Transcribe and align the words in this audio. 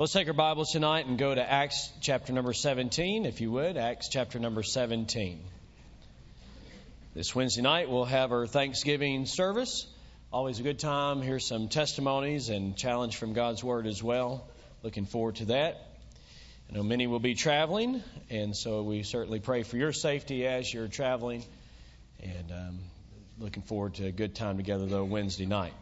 Let's 0.00 0.12
take 0.12 0.28
our 0.28 0.32
Bibles 0.32 0.70
tonight 0.70 1.06
and 1.06 1.18
go 1.18 1.34
to 1.34 1.42
Acts 1.42 1.90
chapter 2.00 2.32
number 2.32 2.52
17, 2.52 3.26
if 3.26 3.40
you 3.40 3.50
would. 3.50 3.76
Acts 3.76 4.08
chapter 4.08 4.38
number 4.38 4.62
17. 4.62 5.40
This 7.16 7.34
Wednesday 7.34 7.62
night 7.62 7.90
we'll 7.90 8.04
have 8.04 8.30
our 8.30 8.46
Thanksgiving 8.46 9.26
service. 9.26 9.88
Always 10.32 10.60
a 10.60 10.62
good 10.62 10.78
time. 10.78 11.20
Hear 11.20 11.40
some 11.40 11.66
testimonies 11.66 12.48
and 12.48 12.76
challenge 12.76 13.16
from 13.16 13.32
God's 13.32 13.64
Word 13.64 13.88
as 13.88 14.00
well. 14.00 14.46
Looking 14.84 15.04
forward 15.04 15.34
to 15.36 15.46
that. 15.46 15.84
I 16.70 16.76
know 16.76 16.84
many 16.84 17.08
will 17.08 17.18
be 17.18 17.34
traveling, 17.34 18.00
and 18.30 18.56
so 18.56 18.84
we 18.84 19.02
certainly 19.02 19.40
pray 19.40 19.64
for 19.64 19.78
your 19.78 19.92
safety 19.92 20.46
as 20.46 20.72
you're 20.72 20.86
traveling. 20.86 21.44
And 22.22 22.52
um, 22.52 22.78
looking 23.40 23.64
forward 23.64 23.94
to 23.94 24.06
a 24.06 24.12
good 24.12 24.36
time 24.36 24.58
together, 24.58 24.86
though, 24.86 25.02
Wednesday 25.02 25.46
night. 25.46 25.72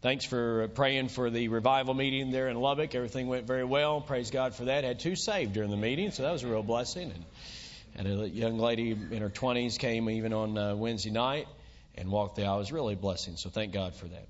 Thanks 0.00 0.24
for 0.24 0.68
praying 0.68 1.08
for 1.08 1.28
the 1.28 1.48
revival 1.48 1.92
meeting 1.92 2.30
there 2.30 2.46
in 2.46 2.56
Lubbock. 2.56 2.94
Everything 2.94 3.26
went 3.26 3.48
very 3.48 3.64
well. 3.64 4.00
Praise 4.00 4.30
God 4.30 4.54
for 4.54 4.66
that. 4.66 4.84
Had 4.84 5.00
two 5.00 5.16
saved 5.16 5.54
during 5.54 5.70
the 5.70 5.76
meeting, 5.76 6.12
so 6.12 6.22
that 6.22 6.30
was 6.30 6.44
a 6.44 6.46
real 6.46 6.62
blessing. 6.62 7.10
And, 7.10 8.06
and 8.08 8.20
a 8.20 8.28
young 8.28 8.60
lady 8.60 8.92
in 8.92 9.20
her 9.20 9.28
20s 9.28 9.76
came 9.76 10.08
even 10.08 10.32
on 10.32 10.56
uh, 10.56 10.76
Wednesday 10.76 11.10
night 11.10 11.48
and 11.96 12.12
walked 12.12 12.36
the 12.36 12.44
aisle. 12.44 12.54
It 12.54 12.58
was 12.60 12.70
really 12.70 12.94
a 12.94 12.96
blessing, 12.96 13.36
so 13.36 13.50
thank 13.50 13.72
God 13.72 13.92
for 13.96 14.06
that. 14.06 14.28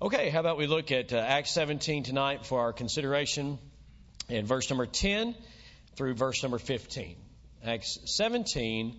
Okay, 0.00 0.30
how 0.30 0.40
about 0.40 0.56
we 0.56 0.66
look 0.66 0.90
at 0.90 1.12
uh, 1.12 1.18
Acts 1.18 1.50
17 1.50 2.04
tonight 2.04 2.46
for 2.46 2.60
our 2.60 2.72
consideration 2.72 3.58
in 4.30 4.46
verse 4.46 4.70
number 4.70 4.86
10 4.86 5.34
through 5.96 6.14
verse 6.14 6.42
number 6.42 6.58
15. 6.58 7.16
Acts 7.62 7.98
17 8.06 8.98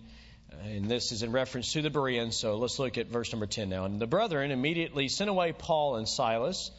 and 0.64 0.90
this 0.90 1.12
is 1.12 1.22
in 1.22 1.32
reference 1.32 1.72
to 1.72 1.82
the 1.82 1.90
Bereans, 1.90 2.36
so 2.36 2.56
let's 2.56 2.78
look 2.78 2.98
at 2.98 3.08
verse 3.08 3.32
number 3.32 3.46
10 3.46 3.68
now. 3.68 3.84
And 3.84 4.00
the 4.00 4.06
brethren 4.06 4.50
immediately 4.50 5.08
sent 5.08 5.30
away 5.30 5.52
Paul 5.52 5.96
and 5.96 6.08
Silas 6.08 6.70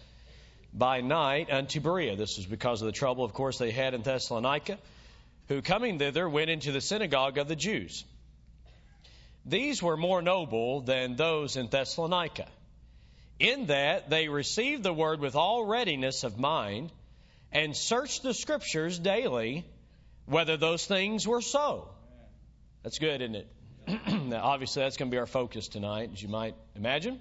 by 0.73 1.01
night 1.01 1.49
unto 1.51 1.79
Berea. 1.79 2.15
This 2.15 2.37
was 2.37 2.45
because 2.45 2.81
of 2.81 2.87
the 2.87 2.91
trouble, 2.91 3.23
of 3.23 3.33
course, 3.33 3.57
they 3.57 3.71
had 3.71 3.93
in 3.93 4.01
Thessalonica, 4.01 4.77
who 5.47 5.61
coming 5.61 5.99
thither 5.99 6.27
went 6.27 6.49
into 6.49 6.71
the 6.71 6.81
synagogue 6.81 7.37
of 7.37 7.47
the 7.47 7.55
Jews. 7.55 8.03
These 9.45 9.81
were 9.81 9.95
more 9.95 10.21
noble 10.21 10.81
than 10.81 11.15
those 11.15 11.55
in 11.55 11.67
Thessalonica, 11.67 12.47
in 13.39 13.67
that 13.67 14.09
they 14.09 14.27
received 14.27 14.83
the 14.83 14.93
word 14.93 15.19
with 15.19 15.35
all 15.35 15.63
readiness 15.63 16.23
of 16.23 16.39
mind 16.39 16.91
and 17.51 17.75
searched 17.75 18.23
the 18.23 18.33
scriptures 18.33 18.97
daily 18.97 19.65
whether 20.25 20.57
those 20.57 20.85
things 20.85 21.27
were 21.27 21.41
so. 21.41 21.87
That's 22.83 22.99
good, 22.99 23.21
isn't 23.21 23.35
it? 23.35 23.47
now, 24.07 24.41
obviously, 24.43 24.83
that's 24.83 24.97
going 24.97 25.11
to 25.11 25.15
be 25.15 25.19
our 25.19 25.27
focus 25.27 25.67
tonight, 25.67 26.09
as 26.13 26.21
you 26.21 26.29
might 26.29 26.55
imagine. 26.75 27.19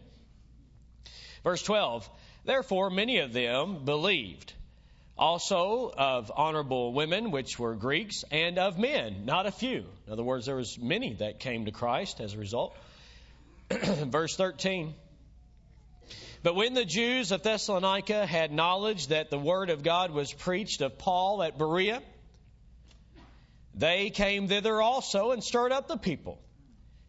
Verse 1.42 1.62
12 1.62 2.08
Therefore, 2.44 2.90
many 2.90 3.18
of 3.18 3.32
them 3.32 3.84
believed, 3.84 4.52
also 5.16 5.92
of 5.96 6.32
honorable 6.34 6.92
women, 6.92 7.30
which 7.30 7.58
were 7.58 7.74
Greeks, 7.74 8.24
and 8.30 8.58
of 8.58 8.78
men, 8.78 9.24
not 9.24 9.46
a 9.46 9.50
few. 9.50 9.84
In 10.06 10.12
other 10.12 10.22
words, 10.22 10.46
there 10.46 10.56
was 10.56 10.78
many 10.78 11.14
that 11.14 11.38
came 11.38 11.66
to 11.66 11.70
Christ 11.70 12.20
as 12.20 12.34
a 12.34 12.38
result. 12.38 12.76
Verse 13.70 14.36
13. 14.36 14.94
But 16.42 16.54
when 16.54 16.74
the 16.74 16.84
Jews 16.84 17.32
of 17.32 17.42
Thessalonica 17.42 18.26
had 18.26 18.52
knowledge 18.52 19.06
that 19.06 19.30
the 19.30 19.38
word 19.38 19.70
of 19.70 19.82
God 19.82 20.10
was 20.10 20.32
preached 20.32 20.82
of 20.82 20.98
Paul 20.98 21.42
at 21.42 21.56
Berea, 21.56 22.02
they 23.74 24.10
came 24.10 24.48
thither 24.48 24.80
also 24.80 25.32
and 25.32 25.42
stirred 25.42 25.72
up 25.72 25.88
the 25.88 25.96
people. 25.96 26.38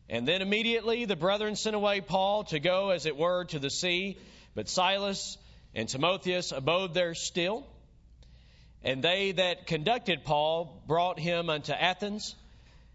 And 0.10 0.28
then 0.28 0.42
immediately 0.42 1.06
the 1.06 1.16
brethren 1.16 1.56
sent 1.56 1.76
away 1.76 2.02
Paul 2.02 2.44
to 2.46 2.60
go, 2.60 2.92
as 2.92 3.06
it 3.06 3.18
were, 3.18 3.46
to 3.46 3.60
the 3.60 3.70
sea. 3.70 4.18
But 4.54 4.70
Silas 4.70 5.38
and 5.74 5.90
Timotheus 5.90 6.52
abode 6.52 6.94
there 6.94 7.16
still. 7.16 7.66
And 8.84 9.04
they 9.04 9.32
that 9.32 9.66
conducted 9.66 10.24
Paul 10.24 10.84
brought 10.86 11.20
him 11.20 11.50
unto 11.50 11.74
Athens, 11.74 12.36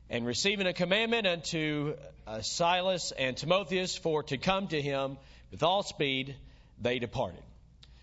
and 0.08 0.25
receiving 0.25 0.66
a 0.66 0.72
commandment 0.72 1.27
unto 1.27 1.94
uh, 2.27 2.42
Silas 2.42 3.12
and 3.12 3.37
Timotheus 3.37 3.97
for 3.97 4.22
to 4.25 4.38
come 4.38 4.69
to 4.69 4.81
him 4.81 5.19
with 5.50 5.62
all 5.62 5.82
speed, 5.82 6.37
they 6.81 7.00
departed. 7.00 7.43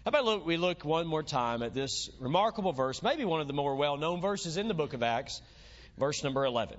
How 0.03 0.09
about 0.09 0.25
look, 0.25 0.45
we 0.45 0.57
look 0.57 0.85
one 0.85 1.07
more 1.07 1.23
time 1.23 1.63
at 1.63 1.73
this 1.73 2.09
remarkable 2.19 2.73
verse, 2.73 3.01
maybe 3.01 3.25
one 3.25 3.41
of 3.41 3.47
the 3.47 3.53
more 3.53 3.75
well 3.75 3.97
known 3.97 4.21
verses 4.21 4.57
in 4.57 4.67
the 4.67 4.73
book 4.73 4.93
of 4.93 5.03
Acts, 5.03 5.41
verse 5.97 6.23
number 6.23 6.45
11. 6.45 6.77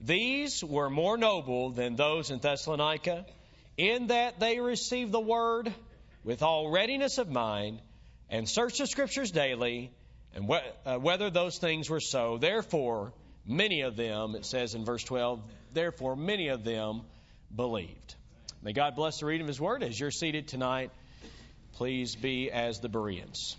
These 0.00 0.62
were 0.62 0.90
more 0.90 1.16
noble 1.16 1.70
than 1.70 1.96
those 1.96 2.30
in 2.30 2.38
Thessalonica, 2.38 3.26
in 3.76 4.08
that 4.08 4.38
they 4.38 4.60
received 4.60 5.12
the 5.12 5.20
word 5.20 5.72
with 6.22 6.42
all 6.42 6.70
readiness 6.70 7.18
of 7.18 7.28
mind 7.28 7.80
and 8.30 8.48
searched 8.48 8.78
the 8.78 8.86
scriptures 8.86 9.30
daily, 9.30 9.90
and 10.34 10.48
wh- 10.48 10.86
uh, 10.86 10.98
whether 10.98 11.30
those 11.30 11.58
things 11.58 11.90
were 11.90 12.00
so. 12.00 12.38
Therefore, 12.38 13.12
many 13.44 13.80
of 13.82 13.96
them, 13.96 14.34
it 14.34 14.44
says 14.44 14.74
in 14.74 14.84
verse 14.84 15.02
12, 15.02 15.42
therefore, 15.72 16.14
many 16.14 16.48
of 16.48 16.64
them 16.64 17.02
believed. 17.54 18.14
May 18.62 18.72
God 18.72 18.94
bless 18.94 19.20
the 19.20 19.26
reading 19.26 19.42
of 19.42 19.48
His 19.48 19.60
word. 19.60 19.82
As 19.82 19.98
you're 19.98 20.10
seated 20.10 20.48
tonight, 20.48 20.90
please 21.72 22.14
be 22.14 22.50
as 22.50 22.80
the 22.80 22.88
Bereans. 22.88 23.56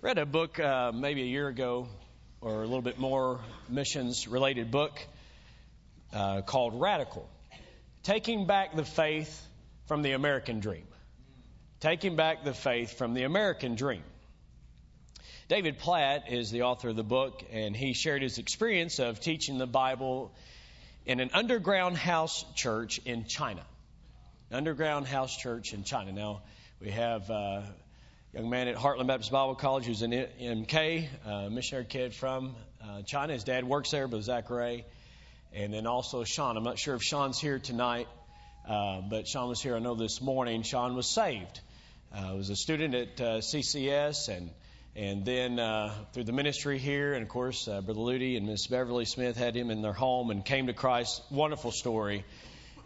Read 0.00 0.18
a 0.18 0.26
book 0.26 0.58
uh, 0.58 0.90
maybe 0.92 1.22
a 1.22 1.26
year 1.26 1.48
ago 1.48 1.86
or 2.42 2.64
a 2.64 2.66
little 2.66 2.82
bit 2.82 2.98
more 2.98 3.40
missions 3.68 4.26
related 4.26 4.70
book 4.70 5.00
uh, 6.12 6.42
called 6.42 6.78
Radical 6.78 7.28
Taking 8.02 8.46
Back 8.46 8.74
the 8.74 8.84
Faith 8.84 9.46
from 9.86 10.02
the 10.02 10.12
American 10.12 10.58
Dream. 10.58 10.86
Taking 11.78 12.16
Back 12.16 12.44
the 12.44 12.52
Faith 12.52 12.98
from 12.98 13.14
the 13.14 13.22
American 13.22 13.76
Dream. 13.76 14.02
David 15.48 15.78
Platt 15.78 16.32
is 16.32 16.50
the 16.50 16.62
author 16.62 16.88
of 16.88 16.96
the 16.96 17.04
book, 17.04 17.44
and 17.52 17.76
he 17.76 17.92
shared 17.92 18.22
his 18.22 18.38
experience 18.38 18.98
of 18.98 19.20
teaching 19.20 19.58
the 19.58 19.66
Bible 19.66 20.34
in 21.06 21.20
an 21.20 21.30
underground 21.32 21.96
house 21.96 22.44
church 22.56 22.98
in 23.04 23.24
China. 23.26 23.62
Underground 24.50 25.06
house 25.06 25.36
church 25.36 25.72
in 25.72 25.84
China. 25.84 26.12
Now, 26.12 26.42
we 26.80 26.90
have 26.90 27.30
uh, 27.30 27.62
young 28.32 28.48
man 28.48 28.66
at 28.66 28.76
Heartland 28.76 29.08
Baptist 29.08 29.30
Bible 29.30 29.54
College 29.54 29.84
who's 29.84 30.00
an 30.00 30.10
MK, 30.10 31.06
a 31.26 31.50
missionary 31.50 31.84
kid 31.84 32.14
from 32.14 32.56
uh, 32.82 33.02
China. 33.02 33.34
His 33.34 33.44
dad 33.44 33.64
works 33.64 33.90
there, 33.90 34.08
but 34.08 34.22
Zachary. 34.22 34.86
And 35.52 35.74
then 35.74 35.86
also 35.86 36.24
Sean. 36.24 36.56
I'm 36.56 36.64
not 36.64 36.78
sure 36.78 36.94
if 36.94 37.02
Sean's 37.02 37.38
here 37.38 37.58
tonight, 37.58 38.08
uh, 38.66 39.02
but 39.02 39.28
Sean 39.28 39.50
was 39.50 39.60
here, 39.60 39.76
I 39.76 39.80
know, 39.80 39.94
this 39.94 40.22
morning. 40.22 40.62
Sean 40.62 40.94
was 40.94 41.06
saved. 41.06 41.60
Uh, 42.10 42.32
was 42.34 42.48
a 42.48 42.56
student 42.56 42.94
at 42.94 43.20
uh, 43.20 43.24
CCS 43.40 44.34
and 44.34 44.50
and 44.96 45.26
then 45.26 45.58
uh, 45.58 45.92
through 46.12 46.24
the 46.24 46.32
ministry 46.32 46.78
here, 46.78 47.12
and 47.12 47.22
of 47.22 47.28
course, 47.28 47.68
uh, 47.68 47.82
Brother 47.82 48.00
Ludi 48.00 48.36
and 48.36 48.46
Miss 48.46 48.66
Beverly 48.66 49.04
Smith 49.04 49.36
had 49.36 49.54
him 49.54 49.70
in 49.70 49.82
their 49.82 49.92
home 49.92 50.30
and 50.30 50.42
came 50.42 50.68
to 50.68 50.74
Christ. 50.74 51.22
Wonderful 51.30 51.70
story. 51.70 52.24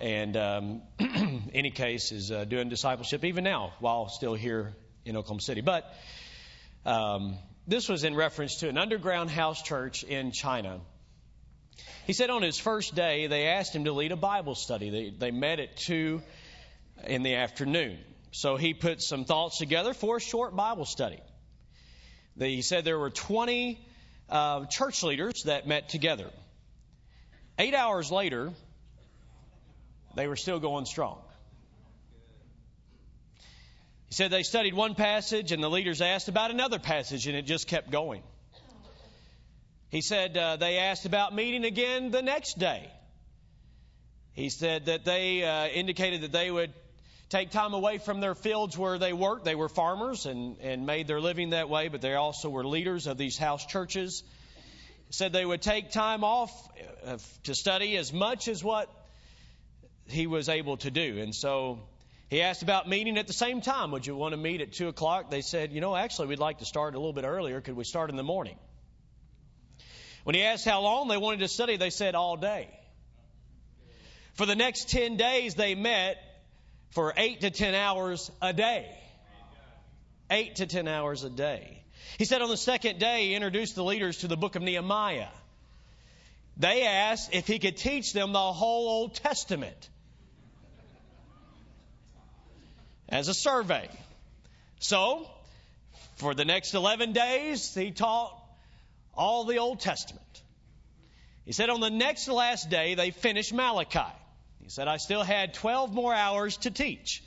And 0.01 0.37
um, 0.37 0.83
any 1.55 1.71
case 1.71 2.11
is 2.11 2.33
uh, 2.33 2.45
doing 2.45 2.69
discipleship 2.69 3.25
even 3.25 3.45
now 3.45 3.75
while 3.79 4.09
still 4.09 4.35
here 4.35 4.75
in 5.07 5.17
Oklahoma 5.17 5.41
City. 5.41 5.61
But 5.61 5.91
um, 6.85 7.39
this 7.67 7.89
was 7.89 8.05
in 8.05 8.15
reference 8.15 8.57
to 8.57 8.69
an 8.69 8.77
underground 8.77 9.31
house 9.31 9.63
church 9.63 10.03
in 10.03 10.33
China. 10.33 10.81
He 12.07 12.13
said 12.13 12.31
on 12.31 12.43
his 12.43 12.59
first 12.59 12.95
day, 12.95 13.27
they 13.27 13.47
asked 13.47 13.75
him 13.75 13.85
to 13.85 13.93
lead 13.93 14.13
a 14.13 14.17
Bible 14.17 14.55
study. 14.55 14.91
They, 14.91 15.11
they 15.11 15.31
met 15.31 15.61
at 15.61 15.77
2 15.77 16.21
in 17.07 17.23
the 17.23 17.37
afternoon. 17.37 17.99
So 18.33 18.57
he 18.57 18.75
put 18.75 19.03
some 19.03 19.25
thoughts 19.25 19.59
together 19.59 19.95
for 19.95 20.19
a 20.19 20.21
short 20.21 20.55
Bible 20.55 20.85
study. 20.85 21.21
They, 22.37 22.55
he 22.57 22.63
said 22.63 22.85
there 22.85 22.99
were 22.99 23.11
20 23.11 23.79
uh, 24.29 24.67
church 24.67 25.03
leaders 25.03 25.45
that 25.45 25.67
met 25.67 25.89
together. 25.89 26.31
Eight 27.59 27.75
hours 27.75 28.11
later, 28.11 28.53
they 30.15 30.29
were 30.29 30.37
still 30.37 30.61
going 30.61 30.85
strong. 30.85 31.19
He 34.09 34.15
said 34.15 34.31
they 34.31 34.43
studied 34.43 34.75
one 34.75 34.95
passage 34.95 35.53
and 35.53 35.63
the 35.63 35.71
leaders 35.71 36.01
asked 36.01 36.29
about 36.29 36.51
another 36.51 36.79
passage 36.79 37.27
and 37.27 37.37
it 37.37 37.43
just 37.43 37.67
kept 37.67 37.91
going. 37.91 38.23
He 39.89 40.01
said 40.01 40.37
uh, 40.37 40.57
they 40.57 40.79
asked 40.79 41.07
about 41.07 41.35
meeting 41.35 41.65
again 41.65 42.11
the 42.11 42.23
next 42.23 42.59
day. 42.59 42.91
He 44.33 44.51
said 44.51 44.87
that 44.87 45.05
they 45.05 45.45
uh, 45.45 45.69
indicated 45.69 46.21
that 46.21 46.33
they 46.33 46.51
would 46.51 46.73
take 47.29 47.51
time 47.51 47.73
away 47.73 47.99
from 47.99 48.21
their 48.21 48.35
fields 48.35 48.77
where 48.79 48.99
they 48.99 49.13
worked. 49.13 49.45
They 49.45 49.55
were 49.55 49.69
farmers 49.69 50.27
and, 50.27 50.59
and 50.61 50.87
made 50.87 51.07
their 51.09 51.21
living 51.21 51.51
that 51.51 51.69
way, 51.69 51.89
but 51.89 52.01
they 52.01 52.15
also 52.15 52.49
were 52.49 52.65
leaders 52.65 53.07
of 53.07 53.19
these 53.19 53.37
house 53.37 53.67
churches. 53.67 54.23
He 55.07 55.13
said 55.13 55.33
they 55.33 55.45
would 55.45 55.63
take 55.63 55.91
time 55.91 56.23
off 56.23 56.53
uh, 57.05 57.19
to 57.45 57.55
study 57.55 57.97
as 57.97 58.13
much 58.13 58.47
as 58.49 58.63
what 58.63 58.89
he 60.07 60.27
was 60.27 60.49
able 60.49 60.77
to 60.79 60.91
do. 60.91 61.19
And 61.19 61.35
so 61.35 61.81
he 62.29 62.43
asked 62.43 62.63
about 62.63 62.89
meeting 62.89 63.19
at 63.19 63.27
the 63.27 63.33
same 63.33 63.61
time. 63.61 63.93
Would 63.93 64.07
you 64.07 64.17
want 64.17 64.33
to 64.33 64.37
meet 64.37 64.61
at 64.61 64.73
2 64.73 64.89
o'clock? 64.89 65.31
They 65.31 65.43
said, 65.43 65.73
you 65.73 65.81
know, 65.81 65.95
actually, 65.95 66.29
we'd 66.29 66.39
like 66.39 66.59
to 66.59 66.65
start 66.65 66.95
a 66.95 66.99
little 66.99 67.13
bit 67.13 67.25
earlier. 67.25 67.61
Could 67.61 67.77
we 67.77 67.85
start 67.85 68.11
in 68.11 68.17
the 68.17 68.25
morning? 68.25 68.57
When 70.25 70.35
he 70.35 70.43
asked 70.43 70.65
how 70.65 70.81
long 70.81 71.09
they 71.09 71.17
wanted 71.17 71.41
to 71.41 71.49
study, 71.49 71.77
they 71.77 71.91
said 71.91 72.15
all 72.15 72.37
day. 72.37 72.69
For 74.35 74.45
the 74.45 74.57
next 74.57 74.91
10 74.91 75.17
days, 75.17 75.55
they 75.55 75.75
met 75.75 76.17
for 76.91 77.13
8 77.17 77.43
to 77.43 77.51
10 77.51 77.75
hours 77.75 78.31
a 78.43 78.53
day. 78.53 78.87
eight 80.31 80.57
to 80.57 80.67
ten 80.67 80.89
hours 80.89 81.25
a 81.25 81.31
day. 81.31 81.83
He 82.19 82.25
said 82.25 82.43
on 82.43 82.49
the 82.49 82.57
second 82.57 82.99
day, 82.99 83.27
he 83.27 83.35
introduced 83.35 83.75
the 83.75 83.85
leaders 83.85 84.19
to 84.19 84.29
the 84.29 84.37
book 84.37 84.57
of 84.57 84.63
Nehemiah. 84.63 85.29
They 86.57 86.85
asked 86.85 87.35
if 87.35 87.47
he 87.47 87.59
could 87.59 87.77
teach 87.77 88.13
them 88.13 88.33
the 88.33 88.53
whole 88.53 88.89
Old 88.89 89.15
Testament 89.15 89.89
as 93.09 93.29
a 93.29 93.35
survey. 93.35 93.89
So, 94.81 95.29
for 96.17 96.35
the 96.35 96.45
next 96.45 96.75
11 96.75 97.13
days, 97.13 97.75
he 97.75 97.91
taught 97.91 98.33
all 99.15 99.45
the 99.45 99.59
Old 99.59 99.81
Testament. 99.81 100.23
He 101.45 101.53
said 101.53 101.71
on 101.71 101.81
the 101.81 101.91
next 101.91 102.29
last 102.29 102.71
day, 102.71 102.95
they 102.95 103.11
finished 103.11 103.53
Malachi. 103.53 104.13
He 104.63 104.69
said, 104.69 104.89
I 104.89 104.97
still 104.97 105.23
had 105.23 105.55
12 105.55 105.95
more 105.95 106.13
hours 106.13 106.57
to 106.59 106.71
teach. 106.71 107.23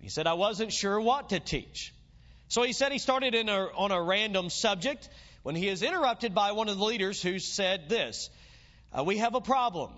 He 0.00 0.08
said, 0.08 0.26
I 0.26 0.34
wasn't 0.34 0.72
sure 0.72 1.00
what 1.00 1.30
to 1.30 1.40
teach. 1.40 1.92
So 2.48 2.62
he 2.62 2.72
said 2.72 2.92
he 2.92 2.98
started 2.98 3.34
a, 3.34 3.70
on 3.74 3.92
a 3.92 4.02
random 4.02 4.50
subject 4.50 5.08
when 5.42 5.54
he 5.54 5.68
is 5.68 5.82
interrupted 5.82 6.34
by 6.34 6.52
one 6.52 6.68
of 6.68 6.76
the 6.76 6.84
leaders 6.84 7.22
who 7.22 7.38
said 7.38 7.88
this 7.88 8.30
uh, 8.92 9.04
We 9.04 9.18
have 9.18 9.34
a 9.34 9.40
problem. 9.40 9.90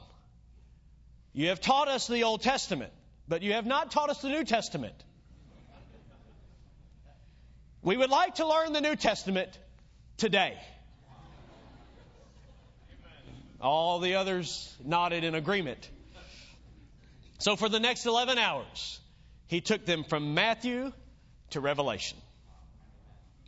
You 1.33 1.49
have 1.49 1.61
taught 1.61 1.89
us 1.89 2.07
the 2.07 2.25
Old 2.25 2.43
Testament, 2.43 2.93
but 3.29 3.43
you 3.43 3.53
have 3.53 3.67
not 3.67 3.91
taught 3.91 4.11
us 4.11 4.23
the 4.23 4.29
New 4.29 4.45
Testament. 4.45 4.95
We 7.83 7.97
would 7.97 8.11
like 8.11 8.37
to 8.37 8.47
learn 8.47 8.73
the 8.73 8.81
New 8.81 8.97
Testament 8.97 9.57
today. 10.17 10.59
All 13.61 13.99
the 13.99 14.15
others 14.15 14.75
nodded 14.85 15.25
in 15.25 15.35
agreement. 15.35 15.89
So 17.39 17.57
for 17.57 17.69
the 17.69 17.81
next 17.81 18.07
11 18.07 18.39
hours, 18.39 19.01
he 19.47 19.61
took 19.61 19.85
them 19.85 20.05
from 20.05 20.35
Matthew 20.35 20.93
to 21.51 21.61
Revelation. 21.61 22.19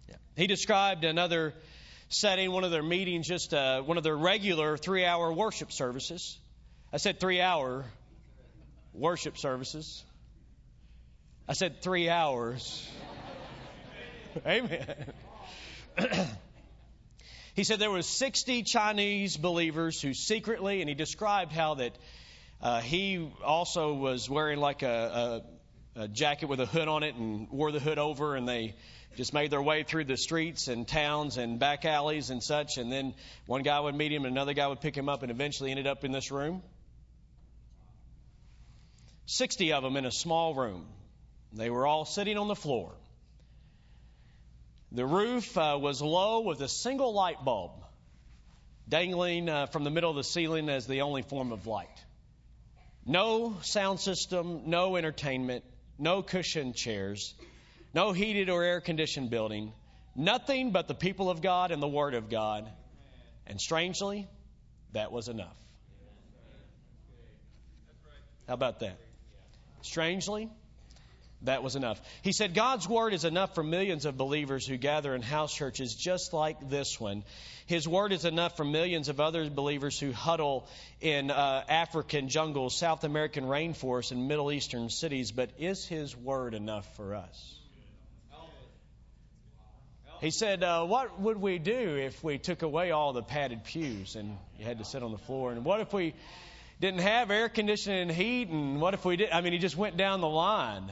Yeah. 0.09 0.17
He 0.37 0.47
described 0.47 1.05
another 1.05 1.55
setting, 2.09 2.51
one 2.51 2.65
of 2.65 2.71
their 2.71 2.83
meetings, 2.83 3.27
just 3.27 3.53
uh, 3.55 3.83
one 3.83 3.99
of 3.99 4.05
their 4.05 4.17
regular 4.17 4.77
three 4.77 5.05
hour 5.05 5.33
worship 5.33 5.73
services. 5.73 6.39
I 6.93 6.97
said 6.97 7.21
three 7.21 7.41
hour 7.41 7.85
worship 8.93 9.39
services. 9.39 10.05
I 11.49 11.53
said 11.53 11.83
three 11.83 12.09
hours. 12.09 12.89
Amen. 14.47 15.13
he 17.55 17.65
said 17.65 17.79
there 17.79 17.91
was 17.91 18.07
60 18.07 18.63
Chinese 18.63 19.37
believers 19.37 20.01
who 20.01 20.15
secretly, 20.15 20.81
and 20.81 20.89
he 20.89 20.95
described 20.95 21.53
how 21.53 21.75
that 21.75 21.97
uh, 22.63 22.81
he 22.81 23.31
also 23.45 23.95
was 23.95 24.29
wearing 24.29 24.61
like 24.61 24.83
a, 24.83 25.43
a, 25.97 26.03
a 26.03 26.09
jacket 26.09 26.49
with 26.49 26.61
a 26.61 26.67
hood 26.67 26.89
on 26.89 27.03
it 27.03 27.15
and 27.15 27.49
wore 27.51 27.73
the 27.73 27.81
hood 27.81 27.99
over, 27.99 28.37
and 28.37 28.49
they 28.49 28.75
just 29.17 29.33
made 29.33 29.51
their 29.51 29.63
way 29.63 29.83
through 29.83 30.05
the 30.05 30.17
streets 30.17 30.69
and 30.69 30.87
towns 30.87 31.37
and 31.37 31.59
back 31.59 31.85
alleys 31.85 32.31
and 32.31 32.43
such. 32.43 32.77
And 32.77 32.93
then 32.93 33.15
one 33.47 33.63
guy 33.63 33.81
would 33.81 33.95
meet 33.95 34.13
him, 34.13 34.25
and 34.25 34.33
another 34.33 34.53
guy 34.53 34.67
would 34.67 34.81
pick 34.81 34.97
him 34.97 35.09
up, 35.09 35.23
and 35.23 35.31
eventually 35.31 35.71
ended 35.71 35.87
up 35.87 36.05
in 36.05 36.13
this 36.13 36.31
room. 36.31 36.63
60 39.31 39.73
of 39.75 39.85
them 39.85 39.97
in 39.97 40.05
a 40.05 40.11
small 40.11 40.55
room. 40.55 40.87
They 41.53 41.71
were 41.71 41.87
all 41.87 42.05
sitting 42.05 42.37
on 42.37 42.49
the 42.49 42.57
floor. 42.57 42.91
The 44.91 45.07
roof 45.07 45.57
uh, 45.57 45.79
was 45.81 46.03
low 46.03 46.41
with 46.41 46.61
a 46.63 46.69
single 46.69 47.15
light 47.15 47.45
bulb 47.45 47.71
dangling 48.89 49.49
uh, 49.49 49.67
from 49.67 49.85
the 49.85 49.91
middle 49.91 50.11
of 50.11 50.17
the 50.17 50.25
ceiling 50.25 50.69
as 50.69 50.89
the 50.89 51.03
only 51.03 51.23
form 51.23 51.53
of 51.53 51.69
light. 51.69 51.97
No 53.07 53.57
sound 53.63 54.01
system, 54.01 54.63
no 54.67 54.97
entertainment, 54.97 55.63
no 55.97 56.23
cushioned 56.23 56.75
chairs, 56.75 57.33
no 57.95 58.11
heated 58.11 58.51
or 58.51 58.65
air 58.65 58.81
conditioned 58.81 59.31
building, 59.31 59.73
nothing 60.17 60.73
but 60.73 60.89
the 60.89 60.95
people 60.95 61.31
of 61.31 61.41
God 61.41 61.71
and 61.71 61.81
the 61.81 61.89
Word 61.89 62.15
of 62.15 62.31
God. 62.31 62.69
And 63.47 63.61
strangely, 63.61 64.27
that 64.93 65.13
was 65.13 65.29
enough. 65.29 65.57
How 68.49 68.55
about 68.55 68.81
that? 68.81 68.99
Strangely, 69.83 70.49
that 71.43 71.63
was 71.63 71.75
enough. 71.75 72.01
He 72.23 72.33
said 72.33 72.55
God's 72.55 72.89
word 72.89 73.15
is 73.15 73.25
enough 73.25 73.55
for 73.55 73.63
millions 73.63 74.05
of 74.05 74.17
believers 74.17 74.67
who 74.67 74.77
gather 74.77 75.15
in 75.15 75.23
house 75.23 75.55
churches 75.55 75.95
just 75.95 76.33
like 76.33 76.69
this 76.69 77.01
one. 77.01 77.25
His 77.67 77.89
word 77.89 78.13
is 78.13 78.25
enough 78.25 78.57
for 78.57 78.65
millions 78.65 79.09
of 79.09 79.21
other 79.21 79.49
believers 79.49 79.99
who 79.99 80.13
huddle 80.13 80.67
in 81.01 81.31
uh, 81.31 81.65
African 81.69 82.29
jungles, 82.29 82.77
South 82.77 83.05
American 83.05 83.45
rainforests, 83.45 84.13
and 84.13 84.29
Middle 84.29 84.53
Eastern 84.53 84.91
cities. 84.91 85.33
But 85.33 85.51
is 85.59 85.87
His 85.87 86.17
word 86.17 86.53
enough 86.53 86.87
for 86.97 87.15
us? 87.15 87.57
He 90.21 90.31
said, 90.31 90.63
uh, 90.63 90.85
What 90.85 91.19
would 91.19 91.39
we 91.39 91.59
do 91.59 91.97
if 91.97 92.23
we 92.23 92.37
took 92.37 92.61
away 92.61 92.91
all 92.91 93.15
the 93.15 93.23
padded 93.23 93.65
pews 93.65 94.17
and 94.17 94.37
you 94.59 94.67
had 94.67 94.79
to 94.79 94.85
sit 94.85 95.03
on 95.03 95.13
the 95.13 95.19
floor? 95.19 95.53
And 95.53 95.65
what 95.65 95.81
if 95.81 95.95
we 95.95 96.15
didn't 96.81 97.01
have 97.01 97.31
air 97.31 97.49
conditioning 97.49 98.03
and 98.03 98.11
heat? 98.11 98.49
And 98.49 98.81
what 98.81 98.95
if 98.95 99.05
we 99.05 99.17
did? 99.17 99.31
I 99.31 99.41
mean, 99.43 99.53
he 99.53 99.59
just 99.59 99.77
went 99.77 99.97
down 99.97 100.21
the 100.21 100.29
line 100.29 100.91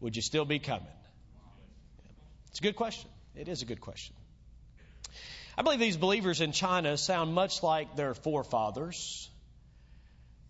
would 0.00 0.16
you 0.16 0.22
still 0.22 0.44
be 0.44 0.58
coming? 0.58 0.86
It's 2.48 2.58
a 2.58 2.62
good 2.62 2.76
question. 2.76 3.08
It 3.36 3.48
is 3.48 3.62
a 3.62 3.66
good 3.66 3.80
question. 3.80 4.16
I 5.56 5.62
believe 5.62 5.78
these 5.78 5.98
believers 5.98 6.40
in 6.40 6.52
China 6.52 6.96
sound 6.96 7.34
much 7.34 7.62
like 7.62 7.96
their 7.96 8.14
forefathers. 8.14 9.28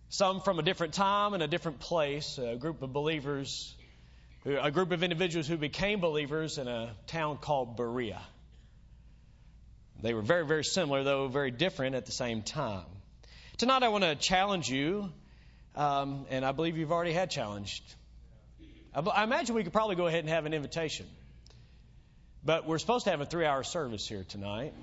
Some 0.09 0.41
from 0.41 0.59
a 0.59 0.63
different 0.63 0.93
time 0.93 1.33
and 1.33 1.43
a 1.43 1.47
different 1.47 1.79
place, 1.79 2.37
a 2.37 2.55
group 2.55 2.81
of 2.81 2.93
believers, 2.93 3.75
a 4.45 4.71
group 4.71 4.91
of 4.91 5.03
individuals 5.03 5.47
who 5.47 5.57
became 5.57 5.99
believers 5.99 6.57
in 6.57 6.67
a 6.67 6.95
town 7.07 7.37
called 7.37 7.75
Berea. 7.75 8.21
They 10.01 10.13
were 10.13 10.21
very, 10.21 10.45
very 10.45 10.63
similar, 10.63 11.03
though 11.03 11.27
very 11.27 11.51
different 11.51 11.95
at 11.95 12.05
the 12.05 12.11
same 12.11 12.41
time. 12.41 12.85
Tonight, 13.61 13.83
I 13.83 13.89
want 13.89 14.03
to 14.03 14.15
challenge 14.15 14.71
you, 14.71 15.11
um, 15.75 16.25
and 16.31 16.43
I 16.43 16.51
believe 16.51 16.77
you've 16.77 16.91
already 16.91 17.13
had 17.13 17.29
challenged 17.29 17.83
I 18.95 19.23
imagine 19.23 19.53
we 19.53 19.63
could 19.63 19.71
probably 19.71 19.95
go 19.95 20.07
ahead 20.07 20.21
and 20.21 20.29
have 20.29 20.47
an 20.47 20.53
invitation. 20.55 21.05
But 22.43 22.65
we're 22.65 22.79
supposed 22.79 23.03
to 23.03 23.11
have 23.11 23.21
a 23.21 23.25
three 23.27 23.45
hour 23.45 23.61
service 23.61 24.07
here 24.07 24.25
tonight. 24.27 24.73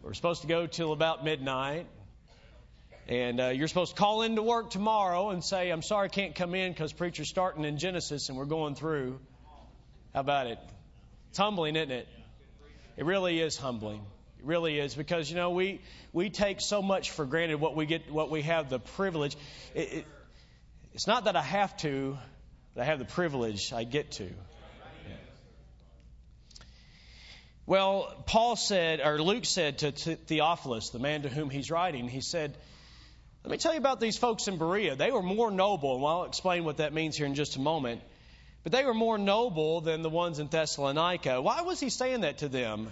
We're 0.00 0.14
supposed 0.14 0.42
to 0.42 0.46
go 0.46 0.68
till 0.68 0.92
about 0.92 1.24
midnight. 1.24 1.88
And 3.08 3.40
uh, 3.40 3.48
you're 3.48 3.66
supposed 3.66 3.96
to 3.96 4.00
call 4.00 4.22
into 4.22 4.44
work 4.44 4.70
tomorrow 4.70 5.30
and 5.30 5.42
say, 5.42 5.70
I'm 5.70 5.82
sorry 5.82 6.04
I 6.04 6.10
can't 6.10 6.36
come 6.36 6.54
in 6.54 6.70
because 6.70 6.92
preacher's 6.92 7.28
starting 7.28 7.64
in 7.64 7.78
Genesis 7.78 8.28
and 8.28 8.38
we're 8.38 8.44
going 8.44 8.76
through. 8.76 9.18
How 10.14 10.20
about 10.20 10.46
it? 10.46 10.60
It's 11.30 11.38
humbling, 11.38 11.74
isn't 11.74 11.90
it? 11.90 12.06
It 12.96 13.04
really 13.04 13.40
is 13.40 13.56
humbling. 13.56 14.02
Really 14.44 14.78
is 14.78 14.94
because, 14.94 15.30
you 15.30 15.36
know, 15.36 15.50
we, 15.50 15.80
we 16.12 16.28
take 16.28 16.60
so 16.60 16.82
much 16.82 17.10
for 17.10 17.24
granted 17.24 17.60
what 17.60 17.74
we 17.74 17.86
get, 17.86 18.10
what 18.10 18.30
we 18.30 18.42
have 18.42 18.68
the 18.68 18.78
privilege. 18.78 19.36
It, 19.74 19.92
it, 19.92 20.06
it's 20.92 21.06
not 21.06 21.24
that 21.24 21.34
I 21.34 21.42
have 21.42 21.76
to, 21.78 22.18
that 22.74 22.82
I 22.82 22.84
have 22.84 22.98
the 22.98 23.04
privilege 23.04 23.72
I 23.72 23.84
get 23.84 24.12
to. 24.12 24.30
Well, 27.66 28.14
Paul 28.26 28.56
said, 28.56 29.00
or 29.00 29.22
Luke 29.22 29.46
said 29.46 29.78
to 29.78 29.92
Theophilus, 29.92 30.90
the 30.90 30.98
man 30.98 31.22
to 31.22 31.30
whom 31.30 31.48
he's 31.48 31.70
writing, 31.70 32.08
he 32.08 32.20
said, 32.20 32.54
Let 33.42 33.50
me 33.50 33.56
tell 33.56 33.72
you 33.72 33.78
about 33.78 34.00
these 34.00 34.18
folks 34.18 34.48
in 34.48 34.58
Berea. 34.58 34.96
They 34.96 35.10
were 35.10 35.22
more 35.22 35.50
noble, 35.50 35.96
and 35.96 36.04
I'll 36.04 36.24
explain 36.24 36.64
what 36.64 36.76
that 36.76 36.92
means 36.92 37.16
here 37.16 37.26
in 37.26 37.34
just 37.34 37.56
a 37.56 37.60
moment. 37.60 38.02
But 38.64 38.72
they 38.72 38.84
were 38.84 38.94
more 38.94 39.16
noble 39.16 39.80
than 39.80 40.02
the 40.02 40.10
ones 40.10 40.40
in 40.40 40.48
Thessalonica. 40.48 41.40
Why 41.40 41.62
was 41.62 41.80
he 41.80 41.88
saying 41.88 42.20
that 42.20 42.38
to 42.38 42.48
them? 42.48 42.90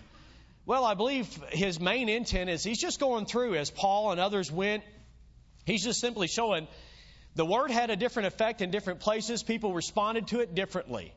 Well, 0.65 0.85
I 0.85 0.95
believe 0.95 1.27
his 1.51 1.81
main 1.81 2.09
intent 2.09 2.49
is 2.49 2.63
he's 2.63 2.81
just 2.81 3.01
going 3.01 3.27
through 3.27 3.57
as 3.57 3.71
Paul 3.71 4.13
and 4.13 4.21
others 4.21 4.51
went. 4.51 4.85
He's 5.65 5.83
just 5.83 6.01
simply 6.01 6.29
showing 6.29 6.69
the 7.35 7.45
word 7.45 7.71
had 7.71 7.91
a 7.91 7.97
different 7.97 8.29
effect 8.29 8.61
in 8.61 8.71
different 8.71 9.01
places. 9.01 9.43
People 9.43 9.73
responded 9.73 10.29
to 10.29 10.41
it 10.41 10.55
differently. 10.55 11.13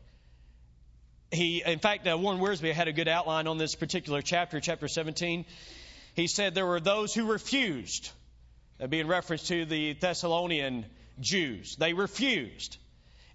He, 1.32 1.62
in 1.66 1.80
fact, 1.80 2.08
uh, 2.08 2.18
Warren 2.18 2.40
Wiersbe 2.40 2.72
had 2.72 2.88
a 2.88 2.94
good 2.94 3.08
outline 3.08 3.48
on 3.48 3.58
this 3.58 3.76
particular 3.76 4.22
chapter, 4.22 4.60
chapter 4.60 4.88
17. 4.88 5.46
He 6.16 6.28
said 6.28 6.56
there 6.56 6.66
were 6.66 6.80
those 6.80 7.14
who 7.14 7.26
refused, 7.32 8.10
that 8.78 8.90
being 8.90 9.08
reference 9.08 9.48
to 9.48 9.66
the 9.66 9.94
Thessalonian 9.94 10.86
Jews. 11.20 11.76
They 11.76 11.94
refused. 11.94 12.78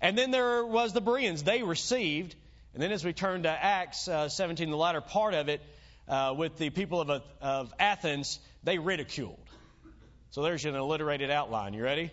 And 0.00 0.16
then 0.16 0.30
there 0.30 0.64
was 0.64 0.92
the 0.92 1.00
Bereans. 1.00 1.42
They 1.42 1.62
received. 1.62 2.34
And 2.72 2.82
then 2.82 2.90
as 2.90 3.04
we 3.04 3.12
turn 3.12 3.42
to 3.42 3.50
Acts 3.50 4.08
uh, 4.08 4.28
17, 4.28 4.70
the 4.70 4.76
latter 4.76 5.00
part 5.00 5.34
of 5.34 5.48
it, 5.48 5.60
uh, 6.08 6.34
with 6.36 6.58
the 6.58 6.70
people 6.70 7.00
of, 7.00 7.22
of 7.40 7.74
Athens, 7.78 8.38
they 8.64 8.78
ridiculed. 8.78 9.38
So 10.30 10.42
there's 10.42 10.64
an 10.64 10.76
alliterated 10.76 11.30
outline. 11.30 11.74
You 11.74 11.82
ready? 11.82 12.10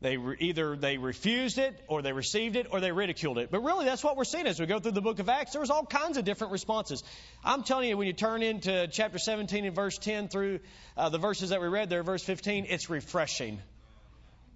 They 0.00 0.18
re- 0.18 0.36
either 0.38 0.76
they 0.76 0.98
refused 0.98 1.56
it, 1.56 1.74
or 1.88 2.02
they 2.02 2.12
received 2.12 2.56
it, 2.56 2.66
or 2.70 2.80
they 2.80 2.92
ridiculed 2.92 3.38
it. 3.38 3.50
But 3.50 3.60
really, 3.60 3.86
that's 3.86 4.04
what 4.04 4.18
we're 4.18 4.24
seeing 4.24 4.46
as 4.46 4.60
we 4.60 4.66
go 4.66 4.78
through 4.78 4.92
the 4.92 5.00
book 5.00 5.18
of 5.18 5.30
Acts. 5.30 5.54
There's 5.54 5.70
all 5.70 5.86
kinds 5.86 6.18
of 6.18 6.26
different 6.26 6.52
responses. 6.52 7.02
I'm 7.42 7.62
telling 7.62 7.88
you, 7.88 7.96
when 7.96 8.06
you 8.06 8.12
turn 8.12 8.42
into 8.42 8.86
chapter 8.88 9.18
17 9.18 9.64
and 9.64 9.74
verse 9.74 9.96
10 9.96 10.28
through 10.28 10.60
uh, 10.96 11.08
the 11.08 11.16
verses 11.16 11.50
that 11.50 11.62
we 11.62 11.68
read 11.68 11.88
there, 11.88 12.02
verse 12.02 12.22
15, 12.22 12.66
it's 12.68 12.90
refreshing. 12.90 13.60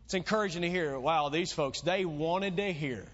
It's 0.04 0.14
encouraging 0.14 0.62
to 0.62 0.70
hear. 0.70 0.98
Wow, 0.98 1.30
these 1.30 1.52
folks, 1.52 1.80
they 1.80 2.04
wanted 2.04 2.58
to 2.58 2.72
hear. 2.72 3.06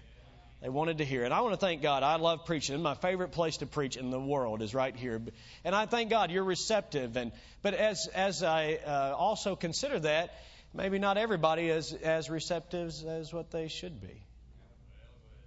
They 0.61 0.69
wanted 0.69 0.99
to 0.99 1.05
hear 1.05 1.23
it. 1.23 1.31
I 1.31 1.41
want 1.41 1.53
to 1.53 1.59
thank 1.59 1.81
God. 1.81 2.01
I 2.01 2.15
love 2.15 2.45
preaching. 2.45 2.81
My 2.81 2.95
favorite 2.95 3.31
place 3.31 3.57
to 3.57 3.65
preach 3.65 3.97
in 3.97 4.09
the 4.09 4.19
world 4.19 4.61
is 4.61 4.73
right 4.73 4.95
here. 4.95 5.21
And 5.63 5.75
I 5.75 5.85
thank 5.85 6.09
God 6.09 6.31
you're 6.31 6.43
receptive. 6.43 7.17
And 7.17 7.31
but 7.61 7.73
as 7.73 8.07
as 8.15 8.41
I 8.41 8.79
uh, 8.85 9.13
also 9.17 9.55
consider 9.55 9.99
that, 9.99 10.33
maybe 10.73 10.97
not 10.97 11.17
everybody 11.17 11.69
is 11.69 11.93
as 11.93 12.29
receptive 12.29 12.93
as 13.05 13.33
what 13.33 13.51
they 13.51 13.67
should 13.67 14.01
be. 14.01 14.23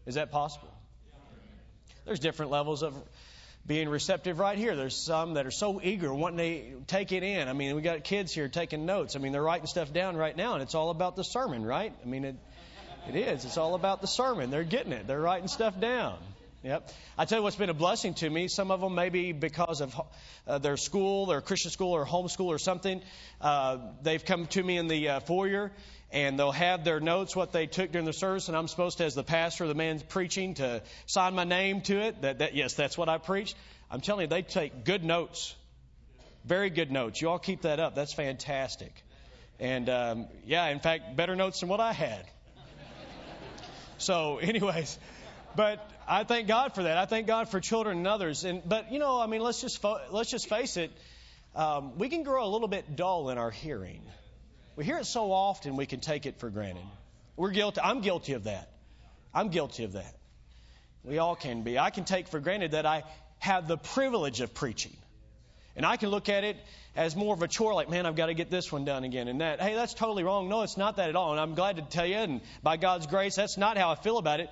Is 0.06 0.14
that 0.14 0.30
possible? 0.30 0.72
There's 2.04 2.20
different 2.20 2.50
levels 2.50 2.82
of 2.82 2.94
being 3.66 3.90
receptive 3.90 4.38
right 4.38 4.56
here. 4.56 4.74
There's 4.74 4.96
some 4.96 5.34
that 5.34 5.46
are 5.46 5.50
so 5.50 5.80
eager, 5.82 6.12
wanting 6.14 6.38
to 6.38 6.84
take 6.86 7.12
it 7.12 7.22
in. 7.22 7.48
I 7.48 7.52
mean, 7.52 7.76
we 7.76 7.82
got 7.82 8.02
kids 8.02 8.32
here 8.32 8.48
taking 8.48 8.86
notes. 8.86 9.14
I 9.14 9.18
mean, 9.18 9.32
they're 9.32 9.42
writing 9.42 9.66
stuff 9.66 9.92
down 9.92 10.16
right 10.16 10.34
now, 10.34 10.54
and 10.54 10.62
it's 10.62 10.74
all 10.74 10.88
about 10.88 11.16
the 11.16 11.24
sermon, 11.24 11.66
right? 11.66 11.92
I 12.02 12.08
mean, 12.08 12.24
it, 12.24 12.36
it 13.08 13.16
is. 13.16 13.44
It's 13.44 13.56
all 13.56 13.74
about 13.74 14.00
the 14.00 14.06
sermon. 14.06 14.50
They're 14.50 14.64
getting 14.64 14.92
it. 14.92 15.06
They're 15.06 15.20
writing 15.20 15.48
stuff 15.48 15.78
down. 15.78 16.18
Yep. 16.64 16.90
I 17.16 17.24
tell 17.24 17.38
you 17.38 17.42
what's 17.44 17.56
been 17.56 17.70
a 17.70 17.74
blessing 17.74 18.14
to 18.14 18.28
me. 18.28 18.48
Some 18.48 18.70
of 18.70 18.80
them 18.80 18.94
maybe 18.94 19.32
because 19.32 19.80
of 19.80 19.94
uh, 20.46 20.58
their 20.58 20.76
school, 20.76 21.26
their 21.26 21.40
Christian 21.40 21.70
school 21.70 21.92
or 21.92 22.04
homeschool 22.04 22.46
or 22.46 22.58
something. 22.58 23.00
Uh, 23.40 23.78
they've 24.02 24.24
come 24.24 24.46
to 24.48 24.62
me 24.62 24.76
in 24.76 24.88
the 24.88 25.08
uh, 25.08 25.20
foyer 25.20 25.70
and 26.10 26.38
they'll 26.38 26.52
have 26.52 26.84
their 26.84 27.00
notes, 27.00 27.36
what 27.36 27.52
they 27.52 27.66
took 27.66 27.92
during 27.92 28.06
the 28.06 28.12
service, 28.12 28.48
and 28.48 28.56
I'm 28.56 28.66
supposed 28.66 28.98
to, 28.98 29.04
as 29.04 29.14
the 29.14 29.22
pastor, 29.22 29.66
the 29.66 29.74
man 29.74 30.00
preaching, 30.08 30.54
to 30.54 30.82
sign 31.06 31.34
my 31.34 31.44
name 31.44 31.82
to 31.82 32.00
it. 32.00 32.22
That, 32.22 32.38
that 32.38 32.54
yes, 32.54 32.74
that's 32.74 32.96
what 32.96 33.08
I 33.08 33.18
preached. 33.18 33.56
I'm 33.90 34.00
telling 34.00 34.22
you, 34.22 34.28
they 34.28 34.42
take 34.42 34.84
good 34.84 35.04
notes, 35.04 35.54
very 36.44 36.70
good 36.70 36.90
notes. 36.90 37.20
You 37.20 37.28
all 37.28 37.38
keep 37.38 37.62
that 37.62 37.78
up. 37.78 37.94
That's 37.94 38.14
fantastic. 38.14 38.92
And 39.60 39.88
um, 39.88 40.26
yeah, 40.46 40.66
in 40.68 40.80
fact, 40.80 41.16
better 41.16 41.36
notes 41.36 41.60
than 41.60 41.68
what 41.68 41.80
I 41.80 41.92
had. 41.92 42.24
So, 43.98 44.38
anyways, 44.42 44.98
but 45.56 45.86
I 46.08 46.24
thank 46.24 46.48
God 46.48 46.74
for 46.74 46.84
that. 46.84 46.96
I 46.96 47.06
thank 47.06 47.26
God 47.26 47.48
for 47.48 47.60
children 47.60 47.98
and 47.98 48.06
others. 48.06 48.44
And 48.44 48.66
but 48.66 48.92
you 48.92 48.98
know, 48.98 49.20
I 49.20 49.26
mean, 49.26 49.40
let's 49.40 49.60
just 49.60 49.80
fo- 49.80 50.00
let's 50.10 50.30
just 50.30 50.48
face 50.48 50.76
it. 50.76 50.90
Um, 51.54 51.98
we 51.98 52.08
can 52.08 52.22
grow 52.22 52.44
a 52.44 52.50
little 52.50 52.68
bit 52.68 52.96
dull 52.96 53.30
in 53.30 53.38
our 53.38 53.50
hearing. 53.50 54.02
We 54.76 54.84
hear 54.84 54.98
it 54.98 55.06
so 55.06 55.32
often, 55.32 55.76
we 55.76 55.86
can 55.86 56.00
take 56.00 56.24
it 56.26 56.38
for 56.38 56.50
granted. 56.50 56.84
We're 57.36 57.50
guilty. 57.50 57.80
I'm 57.82 58.00
guilty 58.00 58.34
of 58.34 58.44
that. 58.44 58.70
I'm 59.34 59.48
guilty 59.48 59.84
of 59.84 59.92
that. 59.92 60.14
We 61.02 61.18
all 61.18 61.36
can 61.36 61.62
be. 61.62 61.78
I 61.78 61.90
can 61.90 62.04
take 62.04 62.28
for 62.28 62.40
granted 62.40 62.72
that 62.72 62.86
I 62.86 63.02
have 63.38 63.66
the 63.66 63.76
privilege 63.76 64.40
of 64.40 64.54
preaching. 64.54 64.96
And 65.76 65.86
I 65.86 65.96
can 65.96 66.08
look 66.10 66.28
at 66.28 66.44
it 66.44 66.56
as 66.96 67.14
more 67.14 67.34
of 67.34 67.42
a 67.42 67.48
chore, 67.48 67.74
like, 67.74 67.88
man, 67.88 68.06
I've 68.06 68.16
got 68.16 68.26
to 68.26 68.34
get 68.34 68.50
this 68.50 68.72
one 68.72 68.84
done 68.84 69.04
again. 69.04 69.28
And 69.28 69.40
that, 69.40 69.60
hey, 69.60 69.74
that's 69.74 69.94
totally 69.94 70.24
wrong. 70.24 70.48
No, 70.48 70.62
it's 70.62 70.76
not 70.76 70.96
that 70.96 71.08
at 71.08 71.16
all. 71.16 71.30
And 71.32 71.40
I'm 71.40 71.54
glad 71.54 71.76
to 71.76 71.82
tell 71.82 72.06
you, 72.06 72.16
and 72.16 72.40
by 72.62 72.76
God's 72.76 73.06
grace, 73.06 73.36
that's 73.36 73.56
not 73.56 73.78
how 73.78 73.90
I 73.90 73.94
feel 73.94 74.18
about 74.18 74.40
it. 74.40 74.50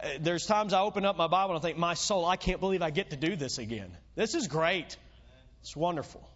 Uh, 0.00 0.08
there's 0.20 0.46
times 0.46 0.72
I 0.72 0.80
open 0.80 1.04
up 1.04 1.16
my 1.16 1.26
Bible 1.26 1.56
and 1.56 1.64
I 1.64 1.66
think, 1.66 1.78
my 1.78 1.94
soul, 1.94 2.24
I 2.24 2.36
can't 2.36 2.60
believe 2.60 2.82
I 2.82 2.90
get 2.90 3.10
to 3.10 3.16
do 3.16 3.34
this 3.34 3.58
again. 3.58 3.90
This 4.14 4.34
is 4.34 4.46
great. 4.46 4.96
It's 5.62 5.74
wonderful. 5.74 6.26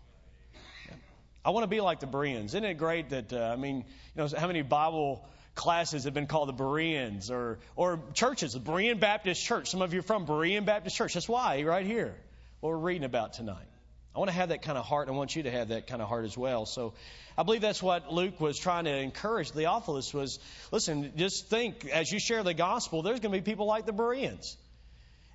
I 1.44 1.50
want 1.50 1.64
to 1.64 1.68
be 1.68 1.80
like 1.80 2.00
the 2.00 2.06
Bereans. 2.06 2.54
Isn't 2.54 2.64
it 2.64 2.74
great 2.74 3.10
that, 3.10 3.32
uh, 3.32 3.50
I 3.52 3.56
mean, 3.56 3.76
you 3.76 3.84
know, 4.16 4.28
how 4.36 4.46
many 4.46 4.62
Bible 4.62 5.24
classes 5.54 6.04
have 6.04 6.14
been 6.14 6.26
called 6.26 6.48
the 6.48 6.52
Bereans 6.52 7.30
or, 7.30 7.58
or 7.76 8.00
churches, 8.14 8.54
the 8.54 8.60
Berean 8.60 8.98
Baptist 8.98 9.44
Church. 9.44 9.70
Some 9.70 9.82
of 9.82 9.92
you 9.92 10.00
are 10.00 10.02
from 10.02 10.26
Berean 10.26 10.64
Baptist 10.64 10.96
Church. 10.96 11.14
That's 11.14 11.28
why, 11.28 11.62
right 11.62 11.86
here, 11.86 12.14
what 12.60 12.70
we're 12.70 12.78
reading 12.78 13.04
about 13.04 13.34
tonight. 13.34 13.66
I 14.14 14.18
want 14.20 14.30
to 14.30 14.36
have 14.36 14.50
that 14.50 14.62
kind 14.62 14.78
of 14.78 14.84
heart, 14.84 15.08
and 15.08 15.14
I 15.14 15.18
want 15.18 15.34
you 15.34 15.42
to 15.42 15.50
have 15.50 15.68
that 15.68 15.88
kind 15.88 16.00
of 16.00 16.08
heart 16.08 16.24
as 16.24 16.38
well. 16.38 16.66
So 16.66 16.94
I 17.36 17.42
believe 17.42 17.60
that's 17.60 17.82
what 17.82 18.12
Luke 18.12 18.40
was 18.40 18.58
trying 18.58 18.84
to 18.84 18.96
encourage 18.96 19.50
Theophilus 19.50 20.14
was, 20.14 20.38
listen, 20.70 21.12
just 21.16 21.48
think, 21.48 21.84
as 21.86 22.12
you 22.12 22.20
share 22.20 22.44
the 22.44 22.54
gospel, 22.54 23.02
there's 23.02 23.18
going 23.18 23.32
to 23.32 23.38
be 23.40 23.42
people 23.42 23.66
like 23.66 23.86
the 23.86 23.92
Bereans. 23.92 24.56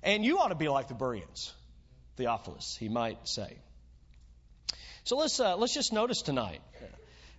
And 0.02 0.24
you 0.24 0.38
ought 0.38 0.48
to 0.48 0.54
be 0.54 0.68
like 0.68 0.88
the 0.88 0.94
Bereans, 0.94 1.52
Theophilus, 2.16 2.74
he 2.80 2.88
might 2.88 3.28
say. 3.28 3.54
So 5.04 5.18
let's, 5.18 5.38
uh, 5.38 5.56
let's 5.56 5.74
just 5.74 5.92
notice 5.92 6.22
tonight 6.22 6.60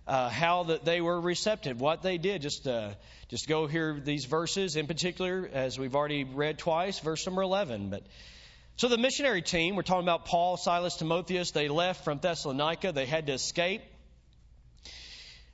uh, 0.06 0.28
how 0.28 0.64
that 0.64 0.84
they 0.84 1.00
were 1.00 1.20
receptive, 1.20 1.80
what 1.80 2.02
they 2.02 2.18
did. 2.18 2.42
Just, 2.42 2.68
uh, 2.68 2.90
just 3.28 3.48
go 3.48 3.66
here 3.66 4.00
these 4.00 4.26
verses 4.26 4.76
in 4.76 4.86
particular, 4.86 5.48
as 5.52 5.78
we've 5.78 5.96
already 5.96 6.22
read 6.22 6.58
twice, 6.58 7.00
verse 7.00 7.26
number 7.26 7.42
11. 7.42 7.90
But 7.90 8.02
so 8.76 8.88
the 8.88 8.98
missionary 8.98 9.42
team, 9.42 9.76
we're 9.76 9.82
talking 9.82 10.02
about 10.02 10.24
Paul, 10.24 10.56
Silas, 10.56 10.96
Timotheus, 10.96 11.50
they 11.50 11.68
left 11.68 12.04
from 12.04 12.18
Thessalonica. 12.18 12.92
They 12.92 13.06
had 13.06 13.26
to 13.26 13.34
escape. 13.34 13.82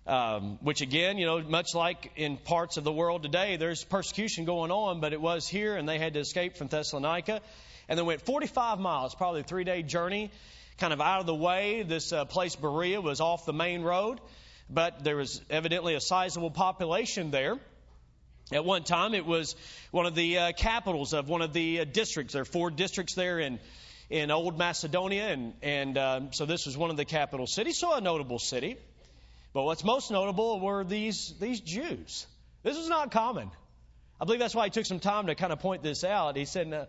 Um, 0.07 0.59
which 0.63 0.81
again, 0.81 1.19
you 1.19 1.27
know, 1.27 1.43
much 1.43 1.75
like 1.75 2.13
in 2.17 2.39
parts 2.39 2.79
of 2.79 2.85
the 2.85 2.93
world 2.93 3.23
today, 3.23 3.59
there's 3.59 3.85
persecution 3.85 4.47
going 4.47 4.71
on, 4.71 5.01
but 5.01 5.13
it 5.13 5.21
was 5.21 5.47
here, 5.47 5.77
and 5.77 5.87
they 5.87 5.99
had 5.99 6.15
to 6.15 6.21
escape 6.21 6.57
from 6.57 6.69
Thessalonica, 6.69 7.43
and 7.91 7.99
they 7.99 8.03
went 8.03 8.23
45 8.23 8.79
miles, 8.79 9.15
probably 9.15 9.43
a 9.43 9.45
three-day 9.45 9.83
journey, 9.83 10.31
kind 10.79 10.95
of 10.95 11.03
out 11.03 11.21
of 11.21 11.27
the 11.27 11.35
way. 11.35 11.83
This 11.83 12.11
uh, 12.11 12.25
place, 12.25 12.57
Berea, 12.57 13.03
was 13.03 13.21
off 13.21 13.45
the 13.45 13.53
main 13.53 13.83
road, 13.83 14.19
but 14.71 15.05
there 15.05 15.17
was 15.17 15.43
evidently 15.51 15.95
a 15.95 16.01
sizable 16.01 16.51
population 16.51 17.31
there. 17.31 17.59
At 18.51 18.65
one 18.65 18.83
time, 18.83 19.15
it 19.15 19.27
was 19.27 19.57
one 19.91 20.07
of 20.07 20.15
the 20.15 20.39
uh, 20.39 20.53
capitals 20.53 21.13
of 21.13 21.29
one 21.29 21.43
of 21.43 21.53
the 21.53 21.81
uh, 21.81 21.85
districts. 21.85 22.33
There 22.33 22.43
are 22.43 22.47
four 22.47 22.71
districts 22.71 23.15
there 23.15 23.39
in 23.39 23.59
in 24.09 24.31
Old 24.31 24.57
Macedonia, 24.57 25.29
and 25.29 25.53
and 25.63 25.99
um, 25.99 26.33
so 26.33 26.47
this 26.47 26.65
was 26.65 26.75
one 26.75 26.89
of 26.89 26.97
the 26.97 27.05
capital 27.05 27.47
cities, 27.47 27.77
so 27.77 27.95
a 27.95 28.01
notable 28.01 28.39
city. 28.39 28.79
But 29.53 29.65
what's 29.65 29.85
most 29.85 30.11
notable 30.11 30.61
were 30.61 30.83
these 30.83 31.35
these 31.39 31.61
Jews. 31.61 32.27
This 32.63 32.79
was 32.79 32.89
not 32.89 33.11
common. 33.11 33.51
I 34.19 34.25
believe 34.25 34.41
that's 34.41 34.55
why 34.55 34.65
he 34.65 34.71
took 34.71 34.87
some 34.87 35.01
time 35.01 35.27
to 35.27 35.35
kind 35.35 35.53
of 35.53 35.61
point 35.61 35.83
this 35.83 36.03
out. 36.03 36.37
He 36.37 36.47
said 36.47 36.89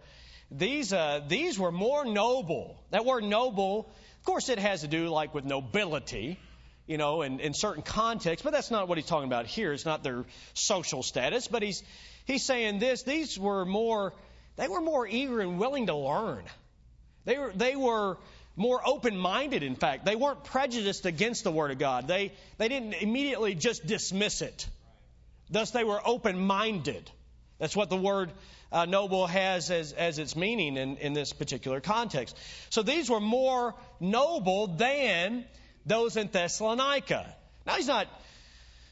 these 0.50 0.94
uh, 0.94 1.20
these 1.28 1.60
were 1.60 1.74
more 1.74 2.06
noble. 2.06 2.82
That 2.92 3.04
word 3.04 3.26
noble, 3.26 3.92
of 4.20 4.24
course, 4.24 4.48
it 4.48 4.60
has 4.60 4.82
to 4.82 4.88
do 4.88 5.10
like 5.10 5.34
with 5.34 5.44
nobility 5.44 6.40
you 6.90 6.98
know, 6.98 7.22
in, 7.22 7.40
in 7.40 7.54
certain 7.54 7.84
contexts, 7.84 8.44
but 8.44 8.52
that's 8.52 8.72
not 8.72 8.88
what 8.88 8.98
he's 8.98 9.06
talking 9.06 9.28
about 9.28 9.46
here. 9.46 9.72
It's 9.74 9.86
not 9.86 10.04
their 10.04 10.26
social 10.56 11.04
status, 11.04 11.48
but 11.48 11.62
he's 11.62 11.84
he's 12.26 12.44
saying 12.44 12.80
this: 12.80 13.04
these 13.04 13.38
were 13.38 13.64
more, 13.64 14.12
they 14.56 14.68
were 14.68 14.82
more 14.82 15.08
eager 15.08 15.40
and 15.40 15.60
willing 15.60 15.86
to 15.86 15.96
learn. 15.96 16.44
They 17.26 17.38
were 17.38 17.54
they 17.56 17.76
were 17.76 18.18
more 18.56 18.82
open-minded. 18.84 19.62
In 19.62 19.76
fact, 19.76 20.04
they 20.04 20.16
weren't 20.16 20.44
prejudiced 20.44 21.06
against 21.06 21.44
the 21.44 21.52
Word 21.52 21.70
of 21.70 21.78
God. 21.78 22.08
They 22.08 22.32
they 22.58 22.68
didn't 22.68 22.96
immediately 22.96 23.54
just 23.54 23.86
dismiss 23.86 24.42
it. 24.42 24.68
Thus, 25.52 25.70
they 25.70 25.84
were 25.84 26.02
open-minded. 26.04 27.12
That's 27.60 27.76
what 27.76 27.90
the 27.90 27.98
word 27.98 28.32
uh, 28.72 28.86
noble 28.86 29.28
has 29.28 29.70
as, 29.70 29.92
as 29.94 30.18
its 30.18 30.36
meaning 30.36 30.78
in, 30.78 30.98
in 30.98 31.14
this 31.14 31.34
particular 31.34 31.82
context. 31.82 32.38
So 32.70 32.84
these 32.84 33.10
were 33.10 33.20
more 33.20 33.76
noble 34.00 34.68
than 34.68 35.46
those 35.90 36.16
in 36.16 36.28
Thessalonica. 36.28 37.36
Now, 37.66 37.74
he's 37.74 37.88
not 37.88 38.08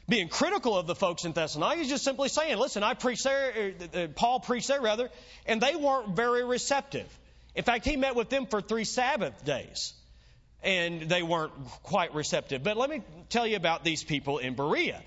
being 0.08 0.28
critical 0.28 0.76
of 0.76 0.86
the 0.86 0.94
folks 0.94 1.24
in 1.24 1.32
Thessalonica. 1.32 1.80
He's 1.80 1.90
just 1.90 2.04
simply 2.04 2.28
saying, 2.28 2.58
listen, 2.58 2.82
I 2.82 2.94
preached 2.94 3.24
there, 3.24 3.72
uh, 3.94 4.06
Paul 4.14 4.40
preached 4.40 4.68
there 4.68 4.80
rather, 4.80 5.10
and 5.46 5.60
they 5.60 5.76
weren't 5.76 6.16
very 6.16 6.44
receptive. 6.44 7.06
In 7.54 7.64
fact, 7.64 7.84
he 7.84 7.96
met 7.96 8.14
with 8.14 8.28
them 8.28 8.46
for 8.46 8.60
three 8.60 8.84
Sabbath 8.84 9.44
days, 9.44 9.94
and 10.62 11.02
they 11.02 11.22
weren't 11.22 11.52
quite 11.82 12.14
receptive. 12.14 12.62
But 12.62 12.76
let 12.76 12.90
me 12.90 13.02
tell 13.30 13.46
you 13.46 13.56
about 13.56 13.84
these 13.84 14.04
people 14.04 14.38
in 14.38 14.54
Berea. 14.54 15.02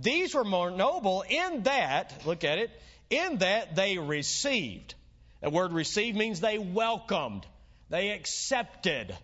These 0.00 0.34
were 0.34 0.44
more 0.44 0.70
noble 0.70 1.24
in 1.28 1.62
that, 1.64 2.26
look 2.26 2.44
at 2.44 2.58
it, 2.58 2.70
in 3.10 3.38
that 3.38 3.76
they 3.76 3.98
received. 3.98 4.94
The 5.40 5.50
word 5.50 5.72
received 5.72 6.16
means 6.16 6.40
they 6.40 6.58
welcomed, 6.58 7.46
they 7.90 8.10
accepted 8.10 9.14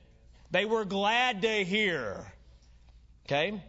they 0.51 0.65
were 0.65 0.85
glad 0.85 1.43
to 1.43 1.65
hear. 1.65 2.33
Okay? 3.27 3.63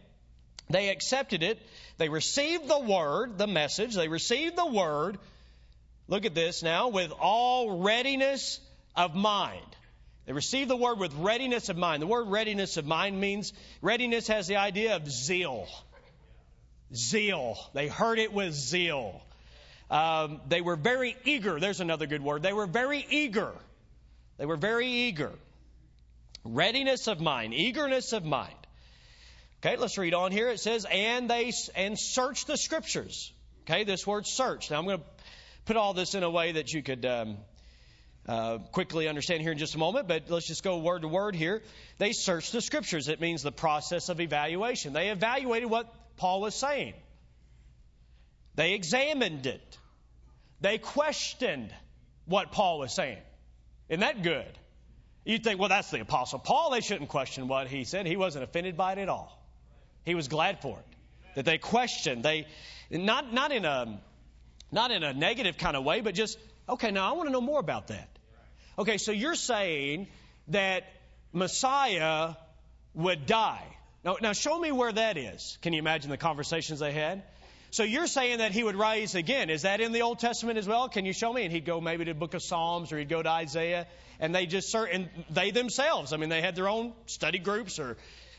They 0.69 0.89
accepted 0.89 1.43
it. 1.43 1.59
They 1.97 2.09
received 2.09 2.67
the 2.67 2.79
word, 2.79 3.37
the 3.37 3.47
message. 3.47 3.95
They 3.95 4.07
received 4.07 4.55
the 4.55 4.65
word. 4.65 5.17
Look 6.07 6.25
at 6.25 6.33
this 6.33 6.63
now, 6.63 6.89
with 6.89 7.11
all 7.11 7.81
readiness 7.81 8.59
of 8.95 9.15
mind. 9.15 9.65
They 10.25 10.33
received 10.33 10.69
the 10.69 10.75
word 10.75 10.99
with 10.99 11.13
readiness 11.15 11.69
of 11.69 11.77
mind. 11.77 12.01
The 12.01 12.07
word 12.07 12.27
readiness 12.27 12.77
of 12.77 12.85
mind 12.85 13.19
means 13.19 13.53
readiness 13.81 14.27
has 14.27 14.47
the 14.47 14.57
idea 14.57 14.95
of 14.95 15.09
zeal. 15.09 15.67
Zeal. 16.93 17.57
They 17.73 17.87
heard 17.87 18.19
it 18.19 18.33
with 18.33 18.53
zeal. 18.53 19.21
Um, 19.89 20.41
they 20.47 20.61
were 20.61 20.75
very 20.75 21.17
eager. 21.25 21.59
There's 21.59 21.81
another 21.81 22.07
good 22.07 22.23
word. 22.23 22.43
They 22.43 22.53
were 22.53 22.67
very 22.67 23.05
eager. 23.09 23.51
They 24.37 24.45
were 24.45 24.57
very 24.57 24.87
eager. 24.87 25.31
Readiness 26.43 27.07
of 27.07 27.19
mind, 27.19 27.53
eagerness 27.53 28.13
of 28.13 28.25
mind. 28.25 28.55
Okay, 29.63 29.77
let's 29.77 29.97
read 29.97 30.15
on 30.15 30.31
here. 30.31 30.49
It 30.49 30.59
says, 30.59 30.87
and 30.89 31.29
they 31.29 31.51
and 31.75 31.99
search 31.99 32.45
the 32.45 32.57
scriptures. 32.57 33.31
Okay, 33.63 33.83
this 33.83 34.07
word 34.07 34.25
search. 34.25 34.71
Now 34.71 34.79
I'm 34.79 34.85
going 34.85 34.97
to 34.97 35.05
put 35.65 35.77
all 35.77 35.93
this 35.93 36.15
in 36.15 36.23
a 36.23 36.29
way 36.29 36.53
that 36.53 36.73
you 36.73 36.81
could 36.81 37.05
um, 37.05 37.37
uh, 38.27 38.57
quickly 38.71 39.07
understand 39.07 39.41
here 39.41 39.51
in 39.51 39.59
just 39.59 39.75
a 39.75 39.77
moment, 39.77 40.07
but 40.07 40.29
let's 40.29 40.47
just 40.47 40.63
go 40.63 40.79
word 40.79 41.03
to 41.03 41.07
word 41.07 41.35
here. 41.35 41.61
They 41.99 42.11
searched 42.11 42.51
the 42.51 42.61
scriptures. 42.61 43.07
It 43.07 43.21
means 43.21 43.43
the 43.43 43.51
process 43.51 44.09
of 44.09 44.19
evaluation. 44.19 44.93
They 44.93 45.09
evaluated 45.09 45.69
what 45.69 45.93
Paul 46.17 46.41
was 46.41 46.55
saying. 46.55 46.93
They 48.55 48.73
examined 48.73 49.45
it. 49.45 49.77
They 50.59 50.77
questioned 50.77 51.73
what 52.25 52.51
Paul 52.51 52.79
was 52.79 52.93
saying. 52.93 53.21
Isn't 53.89 54.01
that 54.01 54.23
good? 54.23 54.57
You'd 55.23 55.43
think, 55.43 55.59
well, 55.59 55.69
that's 55.69 55.91
the 55.91 55.99
Apostle 55.99 56.39
Paul. 56.39 56.71
They 56.71 56.81
shouldn't 56.81 57.09
question 57.09 57.47
what 57.47 57.67
he 57.67 57.83
said. 57.83 58.07
He 58.07 58.17
wasn't 58.17 58.43
offended 58.43 58.75
by 58.75 58.93
it 58.93 58.97
at 58.97 59.09
all. 59.09 59.39
He 60.03 60.15
was 60.15 60.27
glad 60.27 60.61
for 60.61 60.79
it. 60.79 60.85
That 61.35 61.45
they 61.45 61.57
questioned. 61.57 62.23
They, 62.23 62.47
not, 62.89 63.31
not, 63.33 63.51
in 63.51 63.63
a, 63.65 63.99
not 64.71 64.91
in 64.91 65.03
a 65.03 65.13
negative 65.13 65.57
kind 65.57 65.77
of 65.77 65.83
way, 65.83 66.01
but 66.01 66.15
just, 66.15 66.37
okay, 66.67 66.91
now 66.91 67.09
I 67.09 67.15
want 67.15 67.29
to 67.29 67.33
know 67.33 67.41
more 67.41 67.59
about 67.59 67.87
that. 67.87 68.09
Okay, 68.79 68.97
so 68.97 69.11
you're 69.11 69.35
saying 69.35 70.07
that 70.47 70.83
Messiah 71.33 72.33
would 72.93 73.25
die. 73.25 73.63
Now, 74.03 74.17
now 74.21 74.33
show 74.33 74.57
me 74.57 74.71
where 74.71 74.91
that 74.91 75.17
is. 75.17 75.57
Can 75.61 75.73
you 75.73 75.79
imagine 75.79 76.09
the 76.09 76.17
conversations 76.17 76.79
they 76.79 76.91
had? 76.91 77.23
So 77.71 77.83
you're 77.83 78.07
saying 78.07 78.39
that 78.39 78.51
he 78.51 78.65
would 78.65 78.75
rise 78.75 79.15
again. 79.15 79.49
Is 79.49 79.61
that 79.61 79.79
in 79.79 79.93
the 79.93 80.01
Old 80.01 80.19
Testament 80.19 80.57
as 80.57 80.67
well? 80.67 80.89
Can 80.89 81.05
you 81.05 81.13
show 81.13 81.31
me? 81.31 81.43
And 81.43 81.53
he'd 81.53 81.63
go 81.63 81.79
maybe 81.79 82.03
to 82.03 82.13
the 82.13 82.19
book 82.19 82.33
of 82.33 82.43
Psalms 82.43 82.91
or 82.91 82.97
he'd 82.97 83.07
go 83.07 83.23
to 83.23 83.29
Isaiah 83.29 83.87
and 84.19 84.35
they 84.35 84.45
just, 84.45 84.75
and 84.75 85.09
they 85.29 85.51
themselves, 85.51 86.11
I 86.11 86.17
mean, 86.17 86.27
they 86.27 86.41
had 86.41 86.53
their 86.53 86.67
own 86.67 86.91
study 87.05 87.39
groups 87.39 87.79
or 87.79 87.95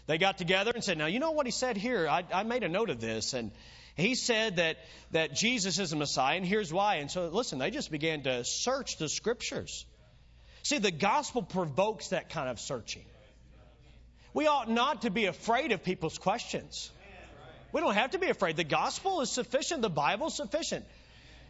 they 0.07 0.19
got 0.19 0.37
together 0.37 0.73
and 0.75 0.85
said, 0.85 0.99
now 0.99 1.07
you 1.07 1.19
know 1.19 1.31
what 1.31 1.47
he 1.47 1.53
said 1.53 1.79
here? 1.79 2.07
I, 2.07 2.25
I 2.31 2.43
made 2.43 2.63
a 2.63 2.69
note 2.69 2.91
of 2.91 3.01
this 3.01 3.33
and 3.33 3.53
he 3.97 4.15
said 4.15 4.57
that, 4.57 4.77
that 5.13 5.35
Jesus 5.35 5.79
is 5.79 5.91
the 5.91 5.97
Messiah 5.97 6.37
and 6.37 6.45
here's 6.45 6.71
why. 6.71 6.97
And 6.97 7.11
so 7.11 7.29
listen, 7.29 7.59
they 7.59 7.71
just 7.71 7.91
began 7.91 8.25
to 8.25 8.45
search 8.45 8.99
the 8.99 9.09
scriptures. 9.09 9.87
See, 10.63 10.77
the 10.77 10.91
gospel 10.91 11.43
provokes 11.43 12.09
that 12.09 12.29
kind 12.29 12.51
of 12.51 12.61
searching. 12.61 13.05
We 14.35 14.47
ought 14.47 14.71
not 14.71 15.03
to 15.03 15.11
be 15.11 15.25
afraid 15.25 15.73
of 15.73 15.83
people's 15.83 16.19
questions. 16.19 16.91
We 17.73 17.81
don't 17.81 17.95
have 17.95 18.11
to 18.11 18.19
be 18.19 18.29
afraid. 18.29 18.57
The 18.57 18.65
gospel 18.65 19.21
is 19.23 19.31
sufficient. 19.31 19.83
The 19.83 19.91
Bible 19.91 20.29
is 20.29 20.35
sufficient. 20.35 20.85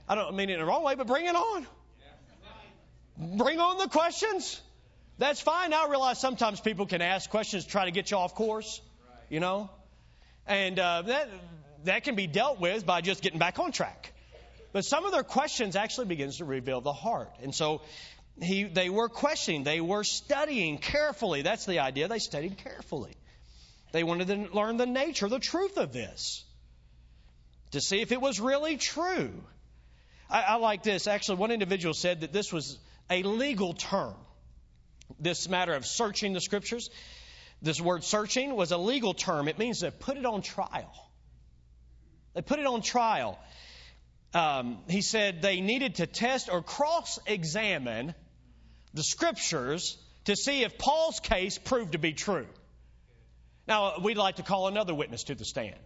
I 0.09 0.15
don't 0.15 0.35
mean 0.37 0.51
it 0.51 0.55
in 0.55 0.61
the 0.61 0.65
wrong 0.65 0.85
way, 0.85 0.95
but 0.95 1.07
bring 1.07 1.27
it 1.27 1.35
on. 1.35 1.67
Bring 3.37 3.61
on 3.61 3.79
the 3.79 3.89
questions. 3.89 4.61
That's 5.19 5.41
fine. 5.41 5.73
I 5.73 5.87
realize 5.89 6.21
sometimes 6.21 6.61
people 6.61 6.87
can 6.87 7.03
ask 7.03 7.29
questions 7.29 7.65
to 7.65 7.71
try 7.71 7.85
to 7.85 7.91
get 7.91 8.11
you 8.11 8.17
off 8.17 8.35
course, 8.35 8.81
you 9.29 9.41
know, 9.41 9.71
and 10.47 10.79
uh, 10.79 11.03
that 11.03 11.29
that 11.85 12.05
can 12.05 12.15
be 12.15 12.27
dealt 12.27 12.61
with 12.61 12.87
by 12.87 13.01
just 13.01 13.23
getting 13.23 13.39
back 13.39 13.59
on 13.59 13.73
track. 13.73 14.13
But 14.73 14.85
some 14.85 15.05
of 15.05 15.13
their 15.13 15.23
questions 15.23 15.77
actually 15.77 16.07
begins 16.07 16.39
to 16.39 16.45
reveal 16.45 16.81
the 16.81 16.93
heart, 16.93 17.31
and 17.43 17.55
so 17.55 17.83
he, 18.41 18.65
they 18.65 18.89
were 18.89 19.09
questioning, 19.09 19.65
they 19.65 19.81
were 19.81 20.05
studying 20.05 20.79
carefully. 20.79 21.43
That's 21.43 21.67
the 21.67 21.81
idea. 21.81 22.09
They 22.09 22.19
studied 22.19 22.59
carefully. 22.59 23.15
They 23.93 24.03
wanted 24.03 24.29
to 24.29 24.55
learn 24.57 24.79
the 24.79 24.87
nature, 24.87 25.29
the 25.29 25.39
truth 25.39 25.77
of 25.77 25.93
this, 25.93 26.45
to 27.73 27.81
see 27.81 28.01
if 28.01 28.11
it 28.11 28.21
was 28.21 28.41
really 28.41 28.79
true. 28.79 29.33
I, 30.29 30.43
I 30.43 30.55
like 30.57 30.83
this. 30.83 31.07
Actually, 31.07 31.39
one 31.39 31.51
individual 31.51 31.95
said 31.95 32.23
that 32.23 32.33
this 32.33 32.53
was 32.53 32.79
a 33.11 33.23
legal 33.23 33.75
term. 33.75 34.15
This 35.21 35.47
matter 35.47 35.75
of 35.75 35.85
searching 35.87 36.33
the 36.33 36.41
scriptures, 36.41 36.89
this 37.61 37.81
word 37.81 38.03
searching 38.03 38.57
was 38.57 38.73
a 38.73 38.79
legal 38.79 39.13
term. 39.13 39.47
It 39.47 39.59
means 39.59 39.81
to 39.81 39.91
put 39.91 40.17
it 40.17 40.25
on 40.25 40.41
trial. 40.41 40.93
They 42.35 42.41
put 42.41 42.59
it 42.59 42.67
on 42.67 42.81
trial. 42.81 43.39
Um, 44.33 44.79
he 44.89 45.03
said 45.03 45.43
they 45.43 45.61
needed 45.61 45.97
to 45.97 46.07
test 46.07 46.49
or 46.51 46.63
cross 46.63 47.19
examine 47.27 48.15
the 48.95 49.03
scriptures 49.03 49.99
to 50.25 50.35
see 50.35 50.63
if 50.63 50.79
Paul's 50.79 51.21
case 51.21 51.59
proved 51.59 51.93
to 51.93 51.99
be 51.99 52.15
true. 52.15 52.47
Now, 53.73 53.95
we'd 54.03 54.19
like 54.19 54.37
to 54.37 54.43
call 54.43 54.69
another 54.69 54.95
witness 54.95 55.25
to 55.25 55.35
the 55.35 55.47
stand, 55.47 55.81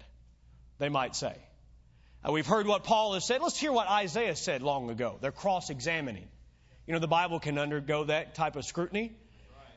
they 0.80 0.88
might 0.88 1.14
say. 1.14 1.36
Uh, 2.26 2.32
we've 2.32 2.44
heard 2.44 2.66
what 2.66 2.82
Paul 2.82 3.14
has 3.14 3.24
said. 3.24 3.40
Let's 3.40 3.56
hear 3.56 3.70
what 3.70 3.86
Isaiah 3.86 4.34
said 4.34 4.60
long 4.60 4.90
ago. 4.90 5.18
They're 5.20 5.30
cross 5.30 5.70
examining. 5.70 6.26
You 6.88 6.94
know, 6.94 6.98
the 6.98 7.06
Bible 7.06 7.38
can 7.38 7.58
undergo 7.58 8.02
that 8.02 8.34
type 8.34 8.56
of 8.56 8.64
scrutiny. 8.64 9.12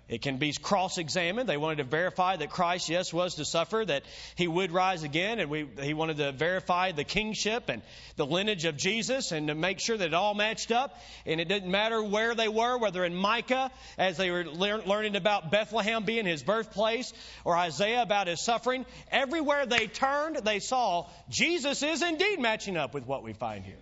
It 0.10 0.24
can 0.24 0.38
be 0.38 0.52
cross 0.54 0.98
examined. 0.98 1.48
They 1.48 1.58
wanted 1.58 1.78
to 1.78 1.84
verify 1.84 2.36
that 2.36 2.50
Christ, 2.50 2.90
yes, 2.90 3.14
was 3.14 3.36
to 3.36 3.46
suffer, 3.46 3.86
that 3.86 4.04
he 4.36 4.48
would 4.48 4.72
rise 4.72 5.04
again, 5.04 5.40
and 5.40 5.52
we, 5.52 5.68
he 5.82 5.94
wanted 5.94 6.18
to 6.18 6.32
verify 6.32 6.92
the 6.92 7.04
kingship 7.04 7.70
and 7.70 7.84
the 8.16 8.26
lineage 8.26 8.66
of 8.66 8.76
Jesus 8.76 9.32
and 9.32 9.50
to 9.50 9.56
make 9.56 9.80
sure 9.80 9.96
that 9.96 10.08
it 10.08 10.14
all 10.16 10.34
matched 10.34 10.72
up. 10.72 11.00
And 11.28 11.40
it 11.40 11.48
didn't 11.48 11.70
matter 11.70 12.02
where 12.02 12.34
they 12.34 12.48
were, 12.48 12.80
whether 12.80 13.06
in 13.06 13.14
Micah, 13.14 13.70
as 14.00 14.18
they 14.18 14.32
were 14.32 14.46
lear- 14.46 14.82
learning 14.82 15.16
about 15.16 15.52
Bethlehem 15.52 16.04
being 16.06 16.26
his 16.26 16.42
birthplace, 16.42 17.14
or 17.46 17.56
Isaiah 17.56 18.02
about 18.02 18.26
his 18.26 18.44
suffering. 18.44 18.88
Everywhere 19.12 19.68
they 19.68 19.86
turned, 19.86 20.38
they 20.38 20.60
saw 20.60 21.08
Jesus 21.30 21.84
is 21.84 22.02
indeed 22.02 22.40
matching 22.40 22.78
up 22.78 22.96
with 22.96 23.06
what 23.06 23.22
we 23.22 23.34
find 23.34 23.64
here. 23.64 23.78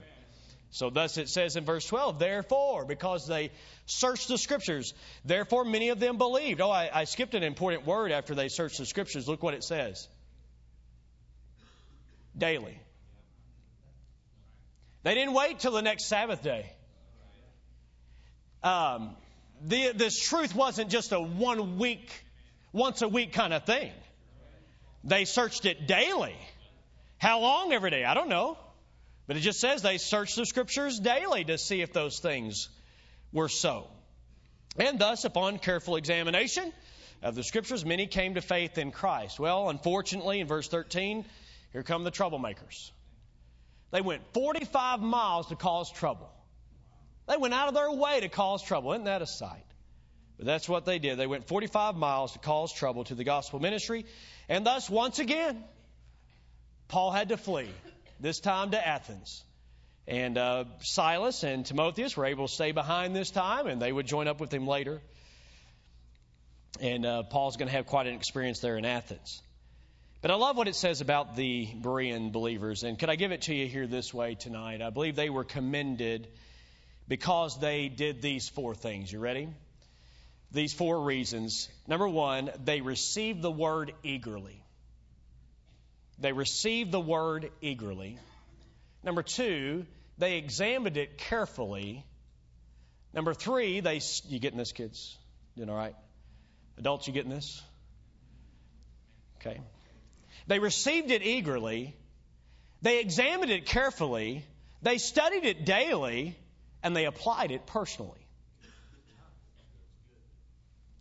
So 0.72 0.90
thus 0.90 1.18
it 1.18 1.30
says 1.30 1.56
in 1.56 1.66
verse 1.66 1.86
12, 1.86 2.20
therefore, 2.20 2.86
because 2.86 3.26
they 3.28 3.52
searched 3.86 4.28
the 4.28 4.38
scriptures, 4.38 4.94
therefore 5.24 5.64
many 5.64 5.90
of 5.90 6.00
them 6.00 6.18
believed. 6.18 6.62
Oh, 6.62 6.70
I, 6.70 6.90
I 6.94 7.04
skipped 7.06 7.36
an 7.36 7.44
important 7.44 7.86
word 7.86 8.12
after 8.12 8.36
they 8.36 8.50
searched 8.50 8.78
the 8.78 8.86
scriptures. 8.86 9.28
Look 9.28 9.44
what 9.44 9.54
it 9.54 9.64
says. 9.64 10.08
Daily. 12.38 12.80
They 15.04 15.16
didn't 15.16 15.34
wait 15.34 15.60
till 15.60 15.72
the 15.72 15.82
next 15.82 16.06
Sabbath 16.06 16.44
day. 16.44 16.70
Um, 18.62 19.16
the, 19.64 19.94
this 19.94 20.20
truth 20.20 20.54
wasn't 20.54 20.90
just 20.90 21.14
a 21.14 21.20
one 21.20 21.78
week, 21.78 22.12
once 22.74 23.02
a 23.02 23.08
week 23.08 23.32
kind 23.32 23.54
of 23.54 23.66
thing. 23.66 23.92
They 25.04 25.24
searched 25.24 25.66
it 25.66 25.88
daily. 25.88 26.36
How 27.18 27.40
long 27.40 27.72
every 27.72 27.90
day? 27.90 28.04
I 28.04 28.14
don't 28.14 28.30
know. 28.30 28.58
But 29.28 29.36
it 29.36 29.42
just 29.42 29.60
says 29.60 29.82
they 29.82 29.98
searched 29.98 30.38
the 30.38 30.46
scriptures 30.46 31.00
daily 31.00 31.44
to 31.44 31.58
see 31.58 31.82
if 31.82 31.92
those 31.92 32.20
things 32.20 32.70
were 33.34 33.50
so. 33.50 33.88
And 34.78 34.98
thus, 35.00 35.26
upon 35.26 35.60
careful 35.60 35.98
examination 35.98 36.72
of 37.22 37.36
the 37.36 37.44
scriptures, 37.44 37.84
many 37.84 38.08
came 38.08 38.36
to 38.36 38.42
faith 38.42 38.78
in 38.78 38.92
Christ. 38.92 39.40
Well, 39.40 39.70
unfortunately, 39.70 40.40
in 40.40 40.48
verse 40.48 40.70
13, 40.70 41.26
here 41.74 41.84
come 41.84 42.06
the 42.06 42.12
troublemakers. 42.12 42.92
They 43.92 44.02
went 44.02 44.22
45 44.34 45.02
miles 45.02 45.48
to 45.48 45.56
cause 45.56 45.92
trouble. 45.92 46.32
They 47.28 47.38
went 47.38 47.54
out 47.54 47.68
of 47.68 47.74
their 47.74 47.92
way 47.92 48.22
to 48.22 48.30
cause 48.30 48.64
trouble. 48.64 48.94
Isn't 48.94 49.06
that 49.06 49.22
a 49.22 49.28
sight? 49.28 49.66
But 50.38 50.46
that's 50.46 50.70
what 50.70 50.86
they 50.86 51.00
did. 51.00 51.18
They 51.18 51.28
went 51.28 51.48
45 51.48 51.96
miles 51.96 52.34
to 52.34 52.40
cause 52.40 52.72
trouble 52.72 53.04
to 53.06 53.16
the 53.16 53.24
gospel 53.24 53.60
ministry. 53.60 54.06
And 54.48 54.66
thus, 54.66 54.90
once 54.90 55.20
again, 55.20 55.64
Paul 56.88 57.12
had 57.12 57.30
to 57.30 57.38
flee 57.38 57.70
this 58.20 58.40
time 58.40 58.72
to 58.72 58.88
Athens. 58.88 59.44
And 60.08 60.38
uh, 60.38 60.66
Silas 60.80 61.44
and 61.44 61.66
Timotheus 61.66 62.16
were 62.16 62.26
able 62.26 62.48
to 62.48 62.54
stay 62.54 62.72
behind 62.72 63.16
this 63.16 63.30
time, 63.30 63.68
and 63.68 63.82
they 63.82 63.92
would 63.92 64.08
join 64.08 64.28
up 64.28 64.40
with 64.40 64.54
him 64.54 64.66
later. 64.66 65.02
And 66.80 67.06
uh, 67.06 67.24
Paul's 67.24 67.58
going 67.58 67.68
to 67.68 67.76
have 67.76 67.88
quite 67.88 68.08
an 68.08 68.14
experience 68.14 68.60
there 68.60 68.78
in 68.78 68.86
Athens. 68.86 69.42
But 70.22 70.32
I 70.32 70.36
love 70.36 70.58
what 70.58 70.68
it 70.68 70.76
says 70.76 71.02
about 71.02 71.36
the 71.36 71.68
Berean 71.68 72.32
believers. 72.32 72.84
And 72.84 72.98
could 72.98 73.10
I 73.10 73.16
give 73.16 73.32
it 73.32 73.44
to 73.44 73.54
you 73.54 73.68
here 73.68 73.86
this 73.86 74.14
way 74.14 74.36
tonight? 74.36 74.82
I 74.82 74.90
believe 74.90 75.16
they 75.16 75.30
were 75.30 75.44
commended 75.44 76.28
because 77.08 77.60
they 77.60 77.88
did 77.90 78.22
these 78.22 78.50
four 78.50 78.76
things. 78.76 79.12
You 79.12 79.20
ready? 79.20 79.50
These 80.52 80.74
four 80.74 81.02
reasons. 81.02 81.70
Number 81.88 82.08
one, 82.08 82.50
they 82.64 82.82
received 82.82 83.42
the 83.42 83.52
word 83.52 83.94
eagerly. 84.04 84.62
They 86.20 86.32
received 86.32 86.92
the 86.92 87.00
word 87.00 87.52
eagerly. 87.62 88.18
Number 89.04 89.24
two, 89.24 89.86
they 90.18 90.38
examined 90.38 90.98
it 90.98 91.18
carefully. 91.18 92.04
Number 93.14 93.34
three, 93.34 93.80
they 93.80 94.02
you 94.28 94.40
getting 94.40 94.58
this, 94.58 94.72
kids? 94.72 95.18
You 95.56 95.66
doing 95.66 95.70
all 95.70 95.78
right? 95.78 95.96
Adults, 96.78 97.08
you 97.08 97.14
getting 97.14 97.32
this? 97.32 97.62
Okay. 99.40 99.62
They 100.48 100.60
received 100.60 101.12
it 101.12 101.22
eagerly. 101.24 101.96
They 102.82 103.00
examined 103.00 103.52
it 103.52 103.66
carefully. 103.66 104.46
They 104.82 104.98
studied 104.98 105.46
it 105.46 105.66
daily, 105.66 106.38
and 106.84 106.96
they 106.96 107.06
applied 107.06 107.52
it 107.52 107.66
personally. 107.66 108.28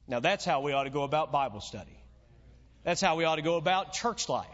Now 0.09 0.21
that's 0.21 0.45
how 0.45 0.61
we 0.61 0.73
ought 0.73 0.85
to 0.85 0.91
go 0.91 1.03
about 1.03 1.33
Bible 1.33 1.61
study. 1.61 1.99
That's 2.85 3.01
how 3.01 3.17
we 3.17 3.25
ought 3.25 3.37
to 3.37 3.43
go 3.43 3.57
about 3.57 3.93
church 3.93 4.29
life. 4.29 4.47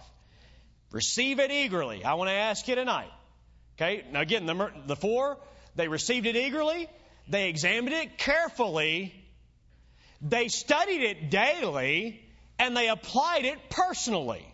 Receive 0.92 1.40
it 1.40 1.50
eagerly. 1.50 2.04
I 2.04 2.14
want 2.14 2.28
to 2.28 2.34
ask 2.34 2.68
you 2.68 2.74
tonight. 2.74 3.10
Okay, 3.76 4.04
now 4.12 4.20
again, 4.20 4.46
the, 4.46 4.70
the 4.86 4.96
four, 4.96 5.38
they 5.74 5.88
received 5.88 6.26
it 6.26 6.36
eagerly, 6.36 6.88
they 7.28 7.48
examined 7.48 7.94
it 7.94 8.18
carefully, 8.18 9.14
they 10.20 10.48
studied 10.48 11.02
it 11.02 11.30
daily, 11.30 12.22
and 12.58 12.76
they 12.76 12.88
applied 12.88 13.46
it 13.46 13.70
personally. 13.70 14.46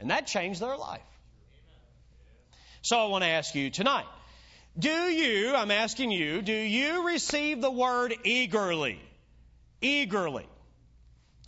And 0.00 0.10
that 0.10 0.26
changed 0.26 0.60
their 0.60 0.76
life. 0.76 1.00
So 2.82 2.98
I 2.98 3.06
want 3.06 3.22
to 3.24 3.28
ask 3.28 3.54
you 3.54 3.70
tonight 3.70 4.06
do 4.78 4.90
you, 4.90 5.54
I'm 5.54 5.70
asking 5.70 6.10
you, 6.10 6.42
do 6.42 6.52
you 6.52 7.06
receive 7.06 7.62
the 7.62 7.70
word 7.70 8.14
eagerly? 8.24 9.00
Eagerly. 9.80 10.46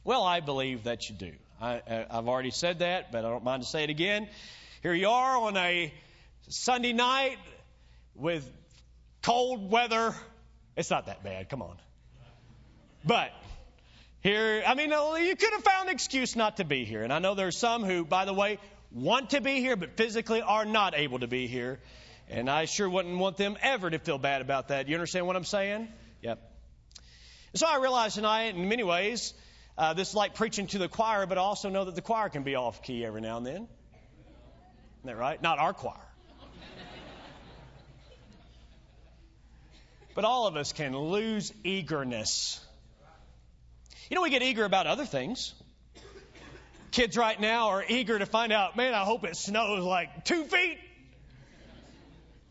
Well, 0.02 0.22
I 0.22 0.40
believe 0.40 0.84
that 0.84 1.11
you 1.11 1.14
do. 1.14 1.32
I, 1.61 1.83
have 2.11 2.29
already 2.29 2.51
said 2.51 2.81
that, 2.81 3.11
but 3.11 3.25
I 3.25 3.31
don't 3.31 3.44
mind 3.44 3.62
to 3.62 3.68
say 3.68 3.85
it 3.85 3.90
again. 3.90 4.29
Here 4.83 4.94
you 4.94 5.09
are 5.09 5.38
on 5.38 5.57
a 5.57 5.92
Sunday 6.49 6.92
night 6.92 7.38
with 8.14 8.49
cold 9.23 9.71
weather. 9.71 10.14
It's 10.77 10.90
not 10.90 11.07
that 11.07 11.25
bad, 11.25 11.49
come 11.49 11.62
on. 11.62 11.77
But 13.05 13.33
here, 14.21 14.62
I 14.66 14.75
mean, 14.75 14.90
you 14.90 15.37
could 15.37 15.53
have 15.53 15.64
found 15.64 15.88
an 15.88 15.94
excuse 15.94 16.37
not 16.37 16.59
to 16.59 16.64
be 16.64 16.85
here. 16.85 17.03
And 17.03 17.12
I 17.12 17.18
know 17.18 17.35
there's 17.35 17.57
some 17.57 17.83
who, 17.83 18.05
by 18.05 18.25
the 18.25 18.35
way, 18.35 18.59
want 18.92 19.31
to 19.31 19.40
be 19.40 19.61
here, 19.61 19.75
but 19.77 19.97
physically 19.97 20.42
are 20.42 20.64
not 20.64 20.97
able 20.97 21.18
to 21.21 21.27
be 21.27 21.49
here. 21.49 21.81
And 22.29 22.49
I 22.49 22.66
sure 22.66 22.88
wouldn't 22.88 23.16
want 23.18 23.37
them 23.37 23.57
ever 23.62 23.90
to 23.90 23.99
feel 23.99 24.18
bad 24.18 24.42
about 24.42 24.68
that. 24.68 24.88
You 24.88 24.94
understand 24.94 25.27
what 25.27 25.35
I'm 25.35 25.44
saying? 25.44 25.88
Yep. 26.23 26.38
So 27.55 27.66
I 27.66 27.79
realize 27.79 28.14
tonight, 28.14 28.55
in 28.55 28.68
many 28.68 28.85
ways, 28.85 29.35
uh, 29.78 29.94
this 29.94 30.08
is 30.08 30.14
like 30.16 30.34
preaching 30.34 30.66
to 30.66 30.78
the 30.78 30.88
choir, 30.88 31.24
but 31.26 31.38
also 31.38 31.68
know 31.68 31.84
that 31.84 31.94
the 31.94 32.02
choir 32.02 32.28
can 32.28 32.42
be 32.42 32.56
off 32.56 32.82
key 32.82 33.04
every 33.04 33.20
now 33.20 33.36
and 33.36 33.46
then. 33.46 33.54
Isn't 33.54 33.68
that 35.04 35.16
right? 35.16 35.40
Not 35.40 35.60
our 35.60 35.72
choir. 35.72 35.94
but 40.16 40.24
all 40.24 40.48
of 40.48 40.56
us 40.56 40.72
can 40.72 40.96
lose 40.98 41.52
eagerness. 41.62 42.60
You 44.10 44.16
know, 44.16 44.22
we 44.22 44.30
get 44.30 44.42
eager 44.42 44.64
about 44.64 44.88
other 44.88 45.04
things. 45.04 45.54
Kids 46.90 47.16
right 47.16 47.38
now 47.38 47.68
are 47.68 47.84
eager 47.86 48.18
to 48.18 48.26
find 48.26 48.50
out, 48.52 48.76
man, 48.76 48.94
I 48.94 49.04
hope 49.04 49.24
it 49.24 49.36
snows 49.36 49.84
like 49.84 50.24
two 50.24 50.42
feet. 50.44 50.78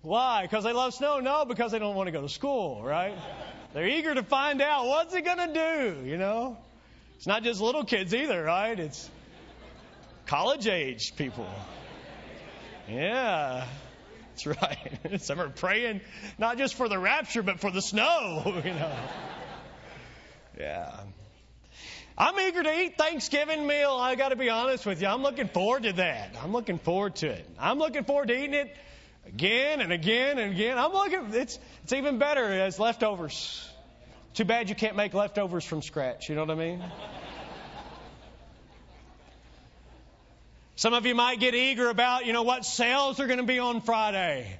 Why? 0.01 0.43
Because 0.43 0.63
they 0.63 0.71
love 0.71 0.93
snow? 0.93 1.19
No, 1.19 1.43
because 1.43 1.73
they 1.73 1.79
don't 1.79 1.95
want 1.95 2.07
to 2.07 2.11
go 2.13 2.21
to 2.21 2.29
school, 2.29 2.81
right? 2.83 3.17
They're 3.73 3.87
eager 3.87 4.13
to 4.13 4.23
find 4.23 4.61
out 4.61 4.85
what's 4.85 5.13
it 5.13 5.25
going 5.25 5.39
to 5.39 5.53
do, 5.53 6.09
you 6.09 6.17
know? 6.17 6.57
It's 7.17 7.27
not 7.27 7.43
just 7.43 7.60
little 7.60 7.84
kids 7.84 8.13
either, 8.13 8.43
right? 8.43 8.80
It's 8.80 9.10
college 10.27 10.67
age 10.67 11.15
people. 11.15 11.49
Yeah. 12.88 13.65
That's 14.30 14.45
right. 14.45 14.99
Some 15.21 15.41
are 15.41 15.49
praying 15.49 16.01
not 16.38 16.60
just 16.60 16.75
for 16.75 16.88
the 16.88 16.99
rapture, 16.99 17.41
but 17.41 17.60
for 17.60 17.71
the 17.71 17.82
snow, 17.82 18.43
you 18.63 18.71
know. 18.71 18.95
Yeah. 20.60 20.99
I'm 22.19 22.39
eager 22.39 22.62
to 22.62 22.82
eat 22.82 22.97
Thanksgiving 22.97 23.65
meal. 23.65 23.91
I 23.91 24.15
got 24.15 24.30
to 24.30 24.36
be 24.36 24.49
honest 24.49 24.86
with 24.86 25.01
you. 25.01 25.08
I'm 25.08 25.23
looking 25.23 25.47
forward 25.47 25.84
to 25.84 25.93
that. 25.93 26.36
I'm 26.41 26.51
looking 26.51 26.77
forward 26.77 27.15
to 27.17 27.27
it. 27.27 27.47
I'm 27.60 27.80
looking 27.80 28.03
forward 28.03 28.27
to 28.30 28.38
eating 28.38 28.53
it 28.53 28.75
again 29.27 29.82
and 29.82 29.91
again 29.91 30.38
and 30.39 30.53
again. 30.53 30.77
I'm 30.77 30.93
looking. 30.93 31.34
It's 31.34 31.60
it's 31.84 31.93
even 31.93 32.17
better 32.19 32.43
as 32.43 32.80
leftovers. 32.80 33.67
Too 34.38 34.45
bad 34.45 34.69
you 34.69 34.76
can't 34.76 34.95
make 34.95 35.15
leftovers 35.15 35.65
from 35.65 35.82
scratch. 35.82 36.30
You 36.30 36.36
know 36.36 36.41
what 36.41 36.52
I 36.52 36.56
mean? 36.60 36.84
Some 40.76 40.93
of 40.93 41.08
you 41.08 41.15
might 41.15 41.39
get 41.39 41.56
eager 41.56 41.89
about, 41.89 42.28
you 42.28 42.34
know, 42.34 42.43
what 42.43 42.63
sales 42.63 43.19
are 43.19 43.26
going 43.26 43.39
to 43.39 43.45
be 43.47 43.58
on 43.58 43.82
Friday. 43.82 44.60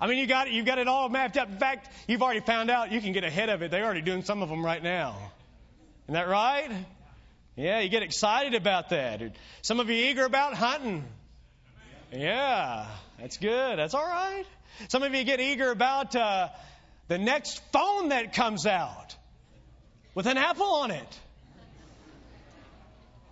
I 0.00 0.06
mean, 0.06 0.16
you 0.16 0.26
got 0.26 0.46
it, 0.46 0.54
you've 0.54 0.64
got 0.64 0.78
it 0.78 0.88
all 0.88 1.10
mapped 1.10 1.36
out. 1.36 1.50
In 1.50 1.58
fact, 1.58 1.92
you've 2.08 2.22
already 2.22 2.40
found 2.40 2.70
out 2.70 2.92
you 2.92 3.02
can 3.02 3.12
get 3.12 3.24
ahead 3.24 3.50
of 3.50 3.60
it. 3.60 3.70
They're 3.70 3.84
already 3.84 4.00
doing 4.00 4.24
some 4.24 4.40
of 4.40 4.48
them 4.48 4.64
right 4.64 4.82
now. 4.82 5.18
Isn't 6.06 6.14
that 6.14 6.26
right? 6.26 6.70
Yeah, 7.56 7.80
you 7.80 7.90
get 7.90 8.02
excited 8.02 8.54
about 8.54 8.88
that. 8.88 9.20
Some 9.60 9.80
of 9.80 9.90
you 9.90 9.96
eager 9.96 10.24
about 10.24 10.54
hunting. 10.54 11.04
Yeah, 12.10 12.86
that's 13.20 13.36
good. 13.36 13.78
That's 13.78 13.92
all 13.92 14.06
right. 14.06 14.46
Some 14.88 15.02
of 15.02 15.14
you 15.14 15.24
get 15.24 15.40
eager 15.40 15.70
about 15.70 16.16
uh, 16.16 16.48
the 17.08 17.18
next 17.18 17.60
phone 17.72 18.08
that 18.08 18.32
comes 18.34 18.66
out 18.66 19.16
with 20.14 20.26
an 20.26 20.38
apple 20.38 20.66
on 20.66 20.90
it. 20.90 21.20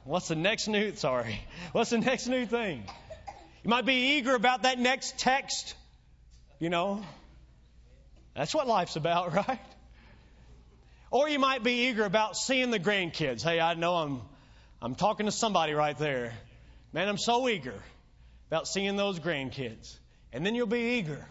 What's 0.05 0.29
the 0.29 0.35
next 0.35 0.69
new? 0.69 0.95
Sorry. 0.95 1.41
What's 1.73 1.91
the 1.91 1.99
next 1.99 2.27
new 2.27 2.45
thing? 2.45 2.83
You 3.63 3.71
might 3.71 3.87
be 3.87 4.17
eager 4.17 4.35
about 4.35 4.65
that 4.65 4.79
next 4.79 5.19
text. 5.19 5.75
You 6.59 6.71
know, 6.71 7.05
that's 8.35 8.55
what 8.55 8.67
life's 8.67 8.97
about, 8.97 9.35
right? 9.49 9.61
Or 11.11 11.29
you 11.29 11.39
might 11.39 11.63
be 11.63 11.89
eager 11.89 12.05
about 12.05 12.37
seeing 12.37 12.71
the 12.71 12.81
grandkids. 12.81 13.43
Hey, 13.43 13.61
I 13.61 13.75
know 13.75 13.95
I'm, 13.95 14.23
I'm 14.81 14.95
talking 14.95 15.27
to 15.27 15.33
somebody 15.33 15.75
right 15.75 15.97
there. 15.97 16.33
Man, 16.93 17.09
I'm 17.09 17.19
so 17.19 17.49
eager 17.49 17.75
about 18.49 18.67
seeing 18.67 18.97
those 18.97 19.21
grandkids. 19.21 19.97
And 20.33 20.45
then 20.45 20.55
you'll 20.55 20.67
be 20.67 20.99
eager 20.99 21.25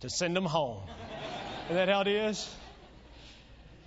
to 0.00 0.10
send 0.10 0.36
them 0.36 0.44
home. 0.44 0.82
Isn't 1.64 1.76
that 1.76 1.88
how 1.88 2.02
it 2.02 2.08
is? 2.08 2.54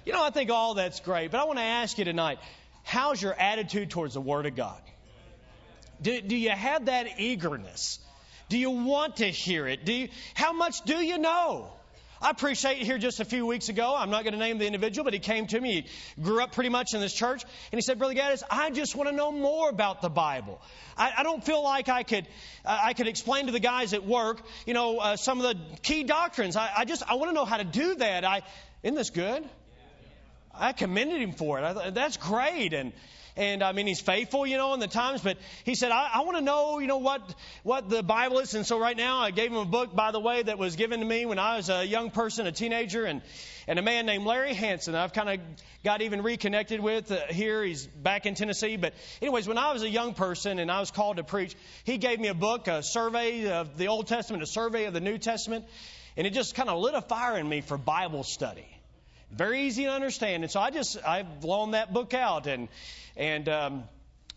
You 0.04 0.14
know, 0.14 0.24
I 0.24 0.32
think 0.32 0.50
all 0.50 0.74
that's 0.74 1.00
great, 1.00 1.30
but 1.32 1.40
I 1.40 1.44
want 1.44 1.60
to 1.60 1.64
ask 1.64 1.98
you 1.98 2.06
tonight 2.06 2.40
how's 2.84 3.22
your 3.22 3.34
attitude 3.34 3.92
towards 3.92 4.16
the 4.16 4.22
Word 4.22 4.46
of 4.46 4.56
God? 4.56 4.82
Do, 6.02 6.22
do 6.22 6.36
you 6.36 6.50
have 6.50 6.86
that 6.86 7.20
eagerness? 7.20 8.00
Do 8.50 8.58
you 8.58 8.72
want 8.72 9.18
to 9.18 9.26
hear 9.26 9.68
it? 9.68 9.86
Do 9.86 9.94
you, 9.94 10.10
how 10.34 10.54
much 10.54 10.82
do 10.84 10.96
you 10.96 11.18
know? 11.18 11.70
I 12.22 12.32
appreciate 12.32 12.78
here 12.78 12.98
just 12.98 13.20
a 13.20 13.26
few 13.26 13.46
weeks 13.46 13.70
ago. 13.70 13.96
I'm 13.96 14.10
not 14.10 14.24
going 14.24 14.34
to 14.34 14.40
name 14.40 14.58
the 14.58 14.66
individual, 14.66 15.04
but 15.04 15.14
he 15.14 15.20
came 15.20 15.46
to 15.48 15.60
me. 15.60 15.86
He 16.16 16.22
grew 16.22 16.42
up 16.42 16.52
pretty 16.52 16.70
much 16.70 16.94
in 16.94 17.02
this 17.02 17.14
church, 17.14 17.44
and 17.44 17.78
he 17.78 17.82
said, 17.82 18.00
"Brother 18.00 18.16
Gaddis, 18.16 18.44
I 18.50 18.72
just 18.72 18.96
want 18.96 19.10
to 19.10 19.16
know 19.16 19.32
more 19.32 19.70
about 19.70 20.02
the 20.02 20.10
Bible. 20.10 20.60
I, 20.98 21.14
I 21.18 21.24
don't 21.24 21.44
feel 21.44 21.64
like 21.64 21.90
I 21.90 22.04
could 22.04 22.28
uh, 22.66 22.80
I 22.86 22.94
could 22.94 23.08
explain 23.08 23.46
to 23.46 23.52
the 23.52 23.60
guys 23.60 23.94
at 23.94 24.06
work, 24.06 24.42
you 24.66 24.74
know, 24.74 24.98
uh, 24.98 25.16
some 25.16 25.40
of 25.40 25.44
the 25.44 25.78
key 25.84 26.04
doctrines. 26.04 26.56
I, 26.56 26.72
I 26.78 26.86
just 26.86 27.04
I 27.10 27.16
want 27.16 27.30
to 27.30 27.36
know 27.36 27.46
how 27.46 27.58
to 27.58 27.64
do 27.64 27.96
that. 27.96 28.26
I 28.26 28.42
isn't 28.82 28.96
this 28.96 29.12
good? 29.12 29.48
I 30.60 30.74
commended 30.74 31.22
him 31.22 31.34
for 31.34 31.60
it. 31.60 31.64
I 31.64 31.74
thought, 31.74 31.94
that's 31.94 32.18
great, 32.18 32.74
and 32.74 32.94
and 33.38 33.64
I 33.64 33.72
mean 33.72 33.88
he's 33.88 34.02
faithful, 34.02 34.46
you 34.46 34.58
know, 34.58 34.74
in 34.74 34.80
the 34.80 34.88
times. 34.88 35.22
But 35.22 35.38
he 35.64 35.76
said, 35.76 35.92
I, 35.92 36.10
I 36.16 36.22
want 36.22 36.38
to 36.38 36.44
know, 36.44 36.80
you 36.80 36.88
know, 36.88 36.98
what 36.98 37.22
what 37.64 37.90
the 37.90 38.04
Bible 38.04 38.40
is. 38.40 38.54
And 38.56 38.66
so 38.66 38.80
right 38.80 38.98
now, 38.98 39.20
I 39.20 39.32
gave 39.32 39.52
him 39.52 39.58
a 39.58 39.66
book, 39.66 39.96
by 39.96 40.12
the 40.12 40.20
way, 40.20 40.44
that 40.44 40.58
was 40.58 40.76
given 40.76 41.00
to 41.00 41.06
me 41.06 41.26
when 41.26 41.40
I 41.40 41.58
was 41.58 41.70
a 41.70 41.86
young 41.86 42.10
person, 42.10 42.48
a 42.48 42.52
teenager, 42.52 43.06
and 43.06 43.22
and 43.68 43.78
a 43.78 43.82
man 43.82 44.06
named 44.06 44.26
Larry 44.26 44.54
Hanson. 44.54 44.96
I've 44.96 45.14
kind 45.14 45.30
of 45.30 45.40
got 45.84 46.02
even 46.02 46.24
reconnected 46.24 46.80
with 46.80 47.12
uh, 47.12 47.28
here. 47.30 47.64
He's 47.64 47.86
back 47.86 48.26
in 48.26 48.34
Tennessee. 48.34 48.78
But 48.78 48.94
anyways, 49.22 49.48
when 49.48 49.58
I 49.58 49.74
was 49.74 49.84
a 49.84 49.90
young 49.90 50.14
person 50.14 50.60
and 50.60 50.72
I 50.72 50.80
was 50.80 50.92
called 50.92 51.18
to 51.18 51.24
preach, 51.24 51.56
he 51.84 51.98
gave 51.98 52.20
me 52.20 52.30
a 52.30 52.34
book, 52.34 52.68
a 52.68 52.82
survey 52.82 53.52
of 53.52 53.78
the 53.78 53.88
Old 53.88 54.08
Testament, 54.08 54.44
a 54.44 54.48
survey 54.48 54.86
of 54.86 54.94
the 54.94 55.02
New 55.02 55.18
Testament, 55.18 55.66
and 56.16 56.26
it 56.26 56.32
just 56.34 56.56
kind 56.56 56.70
of 56.70 56.80
lit 56.80 56.94
a 56.96 57.02
fire 57.02 57.38
in 57.38 57.48
me 57.48 57.62
for 57.62 57.78
Bible 57.78 58.24
study 58.24 58.68
very 59.32 59.64
easy 59.64 59.84
to 59.84 59.92
understand. 59.92 60.44
And 60.44 60.52
so 60.52 60.60
I 60.60 60.72
just 60.72 60.98
I've 61.06 61.44
loaned 61.44 61.74
that 61.74 61.94
book 61.94 62.14
out, 62.14 62.48
and 62.48 62.70
and 63.16 63.48
um, 63.50 63.84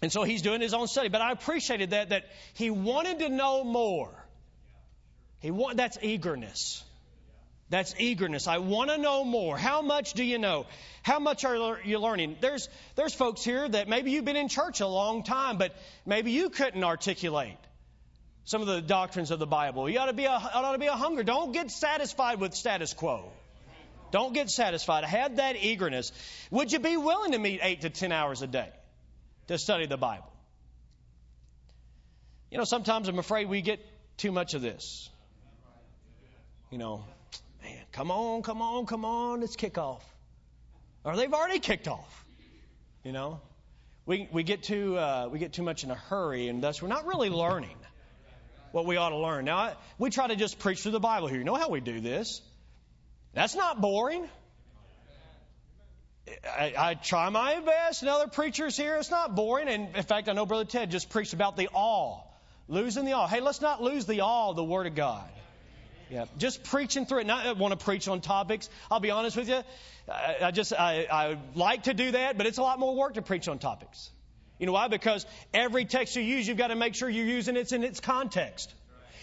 and 0.02 0.12
so 0.12 0.22
he's 0.22 0.42
doing 0.42 0.60
his 0.60 0.74
own 0.74 0.88
study. 0.88 1.08
But 1.08 1.20
I 1.20 1.32
appreciated 1.32 1.90
that 1.90 2.10
that 2.10 2.24
he 2.54 2.70
wanted 2.70 3.20
to 3.20 3.28
know 3.28 3.64
more. 3.64 4.10
He 5.40 5.50
want 5.50 5.76
that's 5.76 5.98
eagerness. 6.02 6.84
That's 7.70 7.94
eagerness. 7.98 8.48
I 8.48 8.58
want 8.58 8.90
to 8.90 8.98
know 8.98 9.22
more. 9.22 9.56
How 9.56 9.80
much 9.80 10.14
do 10.14 10.24
you 10.24 10.38
know? 10.38 10.66
How 11.02 11.20
much 11.20 11.44
are 11.44 11.78
you 11.84 12.00
learning? 12.00 12.36
There's 12.40 12.68
there's 12.96 13.14
folks 13.14 13.44
here 13.44 13.68
that 13.68 13.88
maybe 13.88 14.10
you've 14.10 14.24
been 14.24 14.36
in 14.36 14.48
church 14.48 14.80
a 14.80 14.88
long 14.88 15.22
time, 15.22 15.56
but 15.56 15.72
maybe 16.04 16.32
you 16.32 16.50
couldn't 16.50 16.82
articulate 16.82 17.56
some 18.44 18.60
of 18.60 18.66
the 18.66 18.82
doctrines 18.82 19.30
of 19.30 19.38
the 19.38 19.46
Bible. 19.46 19.88
You 19.88 20.00
ought 20.00 20.06
to 20.06 20.12
be 20.12 20.24
a, 20.24 20.30
ought 20.30 20.72
to 20.72 20.78
be 20.78 20.88
a 20.88 20.96
hunger. 20.96 21.22
Don't 21.22 21.52
get 21.52 21.70
satisfied 21.70 22.40
with 22.40 22.54
status 22.54 22.92
quo. 22.92 23.30
Don't 24.10 24.34
get 24.34 24.50
satisfied. 24.50 25.04
Have 25.04 25.36
that 25.36 25.56
eagerness. 25.56 26.12
Would 26.50 26.72
you 26.72 26.78
be 26.78 26.96
willing 26.96 27.32
to 27.32 27.38
meet 27.38 27.60
eight 27.62 27.82
to 27.82 27.90
ten 27.90 28.12
hours 28.12 28.42
a 28.42 28.46
day 28.46 28.68
to 29.48 29.58
study 29.58 29.86
the 29.86 29.96
Bible? 29.96 30.30
You 32.50 32.58
know, 32.58 32.64
sometimes 32.64 33.08
I'm 33.08 33.18
afraid 33.18 33.48
we 33.48 33.62
get 33.62 33.80
too 34.16 34.32
much 34.32 34.54
of 34.54 34.62
this. 34.62 35.08
You 36.70 36.78
know, 36.78 37.04
man, 37.62 37.84
come 37.92 38.10
on, 38.10 38.42
come 38.42 38.62
on, 38.62 38.86
come 38.86 39.04
on, 39.04 39.42
it's 39.42 39.56
kickoff. 39.56 40.02
Or 41.04 41.16
they've 41.16 41.32
already 41.32 41.60
kicked 41.60 41.88
off. 41.88 42.24
You 43.04 43.12
know, 43.12 43.40
we 44.06 44.28
we 44.32 44.42
get 44.42 44.62
too 44.62 44.96
uh, 44.98 45.28
we 45.30 45.38
get 45.38 45.52
too 45.52 45.62
much 45.62 45.84
in 45.84 45.90
a 45.90 45.94
hurry, 45.94 46.48
and 46.48 46.62
thus 46.62 46.82
we're 46.82 46.88
not 46.88 47.06
really 47.06 47.30
learning 47.30 47.76
what 48.72 48.86
we 48.86 48.96
ought 48.96 49.08
to 49.10 49.16
learn. 49.16 49.44
Now, 49.44 49.56
I, 49.56 49.74
we 49.98 50.10
try 50.10 50.28
to 50.28 50.36
just 50.36 50.58
preach 50.58 50.82
through 50.82 50.92
the 50.92 51.00
Bible 51.00 51.28
here. 51.28 51.38
You 51.38 51.44
know 51.44 51.54
how 51.54 51.70
we 51.70 51.80
do 51.80 52.00
this? 52.00 52.42
That's 53.34 53.54
not 53.54 53.80
boring. 53.80 54.28
I, 56.44 56.74
I, 56.76 56.94
try 56.94 57.28
my 57.30 57.60
best, 57.60 58.02
and 58.02 58.10
other 58.10 58.28
preachers 58.28 58.76
here, 58.76 58.96
it's 58.96 59.10
not 59.10 59.34
boring. 59.34 59.68
And 59.68 59.96
in 59.96 60.02
fact, 60.02 60.28
I 60.28 60.32
know 60.32 60.46
Brother 60.46 60.64
Ted 60.64 60.90
just 60.90 61.10
preached 61.10 61.32
about 61.32 61.56
the 61.56 61.68
awe, 61.72 62.20
losing 62.68 63.04
the 63.04 63.12
awe. 63.12 63.26
Hey, 63.26 63.40
let's 63.40 63.60
not 63.60 63.82
lose 63.82 64.06
the 64.06 64.20
awe 64.20 64.50
of 64.50 64.56
the 64.56 64.64
Word 64.64 64.86
of 64.86 64.94
God. 64.94 65.28
Yeah, 66.08 66.24
just 66.38 66.64
preaching 66.64 67.06
through 67.06 67.20
it. 67.20 67.26
Not 67.26 67.46
I 67.46 67.52
want 67.52 67.78
to 67.78 67.84
preach 67.84 68.08
on 68.08 68.20
topics. 68.20 68.68
I'll 68.90 69.00
be 69.00 69.10
honest 69.10 69.36
with 69.36 69.48
you. 69.48 69.62
I, 70.12 70.36
I 70.42 70.50
just 70.50 70.72
I, 70.72 71.06
I 71.10 71.38
like 71.54 71.84
to 71.84 71.94
do 71.94 72.10
that, 72.12 72.36
but 72.36 72.46
it's 72.46 72.58
a 72.58 72.62
lot 72.62 72.80
more 72.80 72.96
work 72.96 73.14
to 73.14 73.22
preach 73.22 73.46
on 73.48 73.58
topics. 73.58 74.10
You 74.58 74.66
know 74.66 74.72
why? 74.72 74.88
Because 74.88 75.24
every 75.54 75.84
text 75.84 76.16
you 76.16 76.22
use, 76.22 76.46
you've 76.46 76.58
got 76.58 76.68
to 76.68 76.76
make 76.76 76.94
sure 76.94 77.08
you're 77.08 77.26
using 77.26 77.56
it 77.56 77.72
in 77.72 77.84
its 77.84 78.00
context. 78.00 78.74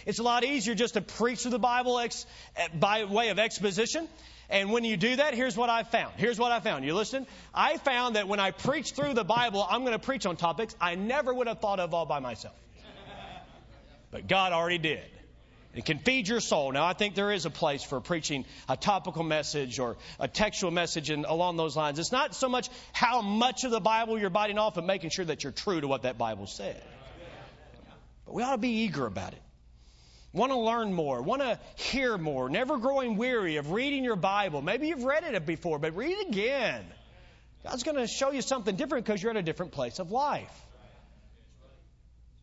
It's 0.07 0.19
a 0.19 0.23
lot 0.23 0.45
easier 0.45 0.73
just 0.73 0.93
to 0.93 1.01
preach 1.01 1.41
through 1.41 1.51
the 1.51 1.59
Bible 1.59 1.99
ex, 1.99 2.25
eh, 2.55 2.69
by 2.73 3.03
way 3.03 3.27
of 3.27 3.39
exposition. 3.39 4.07
And 4.49 4.71
when 4.71 4.85
you 4.85 4.95
do 4.95 5.17
that, 5.17 5.33
here's 5.33 5.57
what 5.57 5.69
I 5.69 5.83
found. 5.83 6.13
Here's 6.15 6.39
what 6.39 6.53
I 6.53 6.61
found. 6.61 6.85
You 6.85 6.95
listen? 6.95 7.27
I 7.53 7.75
found 7.75 8.15
that 8.15 8.29
when 8.29 8.39
I 8.39 8.51
preach 8.51 8.93
through 8.93 9.15
the 9.15 9.25
Bible, 9.25 9.67
I'm 9.69 9.81
going 9.81 9.91
to 9.91 9.99
preach 9.99 10.25
on 10.25 10.37
topics 10.37 10.73
I 10.79 10.95
never 10.95 11.33
would 11.33 11.47
have 11.47 11.59
thought 11.59 11.81
of 11.81 11.93
all 11.93 12.05
by 12.05 12.19
myself. 12.19 12.55
But 14.09 14.29
God 14.29 14.53
already 14.53 14.77
did. 14.77 15.03
It 15.73 15.83
can 15.83 15.99
feed 15.99 16.29
your 16.29 16.39
soul. 16.39 16.71
Now, 16.71 16.85
I 16.85 16.93
think 16.93 17.13
there 17.13 17.33
is 17.33 17.45
a 17.45 17.49
place 17.49 17.83
for 17.83 17.99
preaching 17.99 18.45
a 18.69 18.77
topical 18.77 19.23
message 19.23 19.77
or 19.77 19.97
a 20.21 20.29
textual 20.29 20.71
message 20.71 21.09
and 21.09 21.25
along 21.25 21.57
those 21.57 21.75
lines. 21.75 21.99
It's 21.99 22.13
not 22.13 22.33
so 22.33 22.47
much 22.47 22.69
how 22.93 23.21
much 23.21 23.65
of 23.65 23.71
the 23.71 23.81
Bible 23.81 24.17
you're 24.17 24.29
biting 24.29 24.57
off, 24.57 24.75
but 24.75 24.85
making 24.85 25.09
sure 25.09 25.25
that 25.25 25.43
you're 25.43 25.51
true 25.51 25.81
to 25.81 25.87
what 25.89 26.03
that 26.03 26.17
Bible 26.17 26.47
said. 26.47 26.81
But 28.25 28.35
we 28.35 28.43
ought 28.43 28.53
to 28.53 28.57
be 28.57 28.85
eager 28.85 29.05
about 29.05 29.33
it. 29.33 29.41
Want 30.37 30.51
to 30.51 30.59
learn 30.59 30.93
more, 30.93 31.21
want 31.23 31.41
to 31.41 31.59
hear 31.75 32.15
more, 32.15 32.47
never 32.47 32.77
growing 32.77 33.17
weary 33.17 33.57
of 33.57 33.71
reading 33.71 34.03
your 34.03 34.15
Bible. 34.15 34.61
Maybe 34.61 34.87
you've 34.87 35.03
read 35.03 35.23
it 35.23 35.45
before, 35.47 35.79
but 35.79 35.95
read 35.95 36.11
it 36.11 36.29
again. 36.29 36.85
God's 37.63 37.81
going 37.81 37.97
to 37.97 38.05
show 38.05 38.31
you 38.31 38.43
something 38.43 38.75
different 38.75 39.05
because 39.05 39.21
you're 39.21 39.31
at 39.31 39.37
a 39.37 39.41
different 39.41 39.71
place 39.71 39.97
of 39.97 40.11
life. 40.11 40.53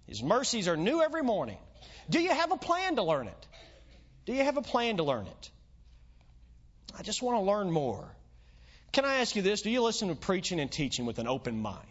His 0.09 0.23
mercies 0.25 0.67
are 0.67 0.77
new 0.77 1.03
every 1.03 1.23
morning. 1.23 1.57
Do 2.11 2.21
you 2.21 2.31
have 2.31 2.51
a 2.51 2.57
plan 2.57 2.97
to 2.97 3.05
learn 3.05 3.29
it? 3.29 3.47
Do 4.27 4.33
you 4.33 4.43
have 4.43 4.57
a 4.57 4.63
plan 4.63 4.97
to 4.97 5.05
learn 5.05 5.27
it? 5.27 5.51
I 6.99 7.03
just 7.03 7.23
want 7.23 7.39
to 7.39 7.43
learn 7.43 7.71
more. 7.71 8.09
Can 8.91 9.05
I 9.05 9.21
ask 9.21 9.37
you 9.37 9.43
this? 9.43 9.63
Do 9.63 9.71
you 9.71 9.83
listen 9.83 10.09
to 10.09 10.17
preaching 10.17 10.59
and 10.59 10.71
teaching 10.71 11.07
with 11.07 11.21
an 11.21 11.29
open 11.29 11.63
mind? 11.63 11.87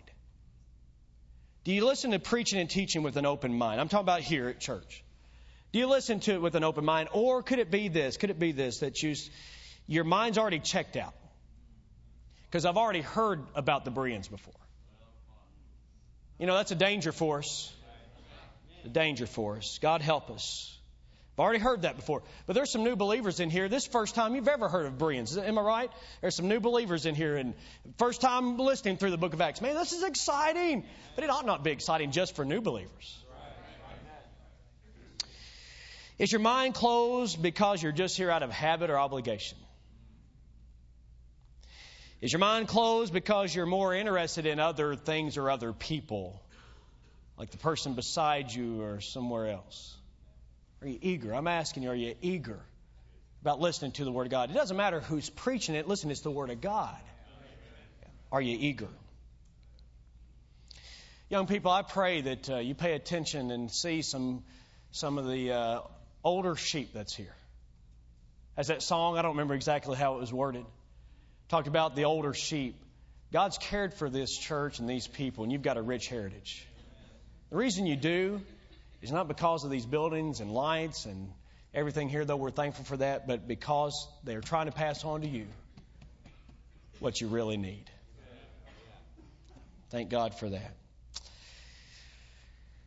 Do 1.63 1.71
you 1.71 1.85
listen 1.85 2.11
to 2.11 2.19
preaching 2.19 2.59
and 2.59 2.69
teaching 2.69 3.03
with 3.03 3.15
an 3.15 3.25
open 3.25 3.57
mind? 3.57 3.79
I'm 3.79 3.87
talking 3.87 4.03
about 4.03 4.19
here 4.19 4.49
at 4.49 4.59
church. 4.59 5.02
Do 5.73 5.79
you 5.79 5.87
listen 5.87 6.21
to 6.21 6.33
it 6.33 6.41
with 6.41 6.55
an 6.55 6.63
open 6.63 6.85
mind? 6.85 7.09
Or 7.11 7.43
could 7.43 7.59
it 7.59 7.69
be 7.69 7.89
this? 7.89 8.15
Could 8.15 8.29
it 8.29 8.39
be 8.39 8.53
this 8.53 8.79
that 8.79 9.03
you, 9.03 9.15
your 9.87 10.05
mind's 10.05 10.37
already 10.37 10.59
checked 10.59 10.95
out? 10.95 11.13
Because 12.45 12.65
I've 12.65 12.77
already 12.77 13.01
heard 13.01 13.41
about 13.55 13.83
the 13.83 13.91
Bereans 13.91 14.27
before. 14.27 14.53
You 16.39 16.47
know, 16.47 16.55
that's 16.55 16.71
a 16.71 16.75
danger 16.75 17.11
for 17.11 17.39
us 17.39 17.73
a 18.85 18.89
danger 18.89 19.25
for 19.25 19.57
us. 19.57 19.79
God 19.81 20.01
help 20.01 20.29
us. 20.29 20.77
I've 21.35 21.39
already 21.39 21.59
heard 21.59 21.81
that 21.81 21.95
before. 21.95 22.21
But 22.45 22.53
there's 22.53 22.69
some 22.69 22.83
new 22.83 22.95
believers 22.95 23.39
in 23.39 23.49
here. 23.49 23.67
This 23.67 23.87
first 23.87 24.13
time 24.13 24.35
you've 24.35 24.47
ever 24.47 24.69
heard 24.69 24.85
of 24.85 24.99
Bereans. 24.99 25.35
Am 25.35 25.57
I 25.57 25.61
right? 25.61 25.91
There's 26.21 26.35
some 26.35 26.47
new 26.47 26.59
believers 26.59 27.05
in 27.07 27.15
here 27.15 27.37
and 27.37 27.55
first 27.97 28.21
time 28.21 28.57
listening 28.57 28.97
through 28.97 29.11
the 29.11 29.17
book 29.17 29.33
of 29.33 29.41
Acts. 29.41 29.59
Man, 29.59 29.73
this 29.73 29.93
is 29.93 30.03
exciting. 30.03 30.85
But 31.15 31.23
it 31.23 31.31
ought 31.31 31.45
not 31.45 31.63
be 31.63 31.71
exciting 31.71 32.11
just 32.11 32.35
for 32.35 32.45
new 32.45 32.61
believers. 32.61 33.22
Is 36.19 36.31
your 36.31 36.41
mind 36.41 36.75
closed 36.75 37.41
because 37.41 37.81
you're 37.81 37.91
just 37.91 38.17
here 38.17 38.29
out 38.29 38.43
of 38.43 38.51
habit 38.51 38.89
or 38.89 38.97
obligation? 38.97 39.57
Is 42.21 42.31
your 42.31 42.39
mind 42.39 42.67
closed 42.67 43.11
because 43.11 43.53
you're 43.53 43.65
more 43.65 43.93
interested 43.93 44.45
in 44.45 44.59
other 44.59 44.95
things 44.95 45.37
or 45.37 45.49
other 45.49 45.73
people 45.73 46.41
like 47.37 47.49
the 47.49 47.57
person 47.57 47.95
beside 47.95 48.53
you 48.53 48.81
or 48.81 49.01
somewhere 49.01 49.49
else? 49.49 49.95
Are 50.81 50.87
you 50.87 50.99
eager? 51.01 51.33
I'm 51.33 51.47
asking 51.47 51.83
you, 51.83 51.89
are 51.89 51.95
you 51.95 52.15
eager 52.21 52.59
about 53.41 53.59
listening 53.59 53.91
to 53.93 54.05
the 54.05 54.11
Word 54.11 54.27
of 54.27 54.31
God? 54.31 54.51
It 54.51 54.53
doesn't 54.53 54.77
matter 54.77 54.99
who's 54.99 55.29
preaching 55.29 55.75
it, 55.75 55.87
listen, 55.87 56.11
it's 56.11 56.21
the 56.21 56.31
Word 56.31 56.49
of 56.49 56.61
God. 56.61 56.95
Are 58.31 58.41
you 58.41 58.57
eager? 58.59 58.87
Young 61.29 61.47
people, 61.47 61.71
I 61.71 61.81
pray 61.81 62.21
that 62.21 62.49
uh, 62.49 62.57
you 62.57 62.75
pay 62.75 62.93
attention 62.93 63.51
and 63.51 63.71
see 63.71 64.01
some, 64.01 64.43
some 64.91 65.17
of 65.17 65.27
the 65.27 65.51
uh, 65.51 65.79
older 66.23 66.55
sheep 66.55 66.93
that's 66.93 67.15
here. 67.15 67.35
As 68.55 68.67
that 68.67 68.81
song, 68.81 69.17
I 69.17 69.21
don't 69.21 69.31
remember 69.31 69.55
exactly 69.55 69.95
how 69.95 70.15
it 70.15 70.19
was 70.19 70.31
worded, 70.31 70.65
talked 71.49 71.67
about 71.67 71.95
the 71.95 72.05
older 72.05 72.33
sheep. 72.33 72.75
God's 73.31 73.57
cared 73.57 73.93
for 73.93 74.09
this 74.09 74.37
church 74.37 74.79
and 74.79 74.87
these 74.87 75.07
people, 75.07 75.43
and 75.43 75.51
you've 75.51 75.63
got 75.63 75.77
a 75.77 75.81
rich 75.81 76.07
heritage. 76.07 76.67
The 77.49 77.57
reason 77.57 77.87
you 77.87 77.95
do 77.95 78.41
is 79.01 79.11
not 79.11 79.27
because 79.27 79.63
of 79.63 79.71
these 79.71 79.85
buildings 79.85 80.39
and 80.39 80.51
lights 80.51 81.05
and 81.05 81.29
everything 81.73 82.09
here, 82.09 82.25
though 82.25 82.35
we're 82.35 82.51
thankful 82.51 82.85
for 82.85 82.97
that, 82.97 83.27
but 83.27 83.47
because 83.47 84.07
they're 84.23 84.41
trying 84.41 84.67
to 84.67 84.71
pass 84.71 85.03
on 85.03 85.21
to 85.21 85.27
you 85.27 85.47
what 86.99 87.19
you 87.19 87.27
really 87.27 87.57
need. 87.57 87.89
Thank 89.89 90.09
God 90.09 90.35
for 90.35 90.49
that. 90.49 90.73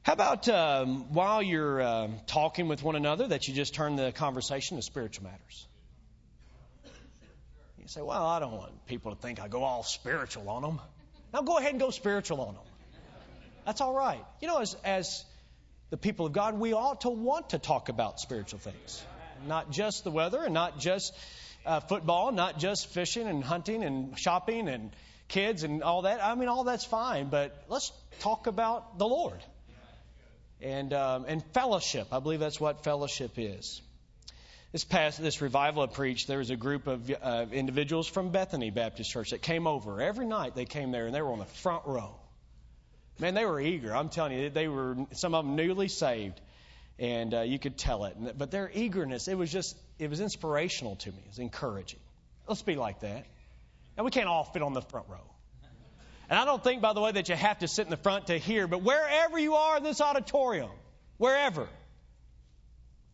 How 0.06 0.12
about 0.12 0.48
um, 0.48 1.12
while 1.12 1.42
you're 1.42 1.82
uh, 1.82 2.08
talking 2.28 2.68
with 2.68 2.80
one 2.80 2.94
another, 2.94 3.26
that 3.26 3.48
you 3.48 3.54
just 3.54 3.74
turn 3.74 3.96
the 3.96 4.12
conversation 4.12 4.76
to 4.76 4.82
spiritual 4.84 5.24
matters? 5.24 5.66
You 7.80 7.88
say, 7.88 8.02
Well, 8.02 8.24
I 8.24 8.38
don't 8.38 8.52
want 8.52 8.86
people 8.86 9.12
to 9.12 9.20
think 9.20 9.40
I 9.40 9.48
go 9.48 9.64
all 9.64 9.82
spiritual 9.82 10.48
on 10.48 10.62
them. 10.62 10.80
Now 11.34 11.42
go 11.42 11.58
ahead 11.58 11.72
and 11.72 11.80
go 11.80 11.90
spiritual 11.90 12.40
on 12.40 12.54
them. 12.54 12.62
That's 13.64 13.80
all 13.80 13.92
right. 13.92 14.24
You 14.40 14.46
know, 14.46 14.58
as, 14.58 14.76
as 14.84 15.24
the 15.90 15.96
people 15.96 16.26
of 16.26 16.32
God, 16.32 16.56
we 16.56 16.72
ought 16.72 17.00
to 17.00 17.10
want 17.10 17.50
to 17.50 17.58
talk 17.58 17.88
about 17.88 18.20
spiritual 18.20 18.60
things. 18.60 19.04
Not 19.44 19.72
just 19.72 20.04
the 20.04 20.12
weather 20.12 20.44
and 20.44 20.54
not 20.54 20.78
just 20.78 21.14
uh, 21.64 21.80
football, 21.80 22.30
not 22.30 22.60
just 22.60 22.86
fishing 22.90 23.26
and 23.26 23.42
hunting 23.42 23.82
and 23.82 24.16
shopping 24.16 24.68
and 24.68 24.94
kids 25.26 25.64
and 25.64 25.82
all 25.82 26.02
that. 26.02 26.22
I 26.22 26.36
mean, 26.36 26.46
all 26.48 26.62
that's 26.62 26.84
fine, 26.84 27.28
but 27.28 27.60
let's 27.68 27.90
talk 28.20 28.46
about 28.46 28.98
the 28.98 29.08
Lord 29.08 29.42
and 30.60 30.92
um, 30.92 31.24
and 31.28 31.44
fellowship. 31.52 32.08
I 32.12 32.20
believe 32.20 32.40
that's 32.40 32.60
what 32.60 32.84
fellowship 32.84 33.32
is. 33.36 33.80
This 34.72 34.84
past 34.84 35.20
this 35.20 35.40
revival 35.40 35.82
I 35.82 35.86
preached, 35.86 36.28
there 36.28 36.38
was 36.38 36.50
a 36.50 36.56
group 36.56 36.86
of 36.86 37.10
uh, 37.22 37.46
individuals 37.52 38.06
from 38.06 38.30
Bethany 38.30 38.70
Baptist 38.70 39.10
Church 39.10 39.30
that 39.30 39.40
came 39.40 39.66
over 39.66 40.00
every 40.00 40.26
night. 40.26 40.54
They 40.54 40.64
came 40.64 40.90
there 40.90 41.06
and 41.06 41.14
they 41.14 41.22
were 41.22 41.32
on 41.32 41.38
the 41.38 41.44
front 41.44 41.86
row. 41.86 42.14
Man, 43.18 43.34
they 43.34 43.46
were 43.46 43.60
eager. 43.60 43.94
I'm 43.94 44.10
telling 44.10 44.32
you, 44.32 44.50
they 44.50 44.68
were 44.68 44.96
some 45.12 45.34
of 45.34 45.46
them 45.46 45.56
newly 45.56 45.88
saved, 45.88 46.38
and 46.98 47.32
uh, 47.32 47.40
you 47.40 47.58
could 47.58 47.78
tell 47.78 48.04
it. 48.04 48.16
But 48.36 48.50
their 48.50 48.70
eagerness, 48.72 49.28
it 49.28 49.38
was 49.38 49.50
just, 49.50 49.74
it 49.98 50.10
was 50.10 50.20
inspirational 50.20 50.96
to 50.96 51.10
me. 51.10 51.18
It 51.24 51.28
was 51.28 51.38
encouraging. 51.38 52.00
Let's 52.46 52.62
be 52.62 52.74
like 52.74 53.00
that. 53.00 53.24
And 53.96 54.04
we 54.04 54.10
can't 54.10 54.28
all 54.28 54.44
fit 54.44 54.62
on 54.62 54.74
the 54.74 54.82
front 54.82 55.06
row. 55.08 55.24
And 56.28 56.38
I 56.38 56.44
don't 56.44 56.62
think, 56.62 56.82
by 56.82 56.92
the 56.92 57.00
way, 57.00 57.12
that 57.12 57.28
you 57.28 57.36
have 57.36 57.60
to 57.60 57.68
sit 57.68 57.86
in 57.86 57.90
the 57.90 57.96
front 57.96 58.28
to 58.28 58.38
hear, 58.38 58.66
but 58.66 58.82
wherever 58.82 59.38
you 59.38 59.54
are 59.54 59.76
in 59.76 59.84
this 59.84 60.00
auditorium, 60.00 60.70
wherever, 61.18 61.68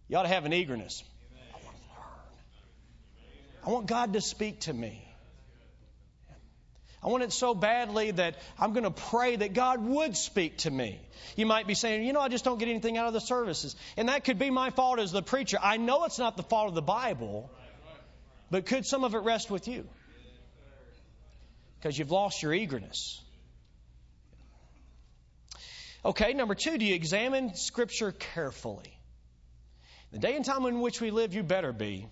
you 0.09 0.17
ought 0.17 0.23
to 0.23 0.29
have 0.29 0.47
an 0.47 0.53
eagerness. 0.53 1.05
I 1.53 1.65
want 1.65 1.77
to 1.77 1.83
learn. 1.95 3.67
I 3.67 3.71
want 3.71 3.87
God 3.87 4.13
to 4.15 4.21
speak 4.21 4.61
to 4.61 4.73
me. 4.73 5.07
I 7.03 7.09
want 7.09 7.25
it 7.25 7.33
so 7.33 7.53
badly 7.53 8.13
that 8.13 8.37
I'm 8.59 8.73
going 8.73 8.85
to 8.85 8.91
pray 8.91 9.35
that 9.35 9.55
God 9.55 9.85
would 9.85 10.17
speak 10.17 10.59
to 10.59 10.71
me. 10.71 11.01
You 11.37 11.47
might 11.47 11.67
be 11.67 11.75
saying, 11.75 12.05
you 12.05 12.13
know, 12.13 12.21
I 12.21 12.29
just 12.29 12.45
don't 12.45 12.59
get 12.59 12.69
anything 12.69 12.97
out 12.97 13.09
of 13.09 13.13
the 13.13 13.21
services. 13.21 13.75
And 13.97 14.09
that 14.09 14.25
could 14.25 14.39
be 14.39 14.51
my 14.51 14.71
fault 14.71 15.01
as 15.01 15.11
the 15.11 15.23
preacher. 15.23 15.59
I 15.61 15.79
know 15.79 16.05
it's 16.05 16.21
not 16.21 16.37
the 16.37 16.45
fault 16.45 16.69
of 16.69 16.75
the 16.75 16.83
Bible, 16.83 17.51
but 18.53 18.67
could 18.67 18.87
some 18.87 19.03
of 19.03 19.17
it 19.17 19.19
rest 19.19 19.51
with 19.51 19.67
you? 19.67 19.89
Because 21.83 21.99
you've 21.99 22.13
lost 22.13 22.45
your 22.45 22.55
eagerness. 22.55 23.21
Okay, 26.05 26.33
number 26.33 26.55
two, 26.55 26.79
do 26.79 26.85
you 26.85 26.95
examine 26.95 27.57
Scripture 27.57 28.13
carefully? 28.13 28.97
The 30.13 30.19
day 30.19 30.37
and 30.37 30.45
time 30.45 30.65
in 30.67 30.81
which 30.81 31.01
we 31.01 31.11
live, 31.11 31.35
you 31.35 31.43
better 31.43 31.73
be. 31.73 32.07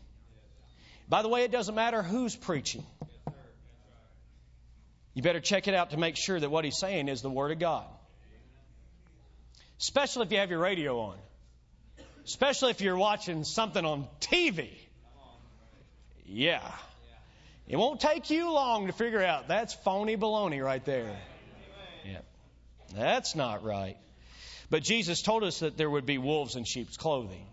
By 1.09 1.22
the 1.22 1.28
way, 1.28 1.44
it 1.44 1.52
doesn't 1.52 1.74
matter 1.74 2.02
who's 2.02 2.35
preaching. 2.35 2.85
You 5.14 5.22
better 5.22 5.40
check 5.40 5.68
it 5.68 5.74
out 5.74 5.90
to 5.90 5.96
make 5.96 6.16
sure 6.16 6.38
that 6.38 6.50
what 6.50 6.64
he's 6.64 6.78
saying 6.78 7.09
is 7.09 7.22
the 7.22 7.30
Word 7.30 7.52
of 7.52 7.61
God. 7.61 7.87
Especially 9.78 10.24
if 10.26 10.33
you 10.33 10.38
have 10.38 10.50
your 10.50 10.61
radio 10.61 10.98
on. 10.98 11.16
Especially 12.24 12.70
if 12.70 12.80
you're 12.80 12.98
watching 12.98 13.44
something 13.44 13.85
on 13.85 14.09
TV. 14.20 14.70
Yeah. 16.26 16.61
It 17.70 17.76
won't 17.76 18.00
take 18.00 18.30
you 18.30 18.50
long 18.50 18.88
to 18.88 18.92
figure 18.92 19.22
out 19.22 19.46
that's 19.46 19.72
phony 19.72 20.16
baloney 20.16 20.62
right 20.62 20.85
there. 20.85 21.16
Yeah. 22.04 22.18
That's 22.96 23.37
not 23.37 23.62
right. 23.62 23.96
But 24.70 24.83
Jesus 24.83 25.22
told 25.22 25.44
us 25.44 25.61
that 25.61 25.76
there 25.76 25.88
would 25.88 26.04
be 26.04 26.18
wolves 26.18 26.56
in 26.56 26.64
sheep's 26.64 26.96
clothing. 26.96 27.46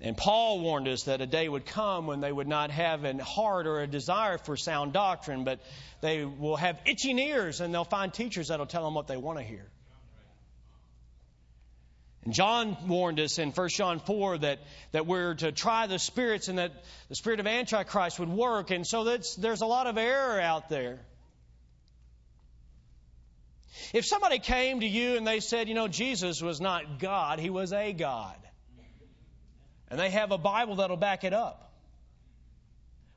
And 0.00 0.16
Paul 0.16 0.60
warned 0.60 0.88
us 0.88 1.02
that 1.02 1.20
a 1.20 1.26
day 1.26 1.46
would 1.46 1.66
come 1.66 2.06
when 2.06 2.20
they 2.20 2.32
would 2.32 2.48
not 2.48 2.70
have 2.70 3.04
a 3.04 3.22
heart 3.22 3.66
or 3.66 3.80
a 3.80 3.86
desire 3.86 4.38
for 4.38 4.56
sound 4.56 4.94
doctrine, 4.94 5.44
but 5.44 5.60
they 6.00 6.24
will 6.24 6.56
have 6.56 6.80
itching 6.86 7.18
ears 7.18 7.60
and 7.60 7.74
they'll 7.74 7.84
find 7.84 8.12
teachers 8.12 8.48
that'll 8.48 8.64
tell 8.64 8.84
them 8.84 8.94
what 8.94 9.06
they 9.06 9.18
want 9.18 9.38
to 9.38 9.44
hear. 9.44 9.66
And 12.24 12.32
John 12.32 12.76
warned 12.88 13.20
us 13.20 13.38
in 13.38 13.50
1 13.50 13.68
John 13.68 14.00
4 14.00 14.38
that, 14.38 14.58
that 14.92 15.06
we're 15.06 15.34
to 15.34 15.52
try 15.52 15.86
the 15.86 15.98
spirits 15.98 16.48
and 16.48 16.58
that 16.58 16.72
the 17.08 17.14
spirit 17.14 17.40
of 17.40 17.46
Antichrist 17.46 18.18
would 18.18 18.30
work. 18.30 18.70
And 18.70 18.86
so 18.86 19.04
there's 19.04 19.60
a 19.60 19.66
lot 19.66 19.86
of 19.86 19.98
error 19.98 20.40
out 20.40 20.68
there. 20.68 21.00
If 23.92 24.06
somebody 24.06 24.38
came 24.38 24.80
to 24.80 24.86
you 24.86 25.16
and 25.16 25.26
they 25.26 25.40
said, 25.40 25.68
you 25.68 25.74
know, 25.74 25.88
Jesus 25.88 26.40
was 26.40 26.60
not 26.60 26.98
God, 26.98 27.38
he 27.38 27.50
was 27.50 27.72
a 27.72 27.92
God. 27.92 28.36
And 29.90 30.00
they 30.00 30.10
have 30.10 30.32
a 30.32 30.38
Bible 30.38 30.76
that'll 30.76 30.96
back 30.96 31.24
it 31.24 31.34
up. 31.34 31.72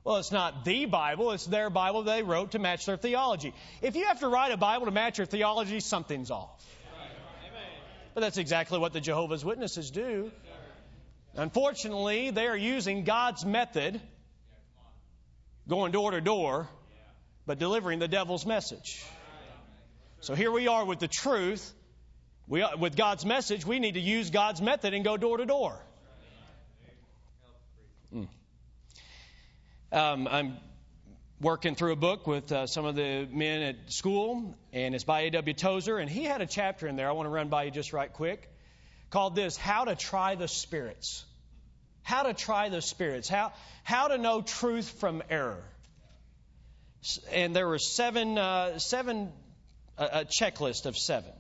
Well, 0.04 0.18
it's 0.18 0.32
not 0.32 0.64
the 0.64 0.86
Bible, 0.86 1.32
it's 1.32 1.46
their 1.46 1.70
Bible 1.70 2.04
they 2.04 2.24
wrote 2.24 2.52
to 2.52 2.60
match 2.60 2.86
their 2.86 2.98
theology. 2.98 3.54
If 3.82 3.96
you 3.96 4.06
have 4.06 4.20
to 4.22 4.28
write 4.28 4.52
a 4.52 4.58
Bible 4.58 4.86
to 4.86 4.92
match 4.92 5.18
your 5.18 5.28
theology, 5.28 5.80
something's 5.80 6.32
off. 6.32 6.50
But 8.18 8.22
that's 8.22 8.40
exactly 8.40 8.80
what 8.80 8.94
the 8.94 9.00
Jehovah's 9.00 9.46
Witnesses 9.46 9.92
do. 9.92 10.32
Unfortunately, 11.36 12.32
they 12.32 12.48
are 12.48 12.58
using 12.58 13.04
God's 13.04 13.46
method, 13.46 14.02
going 15.68 15.92
door 15.92 16.10
to 16.10 16.20
door, 16.20 16.68
but 17.46 17.60
delivering 17.60 18.00
the 18.00 18.08
devil's 18.08 18.44
message. 18.44 19.06
So 20.22 20.34
here 20.34 20.52
we 20.52 20.68
are 20.68 20.84
with 20.84 20.98
the 20.98 21.08
truth. 21.08 21.72
We, 22.48 22.66
with 22.80 22.96
God's 22.96 23.24
message, 23.24 23.68
we 23.68 23.78
need 23.78 23.94
to 23.94 24.00
use 24.00 24.32
God's 24.32 24.64
method 24.64 24.96
and 24.96 25.04
go 25.06 25.16
door 25.16 25.38
to 25.38 25.46
door. 25.46 25.80
Mm. 28.12 28.28
Um, 29.92 30.28
I'm 30.28 30.58
working 31.40 31.76
through 31.76 31.94
a 31.94 31.98
book 31.98 32.26
with 32.28 32.52
uh, 32.52 32.68
some 32.68 32.86
of 32.86 32.96
the 32.96 33.28
men 33.32 33.62
at 33.62 33.92
school, 33.92 34.56
and 34.74 34.96
it's 34.96 35.04
by 35.04 35.22
A.W. 35.22 35.54
Tozer, 35.54 35.98
and 35.98 36.10
he 36.10 36.24
had 36.24 36.42
a 36.42 36.48
chapter 36.48 36.88
in 36.88 36.96
there 36.96 37.10
I 37.10 37.12
want 37.12 37.28
to 37.28 37.32
run 37.32 37.50
by 37.50 37.64
you 37.64 37.72
just 37.72 37.94
right 37.94 38.12
quick 38.12 38.50
called 39.10 39.36
this 39.36 39.58
How 39.58 39.86
to 39.86 39.96
Try 39.96 40.36
the 40.36 40.48
Spirits. 40.48 41.26
How 42.04 42.24
to 42.24 42.34
try 42.34 42.70
the 42.70 42.82
spirits. 42.82 43.28
How, 43.28 43.52
how 43.84 44.08
to 44.08 44.18
know 44.18 44.42
truth 44.42 44.90
from 45.00 45.22
error. 45.30 45.64
And 47.32 47.56
there 47.56 47.68
were 47.68 47.80
seven, 47.80 48.38
uh, 48.38 48.80
seven 48.80 49.32
a, 49.98 50.06
a 50.06 50.26
checklist 50.26 50.86
of 50.86 50.98
seven. 50.98 51.32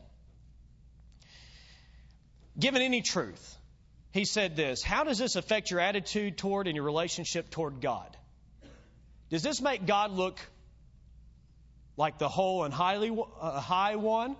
Given 2.60 2.82
any 2.82 3.02
truth, 3.02 3.56
he 4.12 4.26
said 4.26 4.56
this 4.56 4.84
How 4.84 5.04
does 5.04 5.18
this 5.18 5.36
affect 5.36 5.72
your 5.72 5.80
attitude 5.80 6.38
toward 6.38 6.68
and 6.68 6.76
your 6.76 6.86
relationship 6.86 7.50
toward 7.50 7.82
God? 7.82 8.18
Does 9.30 9.44
this 9.44 9.62
make 9.62 9.86
God 9.86 10.12
look 10.12 10.40
like 11.98 12.18
the 12.18 12.30
whole 12.30 12.64
and 12.64 12.74
highly 12.74 13.12
uh, 13.42 13.60
high 13.60 13.96
one? 13.96 14.36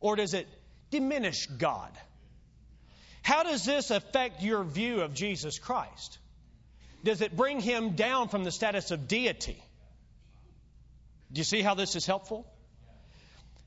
Or 0.00 0.16
does 0.16 0.34
it 0.34 0.46
diminish 0.90 1.46
God? 1.46 1.92
How 3.22 3.42
does 3.42 3.64
this 3.64 3.90
affect 3.90 4.42
your 4.42 4.64
view 4.64 5.02
of 5.02 5.12
Jesus 5.14 5.58
Christ? 5.58 6.18
Does 7.04 7.20
it 7.20 7.36
bring 7.36 7.60
him 7.60 7.90
down 7.90 8.28
from 8.28 8.44
the 8.44 8.50
status 8.50 8.90
of 8.90 9.06
deity? 9.06 9.62
Do 11.32 11.38
you 11.38 11.44
see 11.44 11.62
how 11.62 11.74
this 11.74 11.94
is 11.94 12.06
helpful? 12.06 12.46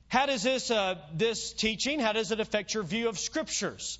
How 0.07 0.25
does 0.25 0.43
this, 0.43 0.71
uh, 0.71 0.95
this 1.13 1.53
teaching, 1.53 1.99
how 1.99 2.11
does 2.11 2.31
it 2.31 2.39
affect 2.39 2.73
your 2.73 2.83
view 2.83 3.07
of 3.07 3.17
scriptures? 3.17 3.99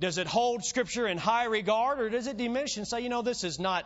Does 0.00 0.18
it 0.18 0.26
hold 0.26 0.64
scripture 0.64 1.06
in 1.06 1.18
high 1.18 1.44
regard 1.44 2.00
or 2.00 2.08
does 2.08 2.26
it 2.26 2.36
diminish 2.36 2.76
and 2.76 2.88
say, 2.88 3.00
you 3.00 3.08
know, 3.08 3.22
this 3.22 3.44
is 3.44 3.60
not, 3.60 3.84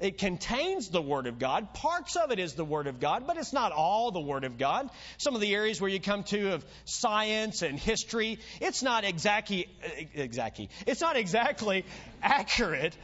it 0.00 0.18
contains 0.18 0.88
the 0.88 1.02
Word 1.02 1.26
of 1.26 1.38
God. 1.38 1.74
Parts 1.74 2.16
of 2.16 2.30
it 2.30 2.38
is 2.38 2.54
the 2.54 2.64
Word 2.64 2.86
of 2.86 3.00
God, 3.00 3.26
but 3.26 3.36
it's 3.36 3.52
not 3.52 3.72
all 3.72 4.10
the 4.10 4.20
Word 4.20 4.44
of 4.44 4.58
God. 4.58 4.90
Some 5.18 5.34
of 5.34 5.40
the 5.40 5.54
areas 5.54 5.80
where 5.80 5.90
you 5.90 6.00
come 6.00 6.24
to 6.24 6.54
of 6.54 6.64
science 6.84 7.62
and 7.62 7.78
history, 7.78 8.38
it's 8.60 8.82
not 8.82 9.04
exactly, 9.04 9.68
exactly, 10.14 10.70
it's 10.86 11.00
not 11.00 11.16
exactly 11.16 11.84
accurate. 12.22 12.96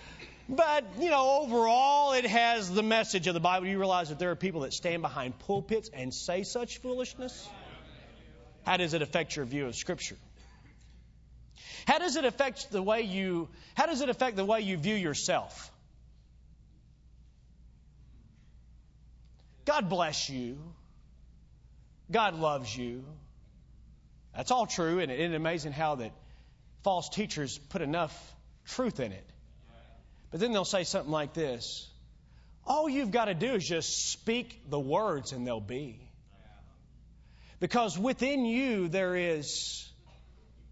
But, 0.49 0.85
you 1.01 1.11
know, 1.11 1.41
overall, 1.43 2.13
it 2.13 2.25
has 2.25 2.73
the 2.73 2.83
message 2.83 3.27
of 3.27 3.35
the 3.35 3.41
Bible. 3.41 3.67
You 3.67 3.79
realize 3.79 4.11
that 4.11 4.19
there 4.19 4.31
are 4.31 4.37
people 4.37 4.61
that 4.61 4.73
stand 4.73 5.03
behind 5.03 5.39
pulpits 5.41 5.91
and 5.93 6.15
say 6.15 6.45
such 6.45 6.79
foolishness? 6.79 7.49
How 8.65 8.77
does 8.77 8.95
it 8.95 9.03
affect 9.03 9.37
your 9.37 9.45
view 9.45 9.67
of 9.67 9.75
Scripture? 9.75 10.17
How 11.87 11.99
does 11.99 12.17
it 12.17 12.25
affect 12.25 12.71
the 12.71 12.83
way 12.83 13.03
you 13.03 13.49
how 13.75 13.87
does 13.87 14.01
it 14.01 14.09
affect 14.09 14.37
the 14.37 14.45
way 14.45 14.61
you 14.61 14.77
view 14.77 14.95
yourself? 14.95 15.71
God 19.67 19.89
bless 19.91 20.31
you. 20.31 20.59
God 22.11 22.39
loves 22.39 22.75
you. 22.75 23.05
That's 24.35 24.51
all 24.51 24.67
true, 24.67 25.01
and 25.01 25.11
it's 25.11 25.35
amazing 25.35 25.73
how 25.73 25.97
that 25.97 26.13
false 26.85 27.09
teachers 27.09 27.59
put 27.59 27.83
enough 27.83 28.15
truth 28.67 29.01
in 29.01 29.13
it. 29.13 29.27
But 30.31 30.41
then 30.41 30.53
they'll 30.53 30.65
say 30.65 30.85
something 30.85 31.11
like 31.11 31.35
this 31.35 31.89
All 32.65 32.89
you've 32.89 33.11
got 33.11 33.27
to 33.27 33.35
do 33.35 33.55
is 33.55 33.67
just 33.67 34.11
speak 34.13 34.71
the 34.71 34.79
words, 34.79 35.33
and 35.33 35.47
they'll 35.47 35.61
be. 35.61 36.01
Because 37.59 37.99
within 37.99 38.45
you 38.45 38.89
there 38.89 39.17
is 39.17 39.89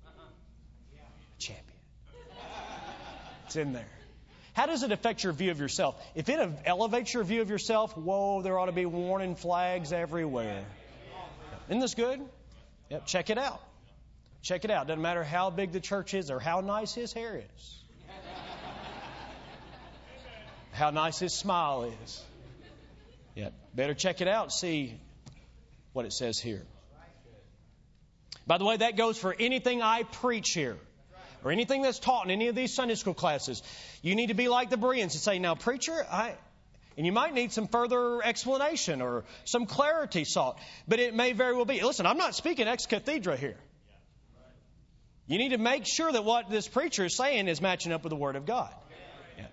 a 0.07 1.41
champion. 1.41 1.65
It's 3.47 3.57
in 3.57 3.73
there. 3.73 3.94
How 4.55 4.67
does 4.67 4.85
it 4.85 4.93
affect 4.93 5.25
your 5.25 5.33
view 5.33 5.51
of 5.51 5.59
yourself? 5.59 6.01
If 6.15 6.29
it 6.29 6.39
elevates 6.65 7.13
your 7.13 7.25
view 7.25 7.43
of 7.43 7.51
yourself, 7.51 7.97
whoa, 7.97 8.41
there 8.41 8.57
ought 8.57 8.67
to 8.67 8.73
be 8.73 8.87
warning 8.87 9.35
flags 9.35 9.93
everywhere. 9.93 10.65
Isn't 11.69 11.81
this 11.81 11.95
good? 11.95 12.21
Yep, 12.89 13.07
check 13.07 13.31
it 13.31 13.39
out. 13.39 13.61
Check 14.43 14.65
it 14.65 14.71
out. 14.71 14.87
Doesn't 14.87 15.03
matter 15.03 15.25
how 15.25 15.51
big 15.51 15.73
the 15.73 15.81
church 15.81 16.15
is 16.15 16.31
or 16.31 16.39
how 16.39 16.61
nice 16.61 16.95
his 16.95 17.13
hair 17.13 17.43
is, 17.57 17.83
how 20.73 20.91
nice 20.91 21.19
his 21.19 21.33
smile 21.33 21.91
is. 22.05 22.23
Yep, 23.35 23.55
better 23.75 23.95
check 23.95 24.21
it 24.21 24.29
out. 24.29 24.53
See 24.53 25.01
what 25.95 26.05
it 26.05 26.13
says 26.13 26.39
here. 26.39 26.63
By 28.47 28.59
the 28.59 28.65
way, 28.65 28.77
that 28.77 28.97
goes 28.97 29.19
for 29.19 29.35
anything 29.37 29.83
I 29.83 30.05
preach 30.05 30.51
here 30.51 30.77
or 31.45 31.53
anything 31.53 31.83
that's 31.83 31.99
taught 31.99 32.25
in 32.25 32.31
any 32.31 32.49
of 32.49 32.55
these 32.57 32.75
Sunday 32.75 32.95
school 32.95 33.15
classes. 33.15 33.63
You 34.03 34.17
need 34.17 34.29
to 34.29 34.35
be 34.35 34.49
like 34.49 34.71
the 34.71 34.77
Bereans 34.77 35.15
and 35.15 35.23
say, 35.23 35.39
now, 35.39 35.55
preacher, 35.55 36.07
I, 36.11 36.35
and 36.97 37.07
you 37.07 37.13
might 37.13 37.35
need 37.35 37.53
some 37.53 37.69
further 37.69 38.25
explanation 38.25 39.03
or 39.03 39.25
some 39.45 39.67
clarity 39.67 40.25
sought. 40.25 40.59
But 40.89 41.01
it 41.01 41.15
may 41.15 41.33
very 41.33 41.55
well 41.55 41.65
be. 41.65 41.83
Listen, 41.83 42.07
I'm 42.07 42.19
not 42.19 42.35
speaking 42.35 42.67
ex 42.67 42.87
cathedra 42.87 43.37
here. 43.37 43.57
You 45.27 45.39
need 45.39 45.51
to 45.51 45.59
make 45.59 45.87
sure 45.87 46.11
that 46.11 46.25
what 46.25 46.51
this 46.51 46.69
preacher 46.69 47.05
is 47.05 47.17
saying 47.17 47.49
is 47.49 47.61
matching 47.61 47.93
up 47.93 48.03
with 48.03 48.11
the 48.11 48.17
Word 48.17 48.37
of 48.37 48.45
God. 48.45 48.71
Yeah. 49.39 49.47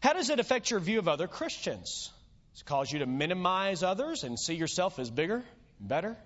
How 0.00 0.12
does 0.14 0.30
it 0.30 0.40
affect 0.40 0.70
your 0.70 0.80
view 0.80 0.98
of 0.98 1.06
other 1.06 1.28
Christians? 1.28 2.10
Does 2.54 2.62
it 2.62 2.66
cause 2.66 2.90
you 2.90 3.00
to 3.00 3.06
minimize 3.06 3.82
others 3.82 4.24
and 4.24 4.38
see 4.38 4.54
yourself 4.54 4.98
as 4.98 5.10
bigger? 5.10 5.44
better, 5.80 6.16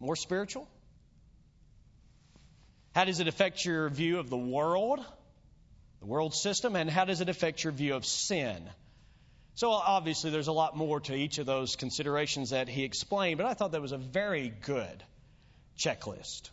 more 0.00 0.16
spiritual? 0.16 0.68
How 2.96 3.04
does 3.04 3.20
it 3.20 3.28
affect 3.28 3.62
your 3.62 3.90
view 3.90 4.18
of 4.18 4.30
the 4.30 4.38
world, 4.38 5.04
the 6.00 6.06
world 6.06 6.32
system, 6.32 6.76
and 6.76 6.88
how 6.88 7.04
does 7.04 7.20
it 7.20 7.28
affect 7.28 7.62
your 7.62 7.74
view 7.74 7.94
of 7.94 8.06
sin? 8.06 8.70
So, 9.54 9.70
obviously, 9.70 10.30
there's 10.30 10.48
a 10.48 10.52
lot 10.52 10.78
more 10.78 11.00
to 11.00 11.14
each 11.14 11.36
of 11.36 11.44
those 11.44 11.76
considerations 11.76 12.50
that 12.50 12.70
he 12.70 12.84
explained, 12.84 13.36
but 13.36 13.46
I 13.46 13.52
thought 13.52 13.72
that 13.72 13.82
was 13.82 13.92
a 13.92 13.98
very 13.98 14.48
good 14.48 15.04
checklist. 15.78 16.48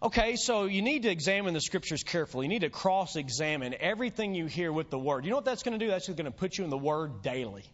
Okay, 0.00 0.36
so 0.36 0.66
you 0.66 0.82
need 0.82 1.02
to 1.02 1.10
examine 1.10 1.52
the 1.52 1.60
scriptures 1.60 2.04
carefully. 2.04 2.46
You 2.46 2.50
need 2.50 2.60
to 2.60 2.70
cross 2.70 3.16
examine 3.16 3.74
everything 3.80 4.36
you 4.36 4.46
hear 4.46 4.72
with 4.72 4.88
the 4.88 5.00
Word. 5.00 5.24
You 5.24 5.30
know 5.30 5.38
what 5.38 5.46
that's 5.46 5.64
going 5.64 5.76
to 5.76 5.84
do? 5.84 5.90
That's 5.90 6.06
going 6.06 6.26
to 6.26 6.30
put 6.30 6.56
you 6.56 6.62
in 6.62 6.70
the 6.70 6.78
Word 6.78 7.22
daily. 7.22 7.64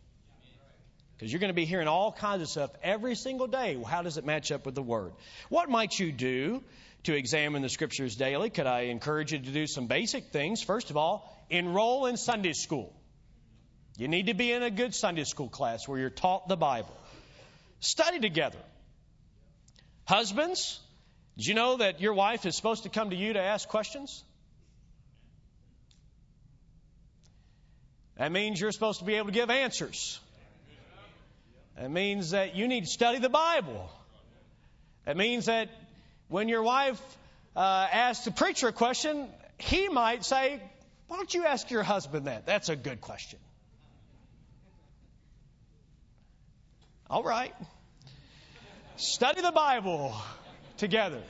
Because 1.18 1.33
you're 1.33 1.40
going 1.40 1.50
to 1.50 1.54
be 1.54 1.64
hearing 1.64 1.88
all 1.88 2.12
kinds 2.12 2.42
of 2.42 2.48
stuff 2.48 2.70
every 2.81 3.16
single 3.16 3.48
day. 3.48 3.76
How 3.85 4.02
does 4.02 4.18
it 4.18 4.24
match 4.24 4.52
up 4.52 4.64
with 4.64 4.76
the 4.76 4.83
Word? 4.83 5.12
What 5.48 5.68
might 5.68 5.98
you 5.98 6.12
do 6.12 6.62
to 7.04 7.14
examine 7.14 7.61
the 7.61 7.68
Scriptures 7.68 8.14
daily? 8.14 8.50
Could 8.50 8.68
I 8.68 8.83
encourage 8.83 9.33
you 9.33 9.40
to 9.40 9.50
do 9.50 9.66
some 9.66 9.88
basic 9.88 10.31
things? 10.31 10.62
First 10.62 10.90
of 10.90 10.96
all, 10.96 11.37
enroll 11.50 12.07
in 12.07 12.16
Sunday 12.16 12.52
school. 12.52 12.94
You 13.96 14.07
need 14.07 14.26
to 14.26 14.35
be 14.35 14.52
in 14.52 14.62
a 14.62 14.70
good 14.70 14.94
Sunday 14.94 15.24
school 15.24 15.48
class 15.48 15.88
where 15.88 15.98
you're 15.98 16.09
taught 16.09 16.46
the 16.46 16.57
Bible. 16.57 16.96
Study 17.81 18.20
together. 18.20 18.61
Husbands, 20.04 20.78
did 21.37 21.46
you 21.46 21.54
know 21.54 21.78
that 21.78 22.00
your 22.00 22.14
wife 22.14 22.46
is 22.46 22.54
supposed 22.54 22.85
to 22.85 22.90
come 22.90 23.11
to 23.11 23.16
you 23.16 23.33
to 23.33 23.42
ask 23.42 23.68
questions? 23.68 24.22
That 28.16 28.31
means 28.31 28.61
you're 28.61 28.70
supposed 28.70 29.00
to 29.00 29.04
be 29.04 29.14
able 29.14 29.26
to 29.26 29.33
give 29.33 29.50
answers. 29.50 30.20
It 31.81 31.91
means 31.91 32.31
that 32.31 32.57
you 32.57 32.67
need 32.67 32.85
to 32.85 32.91
study 32.91 33.19
the 33.19 33.29
Bible. 33.29 33.88
It 35.07 35.17
means 35.17 35.46
that 35.46 35.69
when 36.29 36.48
your 36.48 36.63
wife 36.63 37.00
uh, 37.55 37.61
asks 37.61 38.25
the 38.25 38.31
preacher 38.33 38.69
a 38.69 38.73
question, 38.73 39.29
he 39.59 39.88
might 39.88 40.25
say, 40.25 40.61
Why 41.07 41.17
don't 41.17 41.33
you 41.33 41.44
ask 41.44 41.71
your 41.71 41.83
husband 41.83 42.27
that? 42.27 42.46
That's 42.46 42.69
a 42.69 42.77
good 42.77 43.00
question. 43.00 43.38
All 47.09 47.23
right. 47.23 47.55
Study 48.96 49.40
the 49.40 49.52
Bible 49.52 50.15
together. 50.77 51.23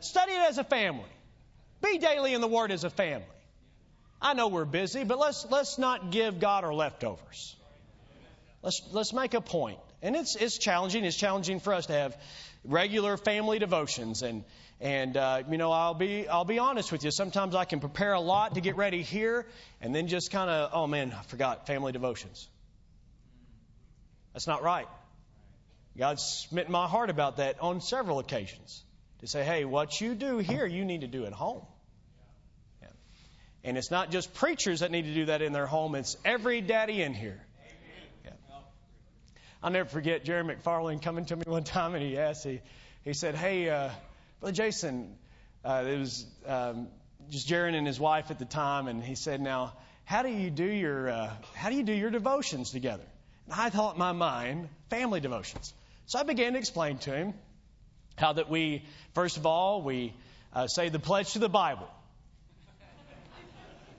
Study 0.00 0.32
it 0.32 0.48
as 0.48 0.58
a 0.58 0.64
family. 0.64 1.04
Be 1.82 1.98
daily 1.98 2.32
in 2.32 2.40
the 2.40 2.48
Word 2.48 2.70
as 2.70 2.84
a 2.84 2.90
family. 2.90 3.26
I 4.22 4.34
know 4.34 4.48
we're 4.48 4.64
busy, 4.64 5.04
but 5.04 5.18
let's 5.18 5.44
let's 5.50 5.78
not 5.78 6.10
give 6.10 6.40
God 6.40 6.64
our 6.64 6.72
leftovers. 6.72 7.54
Let's 8.62 8.82
let's 8.92 9.12
make 9.12 9.34
a 9.34 9.40
point. 9.40 9.78
And 10.02 10.14
it's, 10.16 10.36
it's 10.36 10.58
challenging. 10.58 11.04
It's 11.04 11.16
challenging 11.16 11.60
for 11.60 11.72
us 11.74 11.86
to 11.86 11.92
have 11.92 12.16
regular 12.64 13.16
family 13.16 13.58
devotions. 13.58 14.22
And, 14.22 14.44
and 14.80 15.16
uh, 15.16 15.42
you 15.50 15.58
know, 15.58 15.72
I'll 15.72 15.94
be, 15.94 16.28
I'll 16.28 16.44
be 16.44 16.58
honest 16.58 16.92
with 16.92 17.04
you. 17.04 17.10
Sometimes 17.10 17.54
I 17.54 17.64
can 17.64 17.80
prepare 17.80 18.12
a 18.12 18.20
lot 18.20 18.54
to 18.54 18.60
get 18.60 18.76
ready 18.76 19.02
here 19.02 19.46
and 19.80 19.94
then 19.94 20.08
just 20.08 20.30
kind 20.30 20.50
of, 20.50 20.70
oh 20.72 20.86
man, 20.86 21.14
I 21.18 21.22
forgot 21.22 21.66
family 21.66 21.92
devotions. 21.92 22.48
That's 24.32 24.46
not 24.46 24.62
right. 24.62 24.88
God's 25.96 26.22
smitten 26.22 26.72
my 26.72 26.86
heart 26.86 27.08
about 27.08 27.38
that 27.38 27.60
on 27.60 27.80
several 27.80 28.18
occasions. 28.18 28.84
to 29.20 29.26
say, 29.26 29.44
hey, 29.44 29.64
what 29.64 29.98
you 30.00 30.14
do 30.14 30.38
here, 30.38 30.66
you 30.66 30.84
need 30.84 31.00
to 31.00 31.06
do 31.06 31.24
at 31.24 31.32
home. 31.32 31.62
And 33.66 33.76
it's 33.76 33.90
not 33.90 34.12
just 34.12 34.32
preachers 34.32 34.80
that 34.80 34.92
need 34.92 35.06
to 35.06 35.14
do 35.14 35.24
that 35.24 35.42
in 35.42 35.52
their 35.52 35.66
home, 35.66 35.96
it's 35.96 36.16
every 36.24 36.60
daddy 36.60 37.02
in 37.02 37.14
here. 37.14 37.44
I'll 39.62 39.70
never 39.70 39.88
forget 39.88 40.24
Jerry 40.24 40.44
McFarland 40.44 41.02
coming 41.02 41.24
to 41.26 41.36
me 41.36 41.44
one 41.46 41.64
time 41.64 41.94
and 41.94 42.02
he 42.02 42.18
asked, 42.18 42.44
he, 42.44 42.60
he 43.02 43.12
said, 43.12 43.34
hey, 43.34 43.68
uh, 43.70 43.90
Brother 44.40 44.54
Jason, 44.54 45.16
uh, 45.64 45.84
it 45.86 45.98
was 45.98 46.26
um, 46.46 46.88
just 47.30 47.48
Jaron 47.48 47.74
and 47.74 47.86
his 47.86 47.98
wife 47.98 48.30
at 48.30 48.38
the 48.38 48.44
time, 48.44 48.86
and 48.86 49.02
he 49.02 49.14
said, 49.14 49.40
now, 49.40 49.72
how 50.04 50.22
do 50.22 50.28
you 50.28 50.50
do 50.50 50.64
your, 50.64 51.08
uh, 51.08 51.30
how 51.54 51.70
do 51.70 51.76
you 51.76 51.82
do 51.82 51.92
your 51.92 52.10
devotions 52.10 52.70
together? 52.70 53.04
And 53.46 53.54
I 53.54 53.70
thought 53.70 53.94
in 53.94 53.98
my 53.98 54.12
mind, 54.12 54.68
family 54.90 55.20
devotions. 55.20 55.72
So 56.06 56.18
I 56.18 56.22
began 56.22 56.52
to 56.52 56.58
explain 56.58 56.98
to 56.98 57.10
him 57.10 57.34
how 58.16 58.34
that 58.34 58.48
we, 58.48 58.84
first 59.14 59.36
of 59.36 59.46
all, 59.46 59.82
we 59.82 60.12
uh, 60.52 60.66
say 60.68 60.88
the 60.88 61.00
pledge 61.00 61.32
to 61.32 61.38
the 61.38 61.48
Bible. 61.48 61.88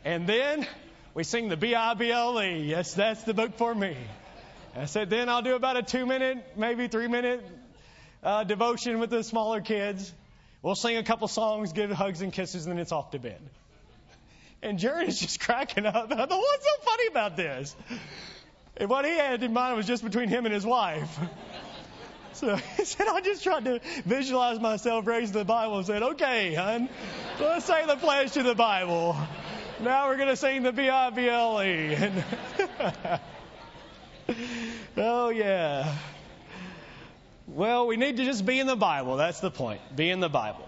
And 0.06 0.28
then 0.28 0.66
we 1.14 1.24
sing 1.24 1.50
the 1.50 1.58
B 1.58 1.76
I 1.76 1.94
B 1.96 2.12
L 2.12 2.42
E. 2.42 2.64
Yes, 2.64 2.94
that's 2.94 3.24
the 3.24 3.34
book 3.34 3.58
for 3.58 3.76
me. 3.76 3.98
I 4.78 4.86
said, 4.86 5.10
then 5.10 5.28
I'll 5.28 5.42
do 5.42 5.56
about 5.56 5.76
a 5.76 5.82
two 5.82 6.06
minute, 6.06 6.38
maybe 6.56 6.88
three 6.88 7.08
minute 7.08 7.44
uh, 8.22 8.44
devotion 8.44 9.00
with 9.00 9.10
the 9.10 9.24
smaller 9.24 9.60
kids. 9.60 10.14
We'll 10.62 10.76
sing 10.76 10.98
a 10.98 11.04
couple 11.04 11.28
songs, 11.28 11.74
give 11.74 11.90
hugs 11.90 12.22
and 12.22 12.32
kisses, 12.32 12.66
and 12.66 12.74
then 12.74 12.80
it's 12.80 12.92
off 12.92 13.12
to 13.12 13.20
bed. 13.20 13.42
And 14.62 14.78
Jared 14.78 15.10
is 15.10 15.20
just 15.20 15.40
cracking 15.46 15.88
up. 15.88 16.12
I 16.12 16.16
thought, 16.16 16.30
what's 16.30 16.64
so 16.64 16.84
funny 16.84 17.08
about 17.08 17.36
this? 17.36 17.76
And 18.78 18.88
what 18.90 19.06
he 19.06 19.12
had 19.12 19.42
in 19.42 19.52
mind 19.54 19.78
was 19.78 19.88
just 19.88 20.04
between 20.04 20.30
him 20.30 20.46
and 20.46 20.54
his 20.54 20.66
wife. 20.66 21.20
So 22.34 22.56
he 22.56 22.86
said, 22.86 23.08
I 23.08 23.20
just 23.22 23.42
tried 23.44 23.66
to 23.66 23.80
visualize 24.06 24.60
myself 24.60 25.08
raising 25.08 25.34
the 25.34 25.44
Bible 25.44 25.78
and 25.78 25.88
said, 25.88 26.04
okay, 26.04 26.54
hon, 26.54 26.88
let's 27.40 27.66
say 27.66 27.84
the 27.88 27.96
pledge 27.96 28.34
to 28.34 28.44
the 28.44 28.54
Bible. 28.54 29.18
Now 29.82 30.08
we're 30.08 30.18
going 30.18 30.28
to 30.28 30.36
sing 30.36 30.62
the 30.62 30.72
B-I-B-L-E. 30.72 31.98
oh, 34.98 35.30
yeah. 35.30 35.96
Well, 37.48 37.88
we 37.88 37.98
need 37.98 38.18
to 38.18 38.26
just 38.26 38.46
be 38.46 38.60
in 38.60 38.68
the 38.68 38.76
Bible. 38.76 39.18
That's 39.18 39.40
the 39.40 39.52
point. 39.52 39.82
Be 39.96 40.10
in 40.10 40.20
the 40.20 40.30
Bible. 40.30 40.68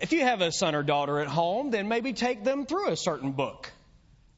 If 0.00 0.12
you 0.12 0.20
have 0.20 0.40
a 0.40 0.52
son 0.52 0.74
or 0.74 0.82
daughter 0.82 1.20
at 1.20 1.28
home, 1.28 1.70
then 1.70 1.88
maybe 1.88 2.12
take 2.12 2.44
them 2.44 2.66
through 2.66 2.90
a 2.90 2.96
certain 2.96 3.32
book. 3.32 3.70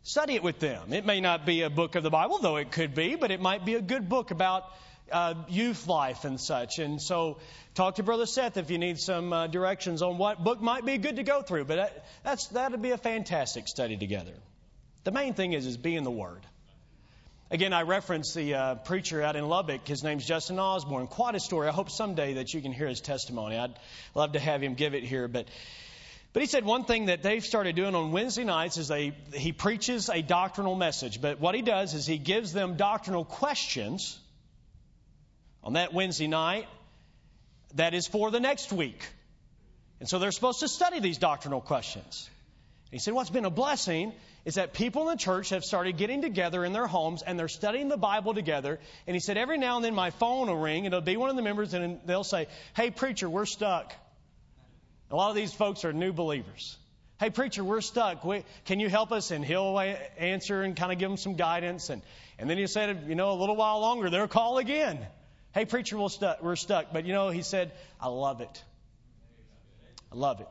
Study 0.02 0.34
it 0.34 0.42
with 0.42 0.60
them. 0.60 0.92
It 0.92 1.06
may 1.06 1.20
not 1.20 1.46
be 1.46 1.62
a 1.62 1.70
book 1.70 1.94
of 1.94 2.02
the 2.02 2.10
Bible, 2.10 2.38
though 2.38 2.56
it 2.56 2.70
could 2.70 2.94
be, 2.94 3.14
but 3.14 3.30
it 3.30 3.40
might 3.40 3.64
be 3.64 3.74
a 3.74 3.80
good 3.80 4.08
book 4.08 4.30
about 4.30 4.64
uh, 5.10 5.34
youth 5.48 5.86
life 5.86 6.24
and 6.24 6.38
such. 6.38 6.78
And 6.78 7.00
so, 7.00 7.38
talk 7.74 7.94
to 7.94 8.02
Brother 8.02 8.26
Seth 8.26 8.58
if 8.58 8.70
you 8.70 8.78
need 8.78 8.98
some 8.98 9.32
uh, 9.32 9.46
directions 9.46 10.02
on 10.02 10.18
what 10.18 10.44
book 10.44 10.60
might 10.60 10.84
be 10.84 10.98
good 10.98 11.16
to 11.16 11.22
go 11.22 11.40
through. 11.40 11.64
But 11.64 11.76
that, 11.76 12.06
that's 12.22 12.48
that'd 12.48 12.82
be 12.82 12.90
a 12.90 12.98
fantastic 12.98 13.66
study 13.66 13.96
together. 13.96 14.34
The 15.04 15.12
main 15.12 15.32
thing 15.32 15.54
is 15.54 15.66
is 15.66 15.78
be 15.78 15.96
in 15.96 16.04
the 16.04 16.10
Word. 16.10 16.46
Again, 17.50 17.74
I 17.74 17.82
reference 17.82 18.32
the 18.32 18.54
uh, 18.54 18.74
preacher 18.76 19.22
out 19.22 19.36
in 19.36 19.46
Lubbock. 19.46 19.86
His 19.86 20.02
name's 20.02 20.26
Justin 20.26 20.58
Osborne. 20.58 21.06
Quite 21.06 21.34
a 21.34 21.40
story. 21.40 21.68
I 21.68 21.72
hope 21.72 21.90
someday 21.90 22.34
that 22.34 22.54
you 22.54 22.62
can 22.62 22.72
hear 22.72 22.88
his 22.88 23.02
testimony. 23.02 23.58
I'd 23.58 23.78
love 24.14 24.32
to 24.32 24.40
have 24.40 24.62
him 24.62 24.74
give 24.74 24.94
it 24.94 25.04
here, 25.04 25.28
but. 25.28 25.46
But 26.32 26.42
he 26.42 26.48
said 26.48 26.64
one 26.64 26.84
thing 26.84 27.06
that 27.06 27.22
they've 27.22 27.44
started 27.44 27.76
doing 27.76 27.94
on 27.94 28.10
Wednesday 28.10 28.42
nights 28.42 28.76
is 28.76 28.88
they, 28.88 29.12
he 29.32 29.52
preaches 29.52 30.08
a 30.08 30.20
doctrinal 30.20 30.74
message. 30.74 31.20
But 31.20 31.38
what 31.38 31.54
he 31.54 31.62
does 31.62 31.94
is 31.94 32.08
he 32.08 32.18
gives 32.18 32.52
them 32.52 32.76
doctrinal 32.76 33.24
questions 33.24 34.18
on 35.62 35.74
that 35.74 35.94
Wednesday 35.94 36.26
night 36.26 36.66
that 37.74 37.94
is 37.94 38.08
for 38.08 38.32
the 38.32 38.40
next 38.40 38.72
week. 38.72 39.00
And 40.00 40.08
so 40.08 40.18
they're 40.18 40.32
supposed 40.32 40.58
to 40.58 40.66
study 40.66 40.98
these 40.98 41.18
doctrinal 41.18 41.60
questions. 41.60 42.28
He 42.94 43.00
said, 43.00 43.12
What's 43.12 43.28
been 43.28 43.44
a 43.44 43.50
blessing 43.50 44.12
is 44.44 44.54
that 44.54 44.72
people 44.72 45.02
in 45.02 45.08
the 45.08 45.20
church 45.20 45.48
have 45.48 45.64
started 45.64 45.96
getting 45.96 46.22
together 46.22 46.64
in 46.64 46.72
their 46.72 46.86
homes 46.86 47.22
and 47.22 47.36
they're 47.36 47.48
studying 47.48 47.88
the 47.88 47.96
Bible 47.96 48.34
together. 48.34 48.78
And 49.08 49.16
he 49.16 49.20
said, 49.20 49.36
Every 49.36 49.58
now 49.58 49.74
and 49.74 49.84
then 49.84 49.96
my 49.96 50.10
phone 50.10 50.46
will 50.46 50.56
ring 50.56 50.86
and 50.86 50.94
it'll 50.94 51.00
be 51.00 51.16
one 51.16 51.28
of 51.28 51.34
the 51.34 51.42
members 51.42 51.74
and 51.74 51.98
they'll 52.06 52.22
say, 52.22 52.46
Hey, 52.76 52.92
preacher, 52.92 53.28
we're 53.28 53.46
stuck. 53.46 53.92
A 55.10 55.16
lot 55.16 55.30
of 55.30 55.34
these 55.34 55.52
folks 55.52 55.84
are 55.84 55.92
new 55.92 56.12
believers. 56.12 56.78
Hey, 57.18 57.30
preacher, 57.30 57.64
we're 57.64 57.80
stuck. 57.80 58.24
can 58.64 58.78
you 58.78 58.88
help 58.88 59.10
us? 59.10 59.32
And 59.32 59.44
he'll 59.44 59.76
answer 60.16 60.62
and 60.62 60.76
kind 60.76 60.92
of 60.92 60.98
give 60.98 61.10
them 61.10 61.16
some 61.16 61.34
guidance. 61.34 61.90
And, 61.90 62.00
and 62.38 62.48
then 62.48 62.58
he 62.58 62.68
said, 62.68 63.06
you 63.08 63.16
know, 63.16 63.32
a 63.32 63.38
little 63.38 63.56
while 63.56 63.80
longer, 63.80 64.08
they'll 64.08 64.28
call 64.28 64.58
again. 64.58 65.04
Hey, 65.52 65.64
preacher, 65.64 65.98
we're 65.98 66.10
stuck. 66.10 66.44
We're 66.44 66.54
stuck. 66.54 66.92
But 66.92 67.06
you 67.06 67.12
know, 67.12 67.30
he 67.30 67.42
said, 67.42 67.72
I 68.00 68.06
love 68.06 68.40
it. 68.40 68.62
I 70.12 70.14
love 70.14 70.40
it. 70.40 70.48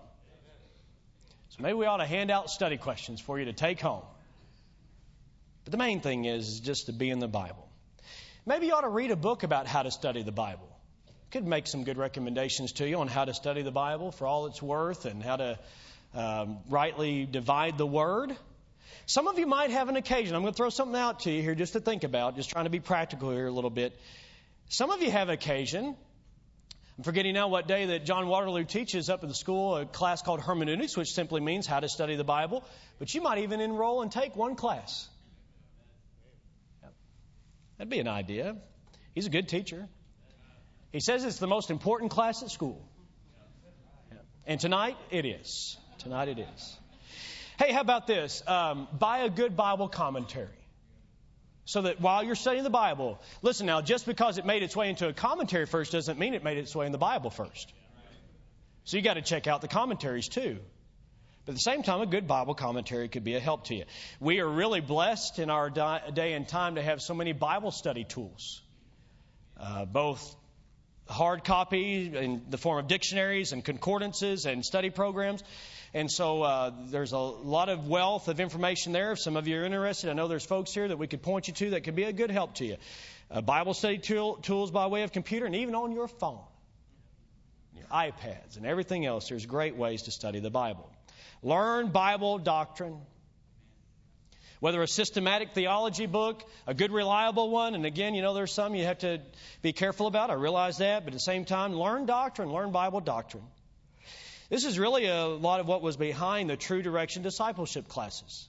So 1.55 1.61
maybe 1.61 1.75
we 1.75 1.85
ought 1.85 1.97
to 1.97 2.05
hand 2.05 2.31
out 2.31 2.49
study 2.49 2.77
questions 2.77 3.21
for 3.21 3.37
you 3.37 3.45
to 3.45 3.53
take 3.53 3.79
home. 3.79 4.01
But 5.65 5.71
the 5.71 5.77
main 5.77 6.01
thing 6.01 6.25
is 6.25 6.59
just 6.59 6.87
to 6.87 6.93
be 6.93 7.11
in 7.11 7.19
the 7.19 7.27
Bible. 7.27 7.69
Maybe 8.43 8.65
you 8.65 8.73
ought 8.73 8.81
to 8.81 8.89
read 8.89 9.11
a 9.11 9.15
book 9.15 9.43
about 9.43 9.67
how 9.67 9.83
to 9.83 9.91
study 9.91 10.23
the 10.23 10.31
Bible. 10.31 10.67
Could 11.29 11.45
make 11.45 11.67
some 11.67 11.83
good 11.83 11.97
recommendations 11.97 12.71
to 12.73 12.89
you 12.89 12.97
on 12.97 13.07
how 13.07 13.25
to 13.25 13.35
study 13.35 13.61
the 13.61 13.71
Bible 13.71 14.11
for 14.11 14.25
all 14.25 14.47
it's 14.47 14.63
worth 14.63 15.05
and 15.05 15.21
how 15.21 15.35
to 15.35 15.59
um, 16.15 16.57
rightly 16.69 17.27
divide 17.27 17.77
the 17.77 17.85
Word. 17.85 18.35
Some 19.05 19.27
of 19.27 19.37
you 19.37 19.45
might 19.45 19.69
have 19.69 19.89
an 19.89 19.95
occasion. 19.95 20.35
I'm 20.35 20.41
going 20.41 20.53
to 20.53 20.57
throw 20.57 20.69
something 20.71 20.99
out 20.99 21.19
to 21.21 21.31
you 21.31 21.43
here 21.43 21.53
just 21.53 21.73
to 21.73 21.79
think 21.79 22.03
about, 22.03 22.35
just 22.35 22.49
trying 22.49 22.65
to 22.65 22.71
be 22.71 22.79
practical 22.79 23.29
here 23.29 23.45
a 23.45 23.51
little 23.51 23.69
bit. 23.69 23.95
Some 24.69 24.89
of 24.89 25.03
you 25.03 25.11
have 25.11 25.29
occasion. 25.29 25.95
I'm 26.97 27.03
forgetting 27.03 27.33
now 27.33 27.47
what 27.47 27.67
day 27.67 27.87
that 27.87 28.05
John 28.05 28.27
Waterloo 28.27 28.65
teaches 28.65 29.09
up 29.09 29.23
at 29.23 29.29
the 29.29 29.35
school, 29.35 29.77
a 29.77 29.85
class 29.85 30.21
called 30.21 30.41
hermeneutics, 30.41 30.95
which 30.95 31.11
simply 31.13 31.41
means 31.41 31.65
how 31.65 31.79
to 31.79 31.89
study 31.89 32.15
the 32.15 32.23
Bible. 32.23 32.63
But 32.99 33.13
you 33.13 33.21
might 33.21 33.39
even 33.39 33.61
enroll 33.61 34.03
and 34.03 34.11
take 34.11 34.35
one 34.35 34.55
class. 34.55 35.09
That'd 37.77 37.89
be 37.89 37.99
an 37.99 38.07
idea. 38.07 38.57
He's 39.15 39.25
a 39.25 39.31
good 39.31 39.49
teacher. 39.49 39.87
He 40.91 40.99
says 40.99 41.23
it's 41.23 41.39
the 41.39 41.47
most 41.47 41.71
important 41.71 42.11
class 42.11 42.43
at 42.43 42.51
school. 42.51 42.87
And 44.45 44.59
tonight 44.59 44.97
it 45.09 45.25
is. 45.25 45.77
Tonight 45.97 46.27
it 46.27 46.39
is. 46.39 46.77
Hey, 47.57 47.71
how 47.71 47.81
about 47.81 48.05
this? 48.05 48.43
Um, 48.45 48.87
buy 48.97 49.19
a 49.19 49.29
good 49.29 49.55
Bible 49.55 49.87
commentary. 49.87 50.62
So 51.65 51.83
that 51.83 52.01
while 52.01 52.23
you're 52.23 52.35
studying 52.35 52.63
the 52.63 52.69
Bible, 52.69 53.21
listen 53.41 53.65
now, 53.65 53.81
just 53.81 54.05
because 54.05 54.37
it 54.37 54.45
made 54.45 54.63
its 54.63 54.75
way 54.75 54.89
into 54.89 55.07
a 55.07 55.13
commentary 55.13 55.65
first 55.65 55.93
doesn't 55.93 56.19
mean 56.19 56.33
it 56.33 56.43
made 56.43 56.57
its 56.57 56.75
way 56.75 56.85
in 56.85 56.91
the 56.91 56.97
Bible 56.97 57.29
first. 57.29 57.71
So 58.83 58.97
you 58.97 59.03
got 59.03 59.13
to 59.13 59.21
check 59.21 59.47
out 59.47 59.61
the 59.61 59.69
commentaries 59.69 60.27
too. 60.27 60.59
But 61.45 61.53
at 61.53 61.55
the 61.55 61.61
same 61.61 61.83
time, 61.83 62.01
a 62.01 62.05
good 62.05 62.27
Bible 62.27 62.53
commentary 62.53 63.09
could 63.09 63.23
be 63.23 63.35
a 63.35 63.39
help 63.39 63.65
to 63.65 63.75
you. 63.75 63.83
We 64.19 64.39
are 64.39 64.47
really 64.47 64.81
blessed 64.81 65.39
in 65.39 65.49
our 65.49 65.69
day 65.69 66.33
and 66.33 66.47
time 66.47 66.75
to 66.75 66.81
have 66.81 67.01
so 67.01 67.13
many 67.13 67.33
Bible 67.33 67.71
study 67.71 68.03
tools, 68.03 68.61
uh, 69.59 69.85
both 69.85 70.35
hard 71.07 71.43
copy 71.43 72.15
in 72.15 72.43
the 72.49 72.57
form 72.57 72.79
of 72.79 72.87
dictionaries 72.87 73.51
and 73.51 73.63
concordances 73.63 74.45
and 74.45 74.65
study 74.65 74.89
programs. 74.89 75.43
And 75.95 76.09
so 76.11 76.41
uh, 76.41 76.71
there's 76.87 77.11
a 77.11 77.19
lot 77.19 77.69
of 77.69 77.87
wealth 77.87 78.27
of 78.27 78.39
information 78.39 78.93
there. 78.93 79.11
If 79.11 79.19
some 79.19 79.37
of 79.37 79.47
you 79.47 79.59
are 79.59 79.63
interested, 79.63 80.09
I 80.09 80.13
know 80.13 80.27
there's 80.27 80.45
folks 80.45 80.73
here 80.73 80.87
that 80.87 80.97
we 80.97 81.05
could 81.05 81.21
point 81.21 81.47
you 81.47 81.53
to 81.53 81.69
that 81.71 81.83
could 81.83 81.95
be 81.95 82.03
a 82.03 82.13
good 82.13 82.31
help 82.31 82.55
to 82.55 82.65
you. 82.65 82.77
Uh, 83.29 83.41
Bible 83.41 83.75
study 83.75 83.99
tool, 83.99 84.37
tools 84.37 84.71
by 84.71 84.87
way 84.87 85.03
of 85.03 85.11
computer 85.11 85.45
and 85.45 85.55
even 85.55 85.75
on 85.75 85.91
your 85.91 86.07
phone, 86.07 86.41
your 87.75 87.85
iPads, 87.85 88.57
and 88.57 88.65
everything 88.65 89.05
else. 89.05 89.29
There's 89.29 89.45
great 89.45 89.75
ways 89.75 90.03
to 90.03 90.11
study 90.11 90.39
the 90.39 90.49
Bible. 90.49 90.89
Learn 91.43 91.89
Bible 91.89 92.39
doctrine. 92.39 92.97
Whether 94.59 94.81
a 94.81 94.87
systematic 94.87 95.53
theology 95.53 96.05
book, 96.05 96.41
a 96.65 96.73
good, 96.73 96.91
reliable 96.91 97.49
one, 97.49 97.75
and 97.75 97.85
again, 97.85 98.15
you 98.15 98.21
know, 98.21 98.33
there's 98.33 98.53
some 98.53 98.75
you 98.75 98.85
have 98.85 98.99
to 98.99 99.19
be 99.61 99.73
careful 99.73 100.07
about. 100.07 100.31
I 100.31 100.35
realize 100.35 100.77
that, 100.77 101.03
but 101.03 101.09
at 101.09 101.13
the 101.13 101.19
same 101.19 101.43
time, 101.43 101.73
learn 101.73 102.05
doctrine, 102.05 102.49
learn 102.51 102.71
Bible 102.71 103.01
doctrine. 103.01 103.43
This 104.49 104.65
is 104.65 104.77
really 104.77 105.05
a 105.05 105.25
lot 105.25 105.59
of 105.59 105.67
what 105.67 105.81
was 105.81 105.97
behind 105.97 106.49
the 106.49 106.57
True 106.57 106.81
Direction 106.81 107.23
discipleship 107.23 107.87
classes 107.87 108.47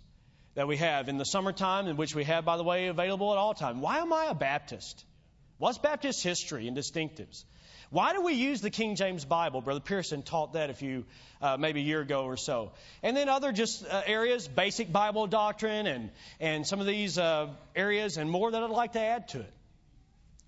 that 0.55 0.68
we 0.68 0.76
have 0.76 1.09
in 1.09 1.18
the 1.18 1.24
summertime, 1.24 1.86
in 1.86 1.97
which 1.97 2.14
we 2.14 2.24
have, 2.24 2.45
by 2.45 2.57
the 2.57 2.64
way, 2.64 2.86
available 2.86 3.32
at 3.32 3.38
all 3.38 3.55
time. 3.55 3.80
Why 3.80 3.99
am 3.99 4.12
I 4.12 4.26
a 4.26 4.34
Baptist? 4.34 5.05
What's 5.59 5.78
Baptist 5.78 6.22
history 6.22 6.68
and 6.68 6.76
distinctives? 6.76 7.45
Why 7.90 8.12
do 8.12 8.22
we 8.22 8.32
use 8.32 8.61
the 8.61 8.70
King 8.70 8.97
James 8.97 9.24
Bible? 9.24 9.61
Brother 9.61 9.80
Pearson 9.80 10.22
taught 10.22 10.55
that 10.55 10.68
a 10.70 10.74
few, 10.74 11.05
uh, 11.40 11.57
maybe 11.59 11.80
a 11.80 11.84
year 11.84 12.01
ago 12.01 12.24
or 12.24 12.36
so. 12.36 12.72
And 13.03 13.16
then 13.16 13.28
other 13.28 13.53
just 13.53 13.86
uh, 13.86 14.03
areas, 14.07 14.49
basic 14.49 14.90
Bible 14.90 15.28
doctrine, 15.28 15.86
and 15.86 16.11
and 16.40 16.66
some 16.66 16.80
of 16.80 16.86
these 16.86 17.18
uh, 17.18 17.49
areas 17.76 18.16
and 18.16 18.28
more 18.28 18.51
that 18.51 18.62
I'd 18.62 18.70
like 18.70 18.92
to 18.92 19.01
add 19.01 19.28
to 19.28 19.40
it, 19.40 19.53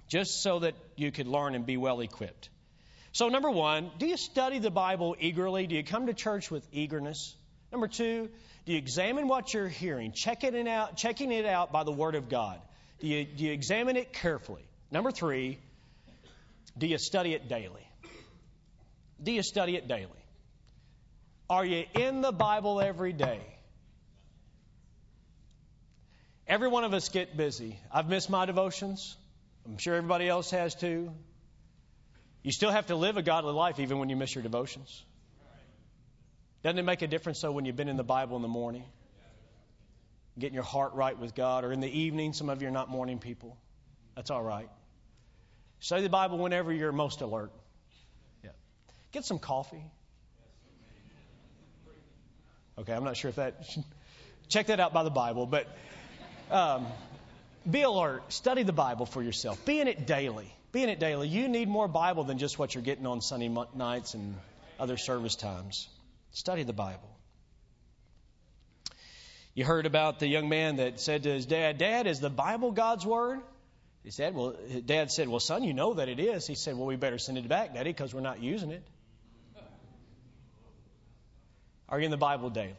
just 0.09 0.42
so 0.42 0.61
that 0.61 0.74
you 0.97 1.12
could 1.12 1.28
learn 1.28 1.55
and 1.55 1.64
be 1.64 1.76
well 1.76 2.01
equipped. 2.01 2.49
So, 3.16 3.30
number 3.30 3.48
one, 3.48 3.90
do 3.96 4.06
you 4.06 4.18
study 4.18 4.58
the 4.58 4.70
Bible 4.70 5.16
eagerly? 5.18 5.66
Do 5.66 5.74
you 5.74 5.82
come 5.82 6.08
to 6.08 6.12
church 6.12 6.50
with 6.50 6.68
eagerness? 6.70 7.34
Number 7.72 7.88
two, 7.88 8.28
do 8.66 8.72
you 8.72 8.76
examine 8.76 9.26
what 9.26 9.54
you're 9.54 9.68
hearing, 9.68 10.12
checking 10.12 10.54
it 10.54 10.68
out, 10.68 10.98
checking 10.98 11.32
it 11.32 11.46
out 11.46 11.72
by 11.72 11.82
the 11.84 11.92
Word 11.92 12.14
of 12.14 12.28
God? 12.28 12.60
Do 13.00 13.06
you, 13.06 13.24
do 13.24 13.44
you 13.44 13.52
examine 13.52 13.96
it 13.96 14.12
carefully? 14.12 14.68
Number 14.90 15.10
three, 15.10 15.58
do 16.76 16.86
you 16.86 16.98
study 16.98 17.32
it 17.32 17.48
daily? 17.48 17.88
Do 19.22 19.32
you 19.32 19.42
study 19.42 19.76
it 19.76 19.88
daily? 19.88 20.22
Are 21.48 21.64
you 21.64 21.86
in 21.94 22.20
the 22.20 22.32
Bible 22.32 22.82
every 22.82 23.14
day? 23.14 23.40
Every 26.46 26.68
one 26.68 26.84
of 26.84 26.92
us 26.92 27.08
get 27.08 27.34
busy. 27.34 27.78
I've 27.90 28.10
missed 28.10 28.28
my 28.28 28.44
devotions. 28.44 29.16
I'm 29.64 29.78
sure 29.78 29.94
everybody 29.94 30.28
else 30.28 30.50
has 30.50 30.74
too. 30.74 31.14
You 32.47 32.53
still 32.53 32.70
have 32.70 32.86
to 32.86 32.94
live 32.94 33.16
a 33.16 33.22
godly 33.22 33.53
life 33.53 33.80
even 33.80 33.99
when 33.99 34.09
you 34.09 34.14
miss 34.14 34.32
your 34.32 34.42
devotions. 34.42 35.05
Doesn't 36.62 36.78
it 36.78 36.84
make 36.84 37.03
a 37.03 37.09
difference, 37.09 37.40
though, 37.40 37.51
when 37.51 37.64
you've 37.64 37.74
been 37.74 37.88
in 37.88 37.97
the 37.97 38.05
Bible 38.05 38.36
in 38.36 38.42
the 38.42 38.47
morning? 38.47 38.84
Getting 40.38 40.55
your 40.55 40.62
heart 40.62 40.94
right 40.94 41.18
with 41.18 41.34
God, 41.34 41.64
or 41.64 41.72
in 41.72 41.80
the 41.80 41.90
evening, 41.90 42.34
some 42.34 42.49
of 42.49 42.62
you 42.62 42.68
are 42.68 42.70
not 42.70 42.88
morning 42.88 43.18
people. 43.18 43.59
That's 44.14 44.30
all 44.30 44.44
right. 44.44 44.68
Study 45.80 46.05
the 46.05 46.09
Bible 46.09 46.38
whenever 46.38 46.72
you're 46.72 46.92
most 46.92 47.20
alert. 47.20 47.51
Yeah. 48.44 48.51
Get 49.11 49.24
some 49.24 49.40
coffee. 49.40 49.82
Okay, 52.78 52.92
I'm 52.92 53.03
not 53.03 53.16
sure 53.16 53.30
if 53.30 53.36
that. 53.36 53.57
Check 54.49 54.68
that 54.68 54.78
out 54.78 54.92
by 54.92 55.03
the 55.03 55.11
Bible, 55.11 55.47
but 55.47 55.66
um, 56.53 56.86
be 57.68 57.82
alert. 57.82 58.32
Study 58.32 58.62
the 58.62 58.72
Bible 58.72 59.05
for 59.05 59.20
yourself. 59.20 59.64
Be 59.64 59.80
in 59.80 59.88
it 59.88 60.07
daily. 60.07 60.55
Be 60.77 60.83
in 60.83 60.91
it 60.91 61.01
daily. 61.01 61.27
You 61.27 61.49
need 61.49 61.70
more 61.70 61.89
Bible 61.89 62.24
than 62.24 62.37
just 62.37 62.59
what 62.59 62.74
you're 62.74 62.85
getting 62.85 63.07
on 63.07 63.22
Sunday 63.22 63.49
nights 63.74 64.12
and 64.12 64.35
other 64.79 64.99
service 64.99 65.35
times. 65.35 65.89
Study 66.33 66.64
the 66.64 66.74
Bible. 66.74 67.09
You 69.55 69.64
heard 69.64 69.87
about 69.87 70.18
the 70.18 70.29
young 70.29 70.51
man 70.51 70.77
that 70.77 71.01
said 71.01 71.22
to 71.22 71.31
his 71.31 71.47
dad, 71.47 71.79
Dad, 71.79 72.07
is 72.07 72.20
the 72.20 72.29
Bible 72.29 72.72
God's 72.72 73.07
Word? 73.07 73.41
He 74.05 74.11
said, 74.11 74.35
Well, 74.35 74.55
Dad 74.85 75.11
said, 75.11 75.29
Well, 75.29 75.41
son, 75.41 75.64
you 75.64 75.72
know 75.72 75.95
that 75.95 76.11
it 76.11 76.20
is. 76.20 76.47
He 76.47 76.55
said, 76.55 76.77
Well, 76.77 76.85
we 76.85 76.97
better 76.97 77.16
send 77.16 77.39
it 77.39 77.49
back, 77.49 77.72
Daddy, 77.72 77.89
because 77.89 78.12
we're 78.12 78.20
not 78.20 78.43
using 78.43 78.70
it. 78.70 78.87
Are 81.89 81.99
you 81.99 82.05
in 82.05 82.11
the 82.11 82.18
Bible 82.18 82.51
daily? 82.51 82.77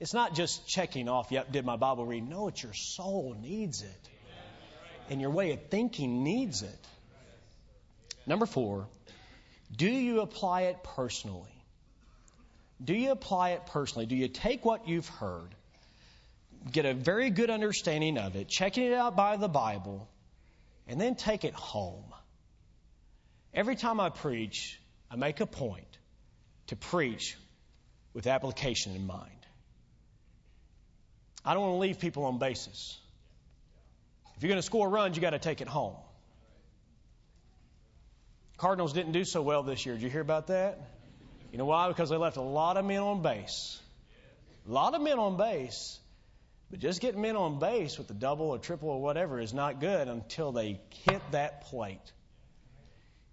It's 0.00 0.12
not 0.12 0.34
just 0.34 0.66
checking 0.66 1.08
off, 1.08 1.30
yep, 1.30 1.52
did 1.52 1.64
my 1.64 1.76
Bible 1.76 2.04
read. 2.04 2.28
No, 2.28 2.48
it's 2.48 2.64
your 2.64 2.74
soul 2.74 3.36
needs 3.40 3.82
it. 3.82 4.08
And 5.10 5.20
your 5.20 5.30
way 5.30 5.52
of 5.52 5.68
thinking 5.70 6.22
needs 6.22 6.62
it. 6.62 6.86
Number 8.26 8.46
four, 8.46 8.86
do 9.74 9.86
you 9.88 10.20
apply 10.20 10.62
it 10.62 10.82
personally? 10.82 11.50
Do 12.82 12.94
you 12.94 13.10
apply 13.10 13.50
it 13.50 13.66
personally? 13.66 14.06
Do 14.06 14.14
you 14.14 14.28
take 14.28 14.64
what 14.64 14.86
you've 14.86 15.08
heard, 15.08 15.48
get 16.70 16.84
a 16.84 16.94
very 16.94 17.30
good 17.30 17.50
understanding 17.50 18.18
of 18.18 18.36
it, 18.36 18.48
checking 18.48 18.84
it 18.84 18.92
out 18.92 19.16
by 19.16 19.36
the 19.36 19.48
Bible, 19.48 20.08
and 20.86 21.00
then 21.00 21.14
take 21.14 21.44
it 21.44 21.54
home? 21.54 22.04
Every 23.54 23.76
time 23.76 23.98
I 23.98 24.10
preach, 24.10 24.78
I 25.10 25.16
make 25.16 25.40
a 25.40 25.46
point 25.46 25.98
to 26.68 26.76
preach 26.76 27.36
with 28.12 28.26
application 28.26 28.94
in 28.94 29.06
mind. 29.06 29.30
I 31.44 31.54
don't 31.54 31.62
want 31.62 31.74
to 31.74 31.78
leave 31.78 31.98
people 31.98 32.26
on 32.26 32.38
basis. 32.38 32.98
If 34.38 34.44
you're 34.44 34.50
going 34.50 34.58
to 34.58 34.66
score 34.66 34.88
runs, 34.88 35.16
you 35.16 35.20
got 35.20 35.30
to 35.30 35.40
take 35.40 35.60
it 35.60 35.66
home. 35.66 35.96
Cardinals 38.56 38.92
didn't 38.92 39.10
do 39.10 39.24
so 39.24 39.42
well 39.42 39.64
this 39.64 39.84
year. 39.84 39.96
Did 39.96 40.04
you 40.04 40.10
hear 40.10 40.20
about 40.20 40.46
that? 40.46 40.80
You 41.50 41.58
know 41.58 41.64
why? 41.64 41.88
Because 41.88 42.08
they 42.08 42.16
left 42.16 42.36
a 42.36 42.42
lot 42.42 42.76
of 42.76 42.84
men 42.84 43.00
on 43.00 43.20
base. 43.20 43.80
A 44.68 44.70
lot 44.70 44.94
of 44.94 45.02
men 45.02 45.18
on 45.18 45.36
base. 45.36 45.98
But 46.70 46.78
just 46.78 47.00
getting 47.00 47.20
men 47.20 47.34
on 47.34 47.58
base 47.58 47.98
with 47.98 48.06
the 48.06 48.14
double 48.14 48.50
or 48.50 48.58
triple 48.58 48.90
or 48.90 49.02
whatever 49.02 49.40
is 49.40 49.52
not 49.52 49.80
good 49.80 50.06
until 50.06 50.52
they 50.52 50.80
hit 50.90 51.20
that 51.32 51.62
plate. 51.62 52.12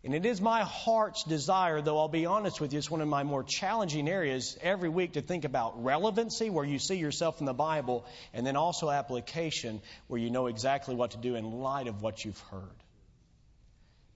And 0.05 0.13
it 0.13 0.23
is 0.23 0.39
my 0.39 0.61
heart's 0.61 1.23
desire, 1.23 1.81
though 1.81 1.97
I'll 1.97 2.07
be 2.07 2.27
honest 2.27 2.61
with 2.61 2.71
you, 2.71 2.77
it's 2.77 2.91
one 2.91 3.01
of 3.01 3.07
my 3.07 3.23
more 3.23 3.43
challenging 3.43 4.07
areas 4.07 4.55
every 4.61 4.87
week 4.87 5.13
to 5.13 5.21
think 5.21 5.45
about 5.45 5.83
relevancy, 5.83 6.51
where 6.51 6.63
you 6.63 6.77
see 6.77 6.97
yourself 6.97 7.39
in 7.39 7.47
the 7.47 7.55
Bible, 7.55 8.05
and 8.31 8.45
then 8.45 8.55
also 8.55 8.91
application, 8.91 9.81
where 10.05 10.21
you 10.21 10.29
know 10.29 10.45
exactly 10.45 10.93
what 10.93 11.11
to 11.11 11.17
do 11.17 11.33
in 11.33 11.43
light 11.43 11.87
of 11.87 12.03
what 12.03 12.23
you've 12.23 12.39
heard. 12.51 12.83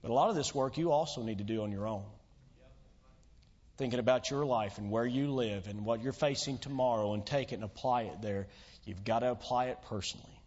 But 0.00 0.12
a 0.12 0.14
lot 0.14 0.30
of 0.30 0.36
this 0.36 0.54
work 0.54 0.78
you 0.78 0.92
also 0.92 1.24
need 1.24 1.38
to 1.38 1.44
do 1.44 1.64
on 1.64 1.72
your 1.72 1.88
own. 1.88 2.04
Thinking 3.76 3.98
about 3.98 4.30
your 4.30 4.46
life 4.46 4.78
and 4.78 4.92
where 4.92 5.06
you 5.06 5.32
live 5.32 5.66
and 5.66 5.84
what 5.84 6.04
you're 6.04 6.12
facing 6.12 6.58
tomorrow 6.58 7.14
and 7.14 7.26
take 7.26 7.50
it 7.50 7.56
and 7.56 7.64
apply 7.64 8.02
it 8.02 8.22
there. 8.22 8.46
You've 8.84 9.02
got 9.02 9.20
to 9.20 9.32
apply 9.32 9.66
it 9.66 9.78
personally. 9.88 10.40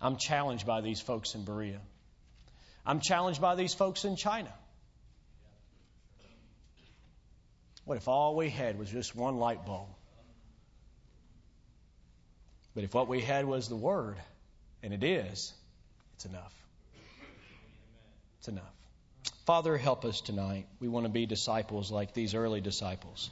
I'm 0.00 0.18
challenged 0.18 0.68
by 0.68 0.82
these 0.82 1.00
folks 1.00 1.34
in 1.34 1.44
Berea. 1.44 1.80
I'm 2.84 3.00
challenged 3.00 3.40
by 3.40 3.54
these 3.54 3.74
folks 3.74 4.04
in 4.04 4.16
China. 4.16 4.52
What 7.84 7.96
if 7.96 8.08
all 8.08 8.36
we 8.36 8.48
had 8.48 8.78
was 8.78 8.90
just 8.90 9.14
one 9.14 9.38
light 9.38 9.66
bulb? 9.66 9.88
But 12.74 12.84
if 12.84 12.94
what 12.94 13.08
we 13.08 13.20
had 13.20 13.44
was 13.44 13.68
the 13.68 13.76
Word, 13.76 14.16
and 14.82 14.92
it 14.92 15.04
is, 15.04 15.52
it's 16.14 16.24
enough. 16.24 16.54
It's 18.38 18.48
enough. 18.48 18.72
Father, 19.44 19.76
help 19.76 20.04
us 20.04 20.20
tonight. 20.20 20.66
We 20.80 20.88
want 20.88 21.04
to 21.04 21.12
be 21.12 21.26
disciples 21.26 21.90
like 21.90 22.14
these 22.14 22.34
early 22.34 22.60
disciples. 22.60 23.30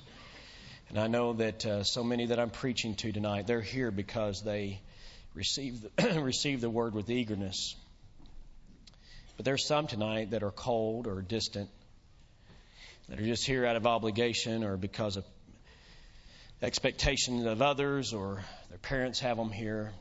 And 0.88 0.98
I 0.98 1.06
know 1.06 1.34
that 1.34 1.64
uh, 1.64 1.84
so 1.84 2.02
many 2.02 2.26
that 2.26 2.40
I'm 2.40 2.50
preaching 2.50 2.96
to 2.96 3.12
tonight, 3.12 3.46
they're 3.46 3.60
here 3.60 3.92
because 3.92 4.42
they 4.42 4.80
received 5.34 5.86
the, 5.96 6.20
received 6.20 6.62
the 6.62 6.70
word 6.70 6.94
with 6.94 7.08
eagerness. 7.10 7.76
But 9.40 9.46
there's 9.46 9.64
some 9.64 9.86
tonight 9.86 10.32
that 10.32 10.42
are 10.42 10.50
cold 10.50 11.06
or 11.06 11.22
distant, 11.22 11.70
that 13.08 13.18
are 13.18 13.24
just 13.24 13.46
here 13.46 13.64
out 13.64 13.74
of 13.74 13.86
obligation 13.86 14.64
or 14.64 14.76
because 14.76 15.16
of 15.16 15.24
expectations 16.60 17.46
of 17.46 17.62
others 17.62 18.12
or 18.12 18.44
their 18.68 18.76
parents 18.76 19.18
have 19.20 19.38
them 19.38 19.50
here. 19.50 19.92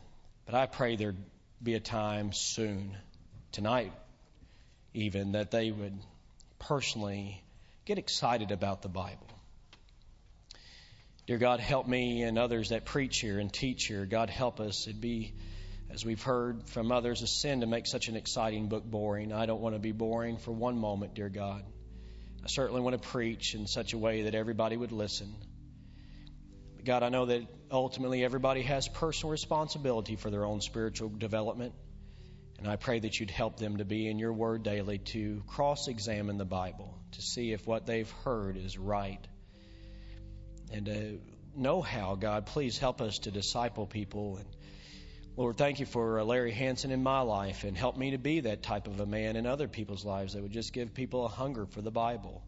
But 0.45 0.55
I 0.55 0.65
pray 0.65 0.97
there'd 0.97 1.15
be 1.63 1.75
a 1.75 1.79
time 1.79 2.33
soon, 2.33 2.97
tonight 3.53 3.93
even, 4.93 5.31
that 5.31 5.51
they 5.51 5.71
would 5.71 5.97
personally 6.59 7.41
get 7.85 7.97
excited 7.97 8.51
about 8.51 8.81
the 8.81 8.89
Bible. 8.89 9.29
Dear 11.27 11.37
God, 11.37 11.61
help 11.61 11.87
me 11.87 12.23
and 12.23 12.37
others 12.37 12.71
that 12.71 12.83
preach 12.83 13.21
here 13.21 13.39
and 13.39 13.53
teach 13.53 13.85
here. 13.85 14.05
God, 14.05 14.29
help 14.29 14.59
us. 14.59 14.85
It'd 14.85 14.99
be 14.99 15.31
as 15.91 16.05
we've 16.05 16.21
heard 16.21 16.69
from 16.69 16.91
others, 16.91 17.21
a 17.21 17.27
sin 17.27 17.61
to 17.61 17.67
make 17.67 17.87
such 17.87 18.07
an 18.07 18.15
exciting 18.15 18.67
book 18.67 18.83
boring. 18.83 19.33
I 19.33 19.45
don't 19.45 19.61
want 19.61 19.75
to 19.75 19.79
be 19.79 19.91
boring 19.91 20.37
for 20.37 20.51
one 20.51 20.77
moment, 20.77 21.15
dear 21.15 21.29
God. 21.29 21.63
I 22.43 22.47
certainly 22.47 22.81
want 22.81 23.01
to 23.01 23.07
preach 23.09 23.55
in 23.55 23.67
such 23.67 23.93
a 23.93 23.97
way 23.97 24.23
that 24.23 24.35
everybody 24.35 24.77
would 24.77 24.91
listen. 24.91 25.33
But 26.75 26.85
God, 26.85 27.03
I 27.03 27.09
know 27.09 27.25
that 27.25 27.41
ultimately 27.71 28.23
everybody 28.23 28.61
has 28.61 28.87
personal 28.87 29.31
responsibility 29.31 30.15
for 30.15 30.29
their 30.29 30.45
own 30.45 30.61
spiritual 30.61 31.09
development. 31.09 31.73
And 32.59 32.67
I 32.67 32.75
pray 32.75 32.99
that 32.99 33.19
you'd 33.19 33.31
help 33.31 33.57
them 33.57 33.77
to 33.77 33.85
be 33.85 34.07
in 34.07 34.19
your 34.19 34.33
word 34.33 34.63
daily 34.63 34.97
to 34.97 35.41
cross 35.47 35.87
examine 35.87 36.37
the 36.37 36.45
Bible, 36.45 36.97
to 37.13 37.21
see 37.21 37.51
if 37.53 37.65
what 37.65 37.85
they've 37.85 38.09
heard 38.23 38.57
is 38.57 38.77
right. 38.77 39.25
And 40.71 40.85
to 40.85 41.19
know 41.55 41.81
how, 41.81 42.15
God, 42.15 42.45
please 42.45 42.77
help 42.77 43.01
us 43.01 43.19
to 43.19 43.31
disciple 43.31 43.85
people 43.85 44.37
and 44.37 44.45
Lord, 45.39 45.55
thank 45.55 45.79
you 45.79 45.85
for 45.85 46.19
uh, 46.19 46.25
Larry 46.25 46.51
Hanson 46.51 46.91
in 46.91 47.01
my 47.01 47.21
life 47.21 47.63
and 47.63 47.77
help 47.77 47.95
me 47.95 48.11
to 48.11 48.17
be 48.17 48.41
that 48.41 48.61
type 48.61 48.87
of 48.87 48.99
a 48.99 49.05
man 49.05 49.37
in 49.37 49.45
other 49.45 49.69
people's 49.69 50.03
lives 50.03 50.33
that 50.33 50.43
would 50.43 50.51
just 50.51 50.73
give 50.73 50.93
people 50.93 51.23
a 51.23 51.29
hunger 51.29 51.65
for 51.65 51.79
the 51.79 51.91
Bible. 51.91 52.43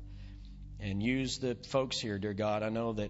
And 0.78 1.02
use 1.02 1.38
the 1.38 1.56
folks 1.70 1.98
here, 1.98 2.20
dear 2.20 2.34
God. 2.34 2.64
I 2.64 2.68
know 2.68 2.92
that 2.92 3.10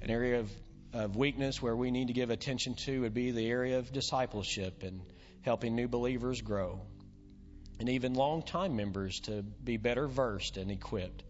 an 0.00 0.10
area 0.10 0.38
of, 0.38 0.50
of 0.92 1.16
weakness 1.16 1.60
where 1.60 1.74
we 1.74 1.90
need 1.90 2.06
to 2.06 2.12
give 2.12 2.30
attention 2.30 2.76
to 2.84 3.00
would 3.00 3.14
be 3.14 3.32
the 3.32 3.50
area 3.50 3.80
of 3.80 3.92
discipleship 3.92 4.84
and 4.84 5.00
helping 5.42 5.74
new 5.74 5.88
believers 5.88 6.40
grow. 6.40 6.82
And 7.80 7.88
even 7.88 8.14
long 8.14 8.42
time 8.42 8.76
members 8.76 9.18
to 9.22 9.42
be 9.42 9.76
better 9.76 10.06
versed 10.06 10.56
and 10.56 10.70
equipped. 10.70 11.24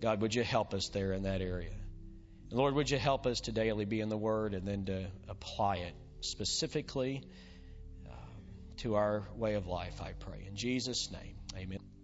God, 0.00 0.20
would 0.20 0.32
you 0.32 0.44
help 0.44 0.74
us 0.74 0.90
there 0.90 1.12
in 1.12 1.24
that 1.24 1.40
area? 1.40 1.74
Lord, 2.52 2.74
would 2.74 2.88
you 2.88 2.98
help 2.98 3.26
us 3.26 3.40
to 3.40 3.50
daily 3.50 3.84
be 3.84 4.00
in 4.00 4.10
the 4.10 4.16
Word 4.16 4.54
and 4.54 4.64
then 4.64 4.84
to 4.84 5.06
apply 5.28 5.78
it 5.78 5.94
specifically 6.26 7.22
um, 8.06 8.14
to 8.78 8.94
our 8.96 9.22
way 9.36 9.54
of 9.54 9.66
life, 9.66 10.00
I 10.02 10.12
pray. 10.12 10.44
In 10.46 10.56
Jesus' 10.56 11.10
name, 11.10 11.36
amen. 11.56 11.95